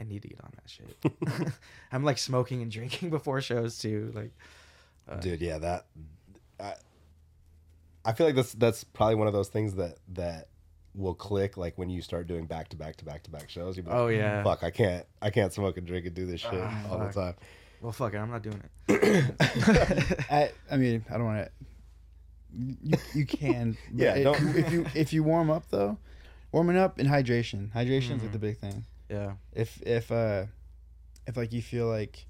[0.00, 1.52] I need to get on that shit.
[1.92, 4.12] I'm like smoking and drinking before shows too.
[4.14, 4.30] Like,
[5.08, 5.86] uh, Dude, yeah, that
[6.60, 6.74] I,
[8.04, 10.50] I feel like that's that's probably one of those things that that
[10.94, 13.76] will click like when you start doing back to back to back to back shows.
[13.76, 14.44] You'll be like, Oh, yeah.
[14.44, 17.12] fuck, I can't I can't smoke and drink and do this shit Ah, all the
[17.12, 17.34] time.
[17.80, 19.34] Well, fuck it, I'm not doing it.
[20.30, 21.50] I I mean I don't want to.
[22.52, 23.76] You, you can.
[23.94, 25.98] Yeah, it- don't- if you if you warm up though,
[26.52, 27.70] warming up and hydration.
[27.72, 28.84] Hydration is like the big thing.
[29.10, 29.32] Yeah.
[29.52, 30.46] If if uh
[31.26, 32.24] if like you feel like.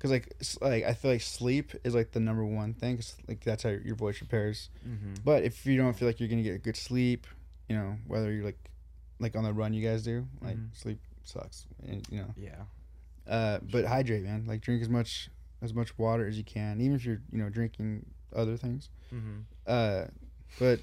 [0.00, 0.32] Cause like
[0.62, 2.96] like I feel like sleep is like the number one thing.
[2.96, 4.70] 'cause, like that's how your voice repairs.
[4.88, 5.18] Mhm.
[5.22, 7.26] But if you don't feel like you're gonna get a good sleep,
[7.68, 8.58] you know whether you're like
[9.18, 10.74] like on the run you guys do, like Mhm.
[10.74, 11.66] sleep sucks.
[11.86, 12.34] And, you know.
[12.34, 12.62] Yeah.
[13.26, 14.46] Uh, but hydrate, man.
[14.46, 15.28] Like drink as much
[15.60, 18.88] as much water as you can, even if you're you know drinking other things.
[19.12, 19.44] Mhm.
[19.66, 20.06] Uh,
[20.58, 20.80] but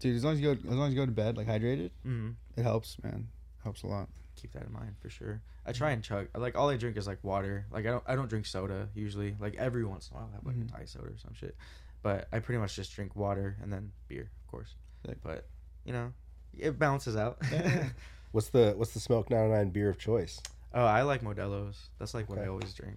[0.00, 1.90] dude, as long as you go as long as you go to bed like hydrated,
[2.06, 2.34] Mhm.
[2.56, 3.28] it helps, man.
[3.62, 4.08] Helps a lot.
[4.36, 5.40] Keep that in mind for sure.
[5.64, 6.28] I try and chug.
[6.36, 7.66] Like all I drink is like water.
[7.70, 8.04] Like I don't.
[8.06, 9.36] I don't drink soda usually.
[9.38, 10.68] Like every once in a while, I have like Mhm.
[10.68, 11.56] a Thai soda or some shit.
[12.02, 14.74] But I pretty much just drink water and then beer, of course.
[15.06, 15.18] Sick.
[15.22, 15.46] But
[15.84, 16.12] you know,
[16.58, 17.38] it balances out.
[18.32, 20.40] What's the what's the Smoked 909 beer of choice?
[20.74, 21.90] oh, I like Modelo's.
[21.98, 22.96] That's like what I always drink,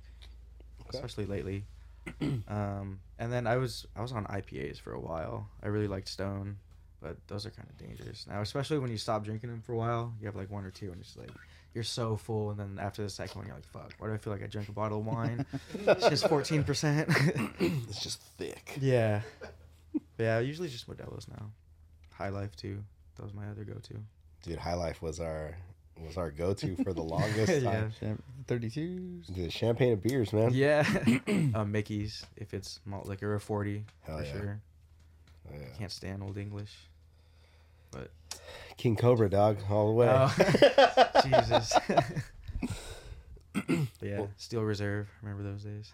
[0.82, 0.98] Okay.
[0.98, 1.66] especially lately.
[2.48, 5.48] um, and then I was I was on IPAs for a while.
[5.64, 6.58] I really liked Stone,
[7.02, 9.78] but those are kind of dangerous now, especially when you stop drinking them for a
[9.78, 10.14] while.
[10.20, 11.32] You have like one or two, and it's just like
[11.74, 14.18] you're so full, and then after the second one, you're like, "Fuck, why do I
[14.18, 15.46] feel like I drank a bottle of wine?
[15.74, 17.10] it's just fourteen percent."
[17.60, 18.78] It's just thick.
[18.82, 19.22] yeah,
[20.18, 20.40] yeah.
[20.40, 21.52] Usually just Modelo's now.
[22.12, 22.84] High Life too.
[23.16, 23.96] That was my other go-to.
[24.44, 25.56] Dude, High Life was our
[26.04, 27.90] was our go to for the longest Yeah.
[28.02, 28.22] time.
[28.48, 29.28] Thirty twos.
[29.28, 30.52] The champagne and beers, man.
[30.54, 30.86] Yeah,
[31.56, 34.32] uh, Mickey's if it's malt liquor or forty Hell for yeah.
[34.32, 34.62] sure.
[35.50, 35.66] Oh, yeah.
[35.78, 36.72] Can't stand old English.
[37.92, 38.12] But
[38.78, 40.08] King Cobra, dog, all the way.
[40.12, 41.74] Oh, Jesus.
[43.54, 45.08] But yeah, Steel Reserve.
[45.22, 45.92] Remember those days?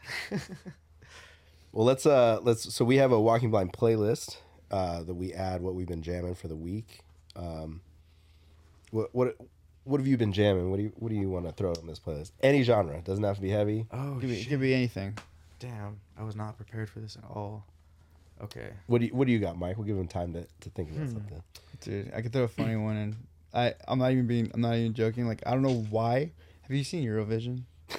[1.72, 4.38] Well, let's uh let's so we have a Walking Blind playlist
[4.72, 7.02] uh that we add what we've been jamming for the week.
[7.36, 7.82] Um
[8.90, 9.38] what what
[9.84, 10.70] what have you been jamming?
[10.70, 12.32] What do you what do you want to throw on this playlist?
[12.42, 13.88] Any genre, doesn't have to be heavy.
[13.92, 14.50] Oh, Could be, shit.
[14.50, 15.18] could be anything.
[15.60, 17.66] Damn, I was not prepared for this at all.
[18.44, 18.70] Okay.
[18.88, 19.78] What do you what do you got, Mike?
[19.78, 21.14] We'll give him time to, to think about Hmm.
[21.14, 21.44] something.
[21.82, 23.16] Dude, I could throw a funny one in.
[23.54, 25.28] I I'm not even being I'm not even joking.
[25.28, 26.32] Like I don't know why.
[26.64, 27.64] Have you seen Eurovision?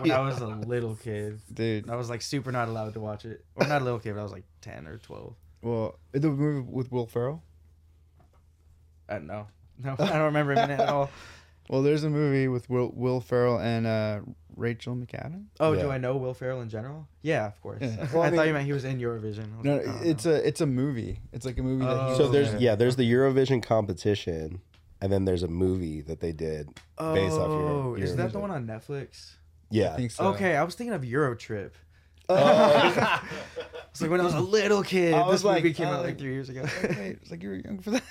[0.00, 3.24] When I was a little kid, Dude, I was like super not allowed to watch
[3.24, 3.44] it.
[3.56, 5.34] Or not a little kid, but I was like 10 or 12.
[5.62, 7.42] well, the movie with Will Ferrell.
[9.08, 9.46] Uh, no.
[9.82, 11.10] No, I don't remember him in it at all.
[11.70, 14.20] Well, there's a movie with Will Will Ferrell and uh,
[14.54, 15.46] Rachel McAdams.
[15.58, 15.84] Oh, Yeah.
[15.84, 17.08] do I know Will Ferrell in general?
[17.22, 17.78] Yeah, of course.
[17.80, 17.88] Yeah.
[18.02, 19.56] I, Well, I thought mean- you meant he was in Eurovision.
[19.56, 20.32] Was No, like, oh, it's no.
[20.32, 21.20] a it's a movie.
[21.32, 21.90] It's like a movie that.
[21.90, 22.58] Oh, He So there's okay.
[22.62, 24.60] yeah, there's the Eurovision competition
[25.00, 26.68] and then there's a movie that they did
[26.98, 29.36] based off Euro, Oh, is that the one on Netflix?
[29.70, 29.94] Yeah.
[29.94, 30.26] I think so.
[30.34, 31.70] Okay, I was thinking of Eurotrip.
[32.28, 33.22] Oh.
[33.90, 35.14] It's like when I was a little kid.
[35.14, 36.64] I this was like- movie came I out like like- three years ago.
[36.82, 38.02] Wait, it's like you were young for that.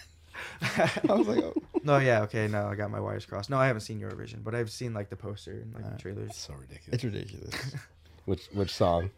[0.62, 1.54] I was like, oh.
[1.84, 3.50] no, yeah, okay, no, I got my wires crossed.
[3.50, 6.00] No, I haven't seen Eurovision, but I've seen like the poster and like the Alright.
[6.02, 6.36] trailers.
[6.36, 6.94] so ridiculous.
[6.94, 7.54] it's ridiculous.
[8.26, 9.10] Which which song?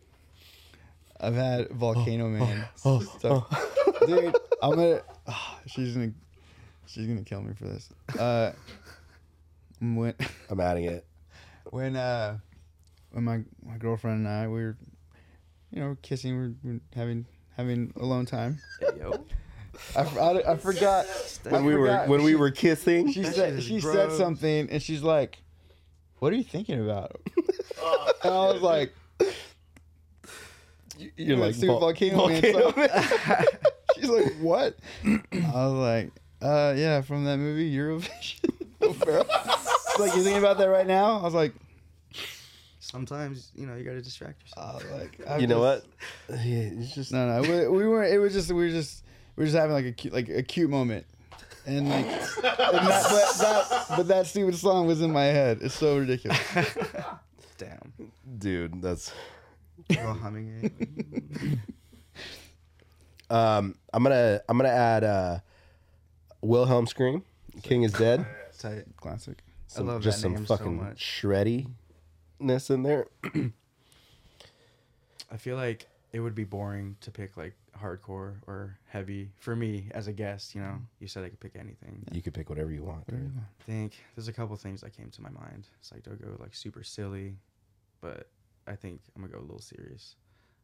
[1.20, 2.66] I've had Volcano Man.
[2.84, 3.48] oh, stuff.
[4.08, 5.02] Dude, I'm gonna.
[5.68, 6.12] she's gonna.
[6.88, 7.90] She's gonna kill me for this.
[8.18, 8.54] Uh,
[9.80, 10.16] when
[10.50, 11.06] I'm adding it.
[11.70, 12.40] when uh
[13.12, 14.78] when my my girlfriend and I we were,
[15.72, 17.26] you know, kissing, we we're, we having
[17.56, 18.60] having alone time.
[18.80, 19.26] Hey, yo.
[19.96, 21.06] I, f- I, I forgot
[21.44, 22.08] When I we were forgot.
[22.08, 23.12] when we were kissing.
[23.12, 25.40] She said shit is she said something, and she's like,
[26.20, 27.20] "What are you thinking about?"
[28.24, 28.94] and I was like,
[31.18, 32.42] You're like Super Vol- volcano, man.
[32.42, 33.44] Volcano so-
[33.96, 36.12] She's like, "What?" I was like,
[36.42, 38.10] "Uh, yeah, from that movie Eurovision."
[38.82, 41.54] She's like, "You thinking about that right now?" I was like,
[42.80, 44.70] Sometimes you know you gotta distract yourself.
[44.70, 45.86] I was like, I'm You know what?
[46.30, 48.14] Yeah, it's just No, no, we, we weren't.
[48.14, 49.05] It was just we were just we
[49.36, 51.06] were just having like a cute, like a cute moment,
[51.66, 55.60] and like, and that, but that but that stupid song was in my head.
[55.62, 56.40] It's so ridiculous.
[57.58, 57.94] Damn.
[58.38, 58.82] dude.
[58.82, 59.12] That's
[59.94, 61.60] Girl humming it.
[63.30, 63.76] um.
[63.94, 65.40] I'm gonna I'm gonna add uh,
[66.42, 67.24] Wilhelm scream.
[67.64, 68.26] King is dead.
[68.58, 68.84] Tight.
[68.98, 69.38] Classic.
[69.68, 70.98] Some, love just that some name so fucking much.
[71.22, 73.08] shreddiness in there.
[75.32, 79.90] I feel like it would be boring to pick like hardcore or heavy for me
[79.92, 80.56] as a guest.
[80.56, 82.04] You know, you said I could pick anything.
[82.12, 83.08] You could pick whatever you want.
[83.08, 83.32] dude.
[83.38, 85.68] I think there's a couple things that came to my mind.
[85.80, 87.36] It's like do I go like super silly,
[88.02, 88.30] but
[88.68, 90.16] I think I'm gonna go a little serious.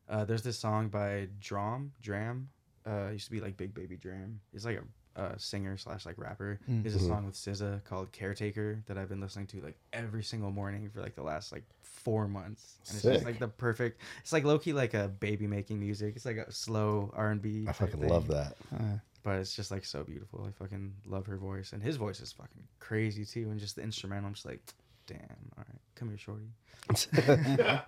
[0.09, 2.49] Uh, there's this song by Drum Dram.
[2.85, 4.39] Uh, used to be like Big Baby Dram.
[4.51, 4.83] He's like a
[5.15, 6.59] uh, singer slash like rapper.
[6.69, 6.83] Mm.
[6.83, 7.07] There's a Mhm.
[7.07, 11.01] song with SZA called Caretaker that I've been listening to like every single morning for
[11.01, 12.77] like the last like four months.
[12.87, 14.01] And it's just like the perfect.
[14.21, 16.15] It's like low key like a baby making music.
[16.15, 17.65] It's like a slow R and B.
[17.67, 18.55] I fucking love that.
[18.73, 20.45] Uh, But it's just like so beautiful.
[20.47, 23.51] I fucking love her voice, and his voice is fucking crazy too.
[23.51, 24.61] And just the instrumental, I'm just like,
[25.05, 25.19] damn.
[25.57, 26.47] All right, come here, shorty.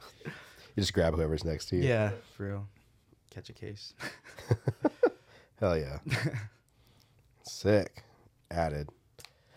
[0.76, 1.84] You just grab whoever's next to you.
[1.84, 2.68] Yeah, for real.
[3.30, 3.94] Catch a case.
[5.60, 6.00] Hell yeah.
[7.44, 8.04] Sick.
[8.52, 8.90] Added.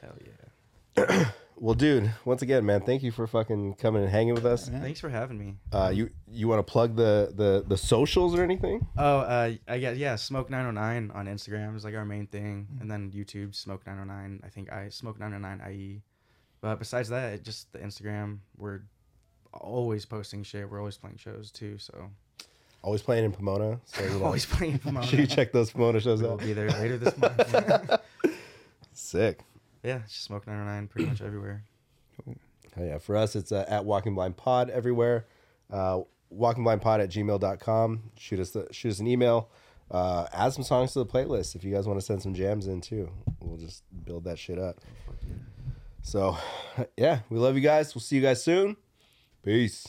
[0.00, 1.30] Hell yeah.
[1.58, 4.68] Well, dude, once again, man, thank you for fucking coming and hanging with us.
[4.68, 5.54] Thanks for having me.
[5.72, 8.86] Uh, you you want to plug the, the the socials or anything?
[8.98, 10.16] Oh, uh, I guess yeah.
[10.16, 12.80] Smoke nine hundred nine on Instagram is like our main thing, Mm.
[12.82, 14.40] and then YouTube Smoke nine hundred nine.
[14.44, 16.02] I think I Smoke nine hundred nine IE.
[16.60, 18.40] But besides that, just the Instagram.
[18.58, 18.80] We're
[19.54, 20.68] always posting shit.
[20.70, 21.78] We're always playing shows too.
[21.78, 22.10] So
[22.86, 23.80] Always playing in Pomona.
[23.86, 25.04] So you know, Always playing in Pomona.
[25.08, 26.38] Should you check those Pomona shows We'll out?
[26.38, 28.00] be there later this month.
[28.92, 29.40] Sick.
[29.82, 31.64] yeah, it's just Smoke nine hundred nine pretty much everywhere.
[32.28, 32.98] Oh, yeah.
[32.98, 35.26] For us, it's uh, at Walking Blind Pod everywhere.
[35.68, 36.02] Uh,
[36.32, 38.02] walkingblindpod at gmail.com.
[38.18, 39.50] Shoot us, the, shoot us an email.
[39.90, 42.68] Uh, add some songs to the playlist if you guys want to send some jams
[42.68, 43.10] in too.
[43.40, 44.80] We'll just build that shit up.
[46.02, 46.36] So,
[46.96, 47.96] yeah, we love you guys.
[47.96, 48.76] We'll see you guys soon.
[49.42, 49.88] Peace.